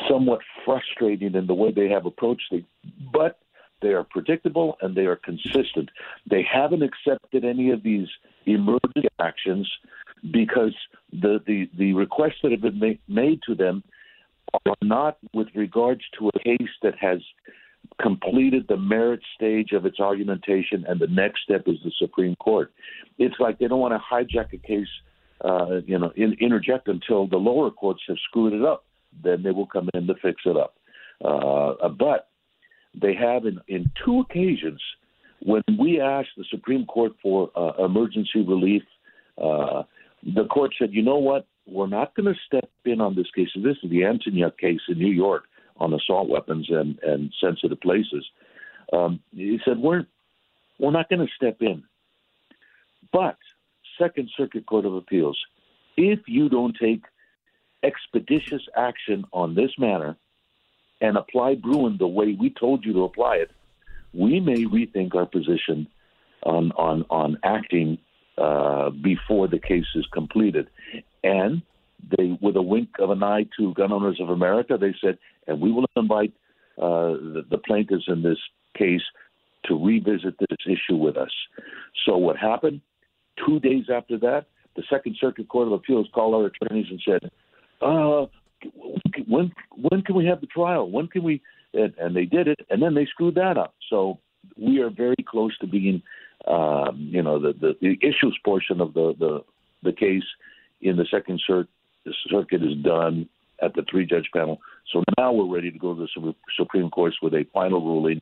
somewhat 0.10 0.40
frustrating 0.64 1.36
in 1.36 1.48
the 1.48 1.54
way 1.54 1.72
they 1.72 1.90
have 1.90 2.06
approached 2.06 2.52
it, 2.52 2.66
but 3.12 3.40
they 3.82 3.90
are 3.90 4.04
predictable 4.04 4.78
and 4.82 4.96
they 4.96 5.06
are 5.06 5.18
consistent. 5.18 5.90
They 6.30 6.44
haven't 6.50 6.84
accepted 6.84 7.44
any 7.44 7.72
of 7.72 7.84
these 7.84 8.08
emergency 8.46 9.08
actions 9.20 9.70
because 10.32 10.74
the, 11.12 11.42
the, 11.46 11.70
the 11.78 11.94
requests 11.94 12.40
that 12.44 12.52
have 12.52 12.62
been 12.62 12.80
ma- 12.80 13.14
made 13.22 13.42
to 13.48 13.56
them 13.56 13.84
are 14.54 14.76
not 14.82 15.18
with 15.34 15.48
regards 15.56 16.02
to 16.20 16.30
a 16.30 16.40
case 16.40 16.70
that 16.82 16.96
has 17.00 17.20
completed 18.02 18.66
the 18.68 18.78
merit 18.78 19.22
stage 19.36 19.72
of 19.72 19.86
its 19.86 20.00
argumentation, 20.00 20.86
and 20.88 21.00
the 21.00 21.08
next 21.08 21.42
step 21.44 21.64
is 21.68 21.76
the 21.84 21.92
Supreme 22.00 22.36
Court. 22.38 22.72
It's 23.18 23.36
like 23.40 23.60
they 23.60 23.68
don't 23.68 23.80
want 23.80 23.94
to 23.94 24.00
hijack 24.00 24.54
a 24.54 24.58
case, 24.58 24.88
uh, 25.44 25.82
you 25.86 26.00
know, 26.00 26.12
in, 26.16 26.34
interject 26.40 26.88
until 26.88 27.28
the 27.28 27.38
lower 27.38 27.72
courts 27.72 28.02
have 28.08 28.18
screwed 28.28 28.54
it 28.54 28.64
up. 28.64 28.86
Then 29.24 29.44
they 29.44 29.52
will 29.52 29.68
come 29.68 29.90
in 29.94 30.08
to 30.08 30.16
fix 30.22 30.42
it 30.46 30.58
up. 30.58 30.76
Uh, 31.24 31.90
but 31.90 32.30
they 33.00 33.14
have 33.14 33.46
in, 33.46 33.60
in 33.68 33.92
two 34.04 34.20
occasions 34.20 34.82
when 35.40 35.62
we 35.80 36.02
asked 36.02 36.30
the 36.38 36.46
Supreme 36.50 36.86
Court 36.86 37.14
for 37.22 37.52
uh, 37.56 37.84
emergency 37.84 38.42
relief, 38.42 38.84
uh, 39.42 39.84
the 40.24 40.46
court 40.46 40.74
said, 40.80 40.90
you 40.92 41.04
know 41.04 41.18
what? 41.18 41.46
We're 41.68 41.88
not 41.88 42.16
going 42.16 42.34
to 42.34 42.40
step 42.46 42.70
in 42.86 43.02
on 43.02 43.16
this 43.16 43.30
case. 43.36 43.50
This 43.56 43.78
is 43.84 43.90
the 43.90 44.02
Antonyuk 44.02 44.58
case 44.58 44.82
in 44.88 45.00
New 45.00 45.12
York 45.12 45.46
on 45.78 45.94
assault 45.94 46.30
weapons 46.30 46.68
and, 46.70 47.00
and 47.00 47.34
sensitive 47.42 47.82
places. 47.82 48.26
Um, 48.94 49.20
he 49.32 49.60
said, 49.66 49.78
we're, 49.80 50.06
we're 50.80 50.92
not 50.92 51.10
going 51.10 51.26
to 51.26 51.34
step 51.36 51.58
in. 51.62 51.84
But, 53.12 53.38
Second 54.00 54.30
Circuit 54.38 54.66
Court 54.66 54.86
of 54.86 54.96
Appeals, 54.96 55.40
if 55.98 56.20
you 56.28 56.50
don't 56.50 56.76
take 56.80 57.04
expeditious 57.84 58.62
action 58.76 59.26
on 59.32 59.56
this 59.56 59.72
matter 59.78 60.16
and 61.02 61.18
apply 61.18 61.56
Bruen 61.56 61.98
the 61.98 62.08
way 62.08 62.36
we 62.40 62.50
told 62.50 62.86
you 62.86 62.94
to 62.94 63.04
apply 63.04 63.38
it, 63.38 63.52
we 64.14 64.40
may 64.40 64.66
rethink 64.66 65.16
our 65.16 65.26
position 65.26 65.88
on 66.44 66.72
on 66.74 67.06
on 67.10 67.38
acting 67.44 67.98
uh, 68.38 68.90
before 68.90 69.48
the 69.48 69.60
case 69.60 69.86
is 69.96 70.06
completed. 70.14 70.68
And 71.26 71.54
they, 72.14 72.38
with 72.46 72.56
a 72.56 72.62
wink 72.62 72.90
of 73.00 73.10
an 73.10 73.24
eye 73.24 73.46
to 73.58 73.74
Gun 73.74 73.92
Owners 73.92 74.20
of 74.24 74.30
America, 74.30 74.78
they 74.80 74.94
said, 75.02 75.18
and 75.48 75.60
we 75.60 75.72
will 75.72 75.86
invite 75.96 76.34
uh, 76.78 77.12
the, 77.34 77.42
the 77.50 77.58
plaintiffs 77.68 78.08
in 78.08 78.22
this 78.22 78.42
case 78.78 79.06
to 79.66 79.74
revisit 79.90 80.36
this 80.40 80.62
issue 80.76 80.98
with 81.06 81.18
us. 81.26 81.34
So 82.06 82.12
what 82.26 82.38
happened? 82.38 82.82
Two 83.44 83.60
days 83.60 83.86
after 83.98 84.18
that, 84.20 84.44
the 84.76 84.84
Second 84.94 85.16
Circuit 85.20 85.48
Court 85.48 85.68
of 85.68 85.74
Appeals 85.74 86.08
called 86.14 86.34
our 86.36 86.46
attorneys 86.52 86.90
and 86.90 87.02
said, 87.10 87.24
uh, 87.82 88.26
when 89.28 89.52
when 89.90 90.02
can 90.06 90.16
we 90.16 90.26
have 90.26 90.42
the 90.42 90.48
trial? 90.48 90.90
When 90.90 91.08
can 91.08 91.24
we? 91.24 91.42
And, 91.74 91.94
and 92.02 92.16
they 92.16 92.26
did 92.26 92.48
it, 92.48 92.60
and 92.70 92.82
then 92.82 92.94
they 92.96 93.06
screwed 93.06 93.36
that 93.36 93.58
up. 93.58 93.74
So 93.90 94.20
we 94.58 94.80
are 94.84 94.90
very 94.90 95.22
close 95.28 95.56
to 95.60 95.68
being, 95.68 96.02
um, 96.48 97.10
you 97.16 97.22
know, 97.22 97.38
the, 97.40 97.54
the 97.54 97.72
the 97.82 97.92
issues 98.02 98.38
portion 98.44 98.82
of 98.86 98.94
the 98.94 99.08
the 99.24 99.34
the 99.84 99.96
case 100.06 100.24
in 100.82 100.98
the 100.98 101.06
Second 101.10 101.42
Cir- 101.46 101.68
Circuit 102.30 102.64
is 102.64 102.78
done 102.84 103.28
at 103.62 103.74
the 103.74 103.84
three 103.90 104.06
judge 104.06 104.30
panel. 104.34 104.60
So 104.92 105.04
now 105.18 105.32
we're 105.32 105.54
ready 105.54 105.72
to 105.72 105.78
go 105.78 105.96
to 105.96 106.08
the 106.16 106.34
Supreme 106.58 106.90
Court 106.90 107.14
with 107.22 107.34
a 107.34 107.46
final 107.54 107.82
ruling, 107.82 108.20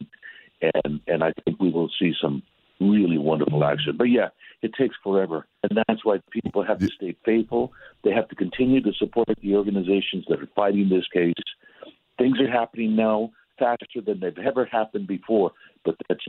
and 0.61 0.99
and 1.07 1.23
I 1.23 1.33
think 1.43 1.59
we 1.59 1.71
will 1.71 1.89
see 1.99 2.13
some 2.21 2.43
really 2.79 3.17
wonderful 3.17 3.63
action. 3.63 3.95
But 3.97 4.05
yeah, 4.05 4.29
it 4.61 4.71
takes 4.77 4.95
forever, 5.03 5.47
and 5.63 5.77
that's 5.87 6.05
why 6.05 6.19
people 6.31 6.63
have 6.63 6.79
to 6.79 6.89
stay 6.95 7.15
faithful. 7.25 7.73
They 8.03 8.11
have 8.11 8.29
to 8.29 8.35
continue 8.35 8.81
to 8.81 8.93
support 8.93 9.27
the 9.41 9.55
organizations 9.55 10.25
that 10.29 10.39
are 10.39 10.49
fighting 10.55 10.89
this 10.89 11.07
case. 11.13 11.33
Things 12.17 12.39
are 12.39 12.49
happening 12.49 12.95
now 12.95 13.31
faster 13.59 14.01
than 14.05 14.19
they've 14.19 14.45
ever 14.45 14.65
happened 14.65 15.07
before, 15.07 15.51
but 15.83 15.95
that's 16.07 16.25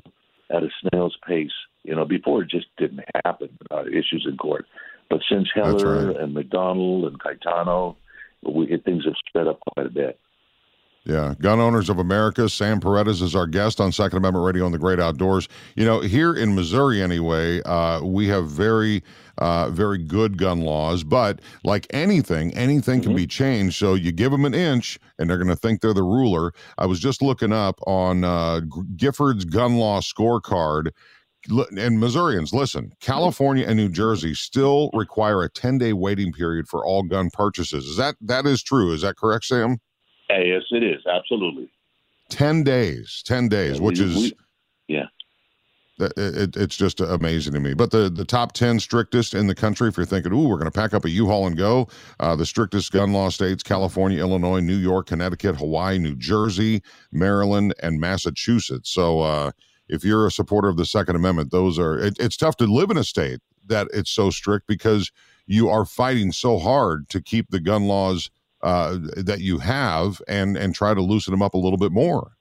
at 0.50 0.62
a 0.62 0.68
snail's 0.80 1.16
pace. 1.26 1.52
You 1.82 1.94
know, 1.94 2.04
before 2.04 2.42
it 2.42 2.50
just 2.50 2.66
didn't 2.78 3.04
happen, 3.24 3.50
uh, 3.70 3.84
issues 3.86 4.26
in 4.28 4.36
court. 4.36 4.66
But 5.10 5.20
since 5.28 5.48
Heller 5.54 6.08
right. 6.08 6.16
and 6.16 6.34
McDonald 6.34 7.04
and 7.04 7.20
Caetano, 7.20 7.96
we, 8.42 8.66
things 8.84 9.04
have 9.04 9.14
sped 9.28 9.46
up 9.46 9.60
quite 9.60 9.86
a 9.86 9.90
bit. 9.90 10.18
Yeah, 11.06 11.34
Gun 11.38 11.60
Owners 11.60 11.90
of 11.90 11.98
America. 11.98 12.48
Sam 12.48 12.80
Paredes 12.80 13.20
is 13.20 13.34
our 13.34 13.46
guest 13.46 13.78
on 13.78 13.92
Second 13.92 14.18
Amendment 14.18 14.46
Radio 14.46 14.64
on 14.64 14.72
the 14.72 14.78
Great 14.78 14.98
Outdoors. 14.98 15.48
You 15.76 15.84
know, 15.84 16.00
here 16.00 16.34
in 16.34 16.54
Missouri, 16.54 17.02
anyway, 17.02 17.60
uh, 17.64 18.00
we 18.02 18.26
have 18.28 18.48
very, 18.48 19.02
uh, 19.36 19.68
very 19.68 19.98
good 19.98 20.38
gun 20.38 20.62
laws. 20.62 21.04
But 21.04 21.40
like 21.62 21.86
anything, 21.90 22.54
anything 22.54 23.02
can 23.02 23.14
be 23.14 23.26
changed. 23.26 23.76
So 23.76 23.92
you 23.92 24.12
give 24.12 24.32
them 24.32 24.46
an 24.46 24.54
inch, 24.54 24.98
and 25.18 25.28
they're 25.28 25.36
going 25.36 25.48
to 25.48 25.56
think 25.56 25.82
they're 25.82 25.92
the 25.92 26.02
ruler. 26.02 26.54
I 26.78 26.86
was 26.86 27.00
just 27.00 27.20
looking 27.20 27.52
up 27.52 27.78
on 27.86 28.24
uh, 28.24 28.60
Giffords 28.96 29.48
gun 29.50 29.76
law 29.76 30.00
scorecard. 30.00 30.88
And 31.48 32.00
Missourians, 32.00 32.52
listen, 32.54 32.92
California 33.00 33.66
and 33.66 33.76
New 33.76 33.88
Jersey 33.90 34.34
still 34.34 34.90
require 34.94 35.42
a 35.42 35.50
10 35.50 35.78
day 35.78 35.92
waiting 35.92 36.32
period 36.32 36.68
for 36.68 36.84
all 36.84 37.02
gun 37.02 37.28
purchases. 37.32 37.84
Is 37.86 37.96
that 37.96 38.14
that 38.22 38.46
is 38.46 38.62
true? 38.62 38.92
Is 38.92 39.02
that 39.02 39.16
correct, 39.16 39.44
Sam? 39.44 39.78
Hey, 40.28 40.48
yes, 40.48 40.62
it 40.70 40.82
is 40.82 41.04
absolutely. 41.06 41.70
10 42.30 42.64
days 42.64 43.22
10 43.26 43.48
days 43.48 43.80
which 43.80 43.98
We- 44.00 44.04
is 44.06 44.16
we- 44.16 44.32
yeah. 44.88 45.06
it, 46.00 46.12
it, 46.16 46.56
it's 46.56 46.74
just 46.76 47.00
amazing 47.00 47.52
to 47.52 47.60
me 47.60 47.74
but 47.74 47.90
the 47.90 48.08
the 48.08 48.24
top 48.24 48.52
10 48.52 48.80
strictest 48.80 49.34
in 49.34 49.46
the 49.46 49.54
country 49.54 49.88
if 49.88 49.96
you're 49.98 50.06
thinking 50.06 50.32
ooh 50.32 50.48
we're 50.48 50.56
going 50.58 50.64
to 50.70 50.70
pack 50.76 50.94
up 50.94 51.04
a 51.04 51.10
u-haul 51.10 51.46
and 51.46 51.56
go 51.58 51.86
uh, 52.20 52.34
the 52.34 52.46
strictest 52.46 52.90
gun 52.92 53.12
law 53.12 53.28
states 53.28 53.62
california 53.62 54.18
illinois 54.18 54.58
new 54.58 54.74
york 54.76 55.06
connecticut 55.06 55.54
hawaii 55.54 55.98
new 55.98 56.16
jersey 56.16 56.82
maryland 57.12 57.74
and 57.82 58.00
massachusetts 58.00 58.90
so 58.90 59.20
uh, 59.20 59.50
if 59.88 60.04
you're 60.04 60.26
a 60.26 60.30
supporter 60.30 60.68
of 60.68 60.76
the 60.76 60.86
second 60.86 61.16
amendment 61.16 61.50
those 61.50 61.78
are 61.78 61.98
it, 61.98 62.16
it's 62.18 62.36
tough 62.36 62.56
to 62.56 62.66
live 62.66 62.90
in 62.90 62.96
a 62.96 63.04
state 63.04 63.40
that 63.66 63.88
it's 63.92 64.10
so 64.10 64.30
strict 64.30 64.66
because 64.66 65.10
you 65.46 65.68
are 65.68 65.84
fighting 65.84 66.32
so 66.32 66.58
hard 66.58 67.08
to 67.08 67.20
keep 67.20 67.50
the 67.50 67.60
gun 67.60 67.84
laws 67.84 68.30
uh, 68.62 68.96
that 69.16 69.40
you 69.40 69.58
have 69.58 70.22
and 70.26 70.56
and 70.56 70.74
try 70.74 70.94
to 70.94 71.02
loosen 71.02 71.32
them 71.32 71.42
up 71.42 71.54
a 71.54 71.58
little 71.58 71.78
bit 71.78 71.92
more 71.92 72.32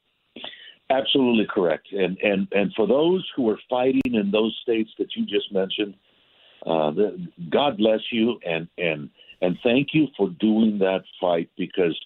Absolutely 0.89 1.47
correct. 1.49 1.87
And 1.91 2.17
and 2.21 2.47
and 2.51 2.71
for 2.75 2.85
those 2.85 3.27
who 3.35 3.49
are 3.49 3.59
fighting 3.69 4.01
in 4.13 4.31
those 4.31 4.57
states 4.61 4.91
that 4.99 5.15
you 5.15 5.25
just 5.25 5.51
mentioned, 5.51 5.95
uh, 6.65 6.91
the, 6.91 7.27
God 7.49 7.77
bless 7.77 8.01
you 8.11 8.39
and 8.45 8.67
and 8.77 9.09
and 9.41 9.57
thank 9.63 9.89
you 9.93 10.07
for 10.15 10.29
doing 10.39 10.77
that 10.79 11.03
fight 11.19 11.49
because 11.57 11.97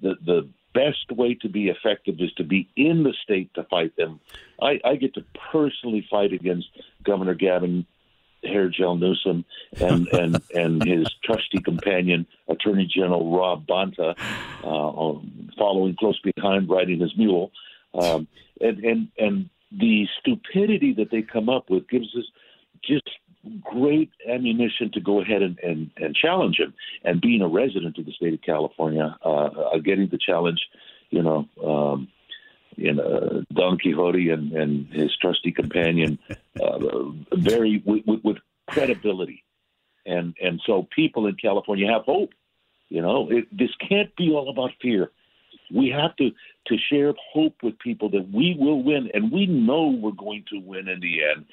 the 0.00 0.14
the 0.26 0.48
best 0.76 1.10
way 1.10 1.34
to 1.34 1.48
be 1.48 1.68
effective 1.68 2.16
is 2.20 2.32
to 2.34 2.44
be 2.44 2.68
in 2.76 3.02
the 3.02 3.14
state 3.22 3.52
to 3.54 3.64
fight 3.64 3.96
them. 3.96 4.20
I, 4.60 4.78
I 4.84 4.96
get 4.96 5.14
to 5.14 5.24
personally 5.50 6.06
fight 6.10 6.32
against 6.34 6.68
Governor 7.02 7.34
Gavin 7.34 7.86
Hair 8.44 8.68
Gel 8.68 8.96
Newsom 8.96 9.44
and, 9.80 10.06
and, 10.12 10.42
and 10.54 10.84
his 10.84 11.08
trusty 11.24 11.60
companion, 11.60 12.26
Attorney 12.48 12.86
General 12.86 13.34
Rob 13.34 13.66
Bonta, 13.66 14.14
uh, 14.62 15.20
following 15.56 15.96
close 15.96 16.20
behind, 16.20 16.68
riding 16.68 17.00
his 17.00 17.16
mule. 17.16 17.52
Um, 17.94 18.28
and, 18.60 18.84
and, 18.84 19.08
and 19.18 19.50
the 19.72 20.06
stupidity 20.20 20.92
that 20.94 21.10
they 21.10 21.22
come 21.22 21.48
up 21.48 21.70
with 21.70 21.88
gives 21.88 22.14
us 22.14 22.24
just 22.84 23.08
great 23.62 24.10
ammunition 24.28 24.90
to 24.92 25.00
go 25.00 25.20
ahead 25.20 25.42
and, 25.42 25.58
and, 25.60 25.90
and 25.96 26.14
challenge 26.14 26.58
him. 26.58 26.74
And 27.04 27.20
being 27.20 27.42
a 27.42 27.48
resident 27.48 27.98
of 27.98 28.06
the 28.06 28.12
state 28.12 28.34
of 28.34 28.42
California, 28.42 29.16
uh, 29.24 29.28
uh, 29.28 29.78
getting 29.78 30.08
the 30.08 30.18
challenge, 30.18 30.60
you 31.10 31.22
know, 31.22 31.48
um, 31.64 32.08
you 32.76 32.92
know, 32.92 33.42
Don 33.52 33.78
Quixote 33.78 34.30
and, 34.30 34.52
and 34.52 34.86
his 34.92 35.16
trusty 35.16 35.50
companion, 35.50 36.18
uh, 36.60 36.78
very 37.32 37.82
with, 37.84 38.04
with, 38.06 38.20
with 38.22 38.36
credibility, 38.66 39.44
and 40.04 40.34
and 40.42 40.60
so 40.66 40.86
people 40.94 41.26
in 41.26 41.36
California 41.36 41.90
have 41.90 42.02
hope. 42.04 42.30
You 42.88 43.02
know, 43.02 43.28
it, 43.30 43.46
this 43.56 43.70
can't 43.88 44.14
be 44.16 44.30
all 44.30 44.50
about 44.50 44.70
fear. 44.80 45.10
We 45.74 45.88
have 45.88 46.14
to 46.16 46.30
to 46.66 46.76
share 46.90 47.14
hope 47.32 47.54
with 47.62 47.78
people 47.78 48.10
that 48.10 48.30
we 48.30 48.56
will 48.58 48.82
win, 48.82 49.10
and 49.14 49.32
we 49.32 49.46
know 49.46 49.88
we're 49.88 50.12
going 50.12 50.44
to 50.50 50.58
win 50.58 50.88
in 50.88 51.00
the 51.00 51.24
end. 51.24 51.46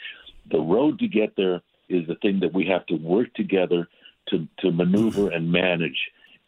The 0.52 0.60
road 0.60 1.00
to 1.00 1.08
get 1.08 1.36
there 1.38 1.62
is 1.94 2.08
the 2.08 2.16
thing 2.16 2.40
that 2.42 2.54
we 2.54 2.66
have 2.68 2.86
to 2.88 2.96
work 2.96 3.34
together 3.34 3.88
to 4.30 4.48
to 4.60 4.72
maneuver 4.72 5.30
and 5.30 5.52
manage. 5.52 5.98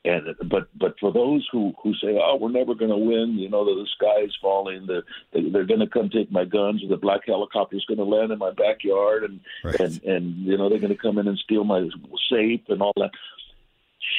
And 0.06 0.36
but 0.50 0.68
but 0.78 1.00
for 1.00 1.12
those 1.12 1.48
who 1.52 1.74
who 1.82 1.94
say, 1.96 2.18
oh, 2.22 2.38
we're 2.40 2.52
never 2.52 2.76
going 2.76 2.92
to 2.92 2.98
win, 2.98 3.40
you 3.40 3.50
know, 3.50 3.66
the, 3.66 3.82
the 3.82 3.88
sky 3.96 4.22
is 4.24 4.38
falling, 4.40 4.86
the, 4.86 5.04
the 5.34 5.50
they're 5.50 5.66
going 5.66 5.80
to 5.80 5.88
come 5.88 6.10
take 6.10 6.32
my 6.32 6.46
guns, 6.46 6.84
or 6.84 6.90
the 6.90 6.98
black 6.98 7.22
helicopter 7.26 7.76
is 7.76 7.86
going 7.86 7.98
to 7.98 8.04
land 8.04 8.32
in 8.32 8.38
my 8.38 8.52
backyard, 8.52 9.24
and 9.24 9.40
Right. 9.64 9.80
and 9.80 10.04
and 10.04 10.36
you 10.46 10.58
know 10.58 10.70
they're 10.70 10.80
going 10.80 10.96
to 10.96 11.02
come 11.02 11.18
in 11.18 11.28
and 11.28 11.38
steal 11.40 11.64
my 11.64 11.90
safe 12.30 12.62
and 12.70 12.82
all 12.84 12.94
that. 12.98 13.12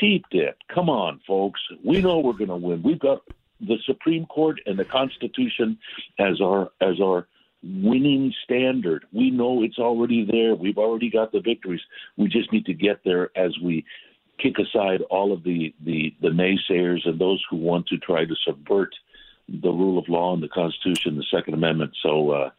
Sheep 0.01 0.25
dip. 0.33 0.59
Come 0.75 0.91
on, 0.91 1.21
folks. 1.25 1.61
We 1.85 2.03
know 2.03 2.19
we're 2.19 2.33
going 2.33 2.49
to 2.49 2.57
win. 2.57 2.83
We've 2.83 2.99
got 2.99 3.23
the 3.61 3.77
Supreme 3.87 4.27
Court 4.27 4.61
and 4.67 4.77
the 4.77 4.85
Constitution 4.85 5.79
as 6.19 6.41
our 6.41 6.71
as 6.81 7.01
our 7.01 7.29
winning 7.83 8.33
standard. 8.45 9.05
We 9.13 9.31
know 9.31 9.63
it's 9.63 9.79
already 9.79 10.25
there. 10.25 10.55
We've 10.55 10.79
already 10.79 11.11
got 11.11 11.33
the 11.33 11.41
victories. 11.41 11.81
We 12.17 12.29
just 12.29 12.53
need 12.53 12.67
to 12.67 12.75
get 12.75 13.03
there 13.05 13.31
as 13.37 13.59
we 13.63 13.85
kick 14.39 14.57
aside 14.59 15.03
all 15.11 15.33
of 15.33 15.43
the 15.43 15.75
the, 15.85 16.15
the 16.21 16.29
naysayers 16.29 17.09
and 17.09 17.19
those 17.19 17.43
who 17.51 17.57
want 17.57 17.87
to 17.89 17.99
try 17.99 18.25
to 18.25 18.35
subvert 18.47 18.95
the 19.49 19.71
rule 19.71 19.99
of 19.99 20.09
law 20.09 20.35
and 20.35 20.43
the 20.43 20.49
Constitution, 20.49 21.17
the 21.17 21.25
Second 21.31 21.55
Amendment. 21.55 21.97
So 22.03 22.31
uh, 22.31 22.51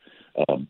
um, 0.49 0.67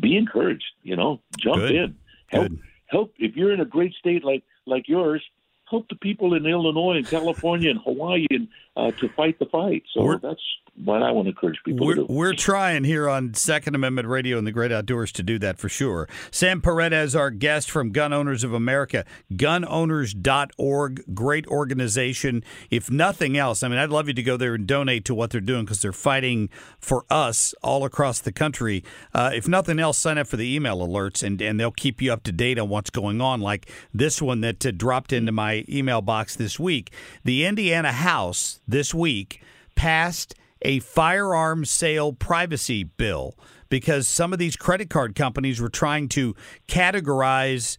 be 0.00 0.16
encouraged. 0.16 0.64
You 0.82 0.96
know, 0.96 1.20
jump 1.38 1.56
Good. 1.56 1.74
in. 1.74 1.96
Help 2.28 2.48
Good. 2.48 2.60
help 2.86 3.14
if 3.18 3.36
you're 3.36 3.52
in 3.52 3.60
a 3.60 3.66
great 3.66 3.94
state 3.94 4.24
like 4.24 4.44
like 4.66 4.88
yours. 4.88 5.22
Help 5.68 5.88
the 5.88 5.96
people 5.96 6.34
in 6.34 6.46
Illinois 6.46 6.96
and 6.96 7.08
California 7.08 7.70
and 7.70 7.80
Hawaii 7.80 8.24
and, 8.30 8.46
uh, 8.76 8.90
to 8.92 9.08
fight 9.10 9.38
the 9.38 9.46
fight. 9.46 9.82
So 9.94 10.02
We're- 10.04 10.18
that's 10.22 10.40
what 10.84 11.02
I 11.02 11.10
want 11.10 11.24
to 11.24 11.30
encourage 11.30 11.56
people 11.64 11.86
We're, 11.86 11.94
to 11.94 12.06
do. 12.06 12.12
we're 12.12 12.34
trying 12.34 12.84
here 12.84 13.08
on 13.08 13.32
Second 13.32 13.74
Amendment 13.74 14.08
Radio 14.08 14.36
and 14.36 14.46
the 14.46 14.52
Great 14.52 14.70
Outdoors 14.70 15.10
to 15.12 15.22
do 15.22 15.38
that 15.38 15.58
for 15.58 15.70
sure. 15.70 16.06
Sam 16.30 16.60
Paredes, 16.60 17.16
our 17.16 17.30
guest 17.30 17.70
from 17.70 17.92
Gun 17.92 18.12
Owners 18.12 18.44
of 18.44 18.52
America, 18.52 19.06
gunowners.org, 19.32 21.14
great 21.14 21.46
organization. 21.46 22.44
If 22.70 22.90
nothing 22.90 23.36
else, 23.38 23.62
I 23.62 23.68
mean, 23.68 23.78
I'd 23.78 23.90
love 23.90 24.08
you 24.08 24.14
to 24.14 24.22
go 24.22 24.36
there 24.36 24.54
and 24.54 24.66
donate 24.66 25.04
to 25.06 25.14
what 25.14 25.30
they're 25.30 25.40
doing 25.40 25.64
because 25.64 25.80
they're 25.80 25.92
fighting 25.92 26.50
for 26.78 27.04
us 27.10 27.54
all 27.62 27.84
across 27.84 28.20
the 28.20 28.32
country. 28.32 28.84
Uh, 29.14 29.30
if 29.34 29.48
nothing 29.48 29.78
else, 29.78 29.98
sign 29.98 30.18
up 30.18 30.26
for 30.26 30.36
the 30.36 30.54
email 30.54 30.86
alerts 30.86 31.22
and, 31.22 31.40
and 31.40 31.58
they'll 31.58 31.70
keep 31.70 32.02
you 32.02 32.12
up 32.12 32.22
to 32.24 32.32
date 32.32 32.58
on 32.58 32.68
what's 32.68 32.90
going 32.90 33.20
on, 33.20 33.40
like 33.40 33.70
this 33.94 34.20
one 34.20 34.40
that 34.42 34.64
uh, 34.66 34.70
dropped 34.72 35.12
into 35.12 35.32
my 35.32 35.64
email 35.68 36.02
box 36.02 36.36
this 36.36 36.58
week. 36.60 36.90
The 37.24 37.46
Indiana 37.46 37.92
House 37.92 38.60
this 38.66 38.94
week 38.94 39.42
passed 39.74 40.34
a 40.62 40.80
firearm 40.80 41.64
sale 41.64 42.12
privacy 42.12 42.84
bill 42.84 43.34
because 43.68 44.08
some 44.08 44.32
of 44.32 44.38
these 44.38 44.56
credit 44.56 44.90
card 44.90 45.14
companies 45.14 45.60
were 45.60 45.68
trying 45.68 46.08
to 46.08 46.34
categorize 46.68 47.76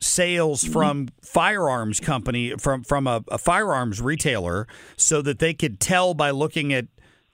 sales 0.00 0.62
mm-hmm. 0.62 0.72
from 0.72 1.08
firearms 1.22 2.00
company 2.00 2.54
from 2.58 2.82
from 2.82 3.06
a, 3.06 3.22
a 3.28 3.38
firearms 3.38 4.00
retailer 4.00 4.66
so 4.96 5.22
that 5.22 5.38
they 5.38 5.54
could 5.54 5.80
tell 5.80 6.14
by 6.14 6.30
looking 6.30 6.72
at 6.72 6.86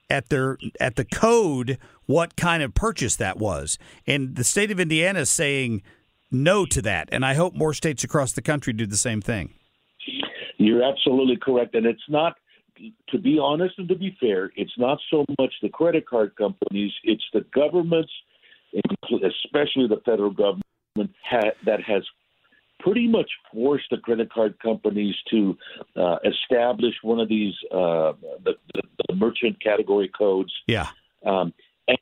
at 0.09 0.29
their 0.29 0.59
at 0.81 0.97
the 0.97 1.05
code 1.05 1.79
what 2.07 2.37
kind 2.37 2.63
of 2.63 2.75
purchase 2.75 3.17
that 3.17 3.39
was. 3.39 3.79
And 4.07 4.35
the 4.35 4.45
state 4.45 4.71
of 4.71 4.81
Indiana 4.81 5.21
is 5.21 5.31
saying 5.31 5.83
no 6.31 6.67
to 6.67 6.83
that. 6.83 7.09
And 7.13 7.25
I 7.25 7.35
hope 7.35 7.55
more 7.55 7.73
states 7.73 8.03
across 8.05 8.33
the 8.33 8.43
country 8.43 8.73
do 8.73 8.87
the 8.87 8.97
same 8.97 9.21
thing. 9.21 9.55
You're 10.59 10.83
absolutely 10.83 11.37
correct, 11.37 11.75
and 11.75 11.87
it's 11.87 12.03
not. 12.09 12.35
To 13.11 13.19
be 13.19 13.39
honest 13.39 13.75
and 13.79 13.89
to 13.89 13.95
be 13.95 14.17
fair, 14.21 14.51
it's 14.57 14.77
not 14.79 14.99
so 15.11 15.25
much 15.39 15.53
the 15.63 15.69
credit 15.69 16.07
card 16.07 16.35
companies; 16.37 16.93
it's 17.05 17.25
the 17.33 17.45
governments, 17.55 18.13
especially 19.13 19.89
the 19.89 20.01
federal 20.05 20.31
government, 20.31 20.65
ha- 21.25 21.53
that 21.67 21.83
has 21.83 22.03
pretty 22.81 23.07
much 23.07 23.31
forced 23.53 23.87
the 23.91 23.99
credit 23.99 24.33
card 24.33 24.59
companies 24.61 25.15
to 25.31 25.57
uh, 25.97 26.17
establish 26.25 26.95
one 27.03 27.21
of 27.21 27.29
these 27.29 27.55
uh, 27.71 28.13
the, 28.45 28.55
the, 28.75 28.83
the 29.09 29.15
merchant 29.15 29.63
category 29.63 30.09
codes. 30.09 30.53
Yeah. 30.67 30.89
Um, 31.25 31.53
and, 31.89 31.99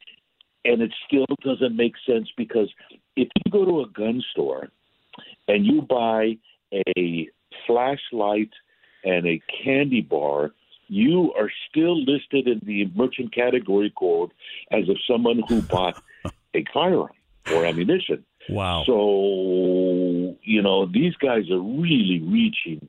and 0.64 0.82
it 0.82 0.92
still 1.06 1.26
doesn't 1.42 1.76
make 1.76 1.94
sense 2.06 2.28
because 2.36 2.68
if 3.16 3.28
you 3.44 3.52
go 3.52 3.64
to 3.64 3.80
a 3.80 3.88
gun 3.88 4.22
store 4.32 4.68
and 5.48 5.66
you 5.66 5.82
buy 5.82 6.36
a 6.72 7.28
flashlight 7.66 8.50
and 9.04 9.26
a 9.26 9.40
candy 9.64 10.00
bar, 10.00 10.52
you 10.88 11.32
are 11.34 11.50
still 11.68 12.02
listed 12.02 12.48
in 12.48 12.60
the 12.64 12.90
merchant 12.94 13.34
category 13.34 13.92
code 13.96 14.32
as 14.70 14.84
if 14.88 14.98
someone 15.06 15.42
who 15.48 15.62
bought 15.62 16.02
a 16.54 16.64
firearm 16.72 17.12
or 17.52 17.64
ammunition. 17.64 18.24
Wow. 18.48 18.84
So 18.86 20.36
you 20.42 20.62
know 20.62 20.86
these 20.86 21.14
guys 21.16 21.50
are 21.50 21.60
really 21.60 22.20
reaching, 22.24 22.88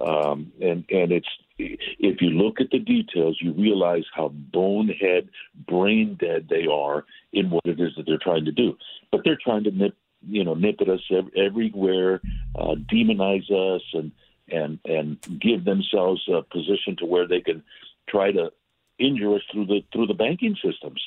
um, 0.00 0.52
and 0.60 0.84
and 0.90 1.12
it's 1.12 1.28
if 1.58 2.20
you 2.20 2.30
look 2.30 2.60
at 2.60 2.70
the 2.70 2.78
details, 2.78 3.38
you 3.40 3.52
realize 3.52 4.04
how 4.14 4.28
bonehead, 4.28 5.28
brain 5.66 6.16
dead 6.18 6.46
they 6.48 6.66
are 6.66 7.04
in 7.32 7.50
what 7.50 7.64
it 7.64 7.80
is 7.80 7.92
that 7.96 8.06
they're 8.06 8.18
trying 8.18 8.44
to 8.46 8.52
do. 8.52 8.76
But 9.12 9.22
they're 9.24 9.38
trying 9.42 9.64
to 9.64 9.70
nip, 9.70 9.94
you 10.26 10.44
know, 10.44 10.54
nip 10.54 10.80
at 10.80 10.88
us 10.88 11.00
everywhere, 11.36 12.20
uh, 12.54 12.76
demonize 12.92 13.50
us, 13.50 13.82
and 13.92 14.12
and 14.50 14.78
and 14.84 15.18
give 15.40 15.64
themselves 15.64 16.22
a 16.28 16.42
position 16.42 16.96
to 16.98 17.06
where 17.06 17.26
they 17.26 17.40
can 17.40 17.62
try 18.08 18.32
to 18.32 18.52
injure 18.98 19.34
us 19.34 19.42
through 19.52 19.66
the 19.66 19.82
through 19.92 20.06
the 20.06 20.14
banking 20.14 20.56
systems. 20.64 21.00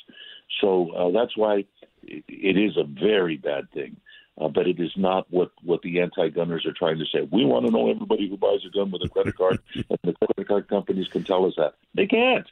So 0.62 0.92
uh, 0.92 1.12
that's 1.12 1.36
why 1.38 1.66
it, 2.04 2.24
it 2.28 2.58
is 2.58 2.78
a 2.78 2.84
very 2.84 3.38
bad 3.38 3.72
thing. 3.72 3.98
Uh, 4.42 4.48
but 4.48 4.68
it 4.68 4.80
is 4.80 4.92
not 4.98 5.28
what, 5.30 5.52
what 5.64 5.80
the 5.84 6.00
anti-gunners 6.00 6.66
are 6.66 6.74
trying 6.74 6.98
to 6.98 7.06
say. 7.06 7.28
We 7.32 7.46
want 7.46 7.68
to 7.68 7.72
know 7.72 7.92
everybody 7.92 8.28
who 8.28 8.36
buys 8.36 8.66
a 8.66 8.70
gun 8.76 8.90
with 8.90 9.04
a 9.04 9.08
credit 9.08 9.38
card, 9.38 9.60
and 9.76 10.00
the 10.04 10.14
credit 10.14 10.48
card 10.48 10.68
companies 10.68 11.08
can 11.08 11.24
tell 11.24 11.46
us 11.46 11.54
that 11.58 11.76
they 11.94 12.08
can't. 12.08 12.48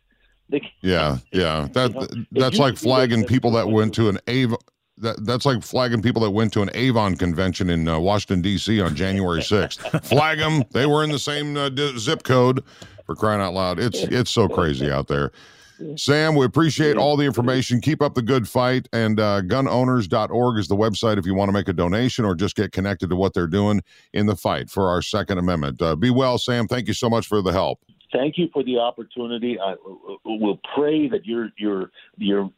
They 0.48 0.60
can't. 0.60 0.74
Yeah, 0.82 1.18
yeah. 1.32 1.68
That 1.74 1.94
know, 1.94 2.08
that's 2.32 2.60
like 2.60 2.78
flagging 2.78 3.22
you- 3.22 3.26
people 3.26 3.52
that 3.54 3.68
went 3.68 3.96
to 3.96 4.10
an 4.10 4.20
Avon. 4.28 4.60
That, 5.02 5.26
that's 5.26 5.46
like 5.46 5.64
flagging 5.64 6.02
people 6.02 6.22
that 6.22 6.32
went 6.32 6.54
to 6.54 6.62
an 6.62 6.70
Avon 6.74 7.16
convention 7.16 7.70
in 7.70 7.88
uh, 7.88 8.00
Washington 8.00 8.42
D.C. 8.42 8.80
on 8.82 8.96
January 8.96 9.42
sixth. 9.44 9.82
Flag 10.06 10.40
them; 10.40 10.64
they 10.72 10.86
were 10.86 11.04
in 11.04 11.12
the 11.12 11.20
same 11.20 11.58
uh, 11.58 11.70
d- 11.70 11.98
zip 11.98 12.24
code. 12.24 12.64
For 13.06 13.16
crying 13.16 13.42
out 13.42 13.54
loud, 13.54 13.80
it's 13.80 14.04
it's 14.04 14.32
so 14.32 14.48
crazy 14.48 14.90
out 14.90 15.08
there. 15.08 15.32
Sam, 15.96 16.36
we 16.36 16.46
appreciate 16.46 16.98
all 16.98 17.18
the 17.18 17.26
information. 17.26 17.82
Keep 17.82 18.02
up 18.02 18.14
the 18.14 18.22
good 18.22 18.48
fight. 18.48 18.88
And 18.94 19.20
uh, 19.20 19.42
gunowners.org 19.42 20.58
is 20.58 20.68
the 20.68 20.76
website 20.76 21.18
if 21.18 21.26
you 21.26 21.34
want 21.34 21.50
to 21.50 21.54
make 21.54 21.68
a 21.68 21.74
donation 21.74 22.26
or 22.26 22.36
just 22.36 22.56
get 22.56 22.72
connected 22.72 23.10
to 23.10 23.16
what 23.16 23.34
they're 23.34 23.48
doing 23.48 23.82
in 24.14 24.26
the 24.26 24.36
fight 24.36 24.70
for 24.70 24.90
our 24.90 25.02
Second 25.02 25.38
Amendment. 25.38 25.82
Uh, 25.82 25.96
be 25.96 26.10
well, 26.10 26.38
Sam. 26.38 26.68
Thank 26.68 26.88
you 26.88 26.94
so 26.94 27.10
much 27.10 27.28
for 27.28 27.42
the 27.42 27.52
help. 27.52 27.80
Thank 28.12 28.38
you 28.38 28.50
for 28.52 28.64
the 28.64 28.78
opportunity. 28.78 29.58
I 29.60 29.76
will 30.26 30.60
pray 30.76 31.08
that 31.08 31.26
your 31.26 31.50
your 31.58 31.92
your 32.18 32.52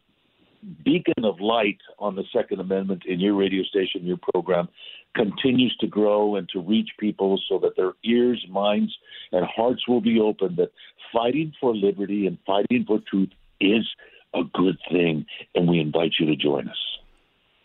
beacon 0.84 1.24
of 1.24 1.40
light 1.40 1.78
on 1.98 2.16
the 2.16 2.24
Second 2.32 2.60
Amendment 2.60 3.02
in 3.06 3.20
your 3.20 3.34
radio 3.34 3.62
station, 3.64 4.04
your 4.04 4.18
program, 4.34 4.68
continues 5.14 5.76
to 5.80 5.86
grow 5.86 6.36
and 6.36 6.48
to 6.50 6.60
reach 6.60 6.90
people 6.98 7.40
so 7.48 7.58
that 7.60 7.76
their 7.76 7.92
ears, 8.04 8.44
minds, 8.50 8.92
and 9.32 9.44
hearts 9.46 9.86
will 9.86 10.00
be 10.00 10.20
open 10.20 10.56
that 10.56 10.70
fighting 11.12 11.52
for 11.60 11.74
liberty 11.74 12.26
and 12.26 12.38
fighting 12.46 12.84
for 12.86 12.98
truth 13.08 13.30
is 13.60 13.86
a 14.34 14.42
good 14.54 14.76
thing. 14.90 15.24
And 15.54 15.68
we 15.68 15.80
invite 15.80 16.12
you 16.18 16.26
to 16.26 16.36
join 16.36 16.68
us. 16.68 16.76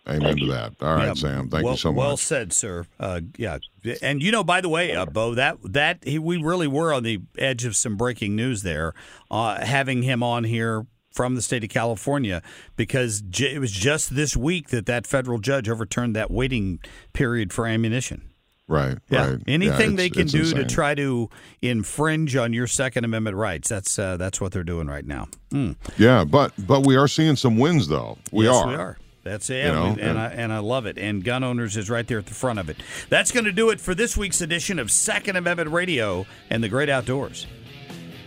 Amen 0.07 0.37
to 0.37 0.45
that. 0.47 0.73
All 0.81 0.95
right, 0.95 1.07
Yeah, 1.07 1.13
Sam. 1.13 1.49
Thank 1.49 1.63
well, 1.63 1.73
you 1.73 1.77
so 1.77 1.91
much. 1.91 1.97
Well 1.97 2.17
said, 2.17 2.51
sir. 2.51 2.85
Uh, 2.99 3.21
yeah, 3.37 3.59
and 4.01 4.23
you 4.23 4.31
know, 4.31 4.43
by 4.43 4.59
the 4.61 4.69
way, 4.69 4.95
uh, 4.95 5.05
Bo, 5.05 5.35
that 5.35 5.57
that 5.63 6.03
he, 6.03 6.17
we 6.17 6.37
really 6.37 6.67
were 6.67 6.93
on 6.93 7.03
the 7.03 7.21
edge 7.37 7.63
of 7.65 7.75
some 7.75 7.95
breaking 7.95 8.35
news 8.35 8.63
there, 8.63 8.93
uh, 9.29 9.63
having 9.63 10.01
him 10.01 10.23
on 10.23 10.45
here 10.45 10.87
from 11.19 11.35
the 11.35 11.41
state 11.41 11.65
of 11.65 11.69
California 11.69 12.41
because 12.77 13.19
j- 13.29 13.53
it 13.55 13.59
was 13.59 13.73
just 13.73 14.15
this 14.15 14.37
week 14.37 14.69
that 14.69 14.85
that 14.85 15.05
federal 15.05 15.37
judge 15.37 15.67
overturned 15.67 16.15
that 16.15 16.31
waiting 16.31 16.79
period 17.11 17.51
for 17.51 17.67
ammunition. 17.67 18.21
Right. 18.69 18.97
Yeah, 19.09 19.31
Right. 19.31 19.39
anything 19.45 19.91
Yeah, 19.91 19.97
they 19.97 20.09
can 20.09 20.27
do 20.27 20.49
to 20.53 20.63
try 20.63 20.95
to 20.95 21.29
infringe 21.61 22.37
on 22.37 22.53
your 22.53 22.67
Second 22.67 23.03
Amendment 23.03 23.35
rights. 23.35 23.67
That's 23.67 23.99
uh, 23.99 24.15
that's 24.15 24.39
what 24.39 24.53
they're 24.53 24.63
doing 24.63 24.87
right 24.87 25.05
now. 25.05 25.27
Mm. 25.51 25.75
Yeah, 25.97 26.23
but 26.23 26.53
but 26.57 26.85
we 26.87 26.95
are 26.95 27.09
seeing 27.09 27.35
some 27.35 27.57
wins 27.57 27.89
though. 27.89 28.17
We 28.31 28.45
yes, 28.45 28.55
are. 28.55 28.67
We 28.69 28.75
are. 28.75 28.97
That's 29.25 29.49
it, 29.49 29.65
You 29.65 29.71
know, 29.73 29.85
and, 29.87 29.99
and- 29.99 30.19
I 30.19 30.27
and 30.27 30.53
I 30.53 30.59
love 30.59 30.85
it. 30.85 30.97
And 30.97 31.21
Gun 31.21 31.43
Owners 31.43 31.75
is 31.75 31.89
right 31.89 32.07
there 32.07 32.19
at 32.19 32.27
the 32.27 32.33
front 32.33 32.59
of 32.59 32.69
it. 32.69 32.77
That's 33.09 33.31
going 33.31 33.43
to 33.43 33.51
do 33.51 33.69
it 33.71 33.81
for 33.81 33.93
this 33.93 34.15
week's 34.15 34.39
edition 34.39 34.79
of 34.79 34.89
Second 34.89 35.35
Amendment 35.35 35.71
Radio 35.71 36.25
and 36.49 36.63
the 36.63 36.69
Great 36.69 36.87
Outdoors. 36.87 37.45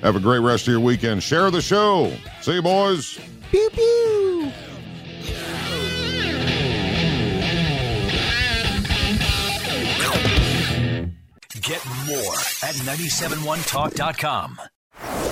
Have 0.03 0.17
a 0.17 0.21
great 0.21 0.41
rest 0.41 0.67
of 0.67 0.73
your 0.73 0.81
weekend. 0.81 1.23
Share 1.23 1.51
the 1.51 1.63
show. 1.63 2.13
See 2.41 2.55
you, 2.55 2.63
boys. 2.63 3.21
Pew 3.51 3.71
pew. 3.71 4.53
Get 11.61 11.87
more 12.07 12.35
at 12.65 12.75
971talk.com. 12.85 14.59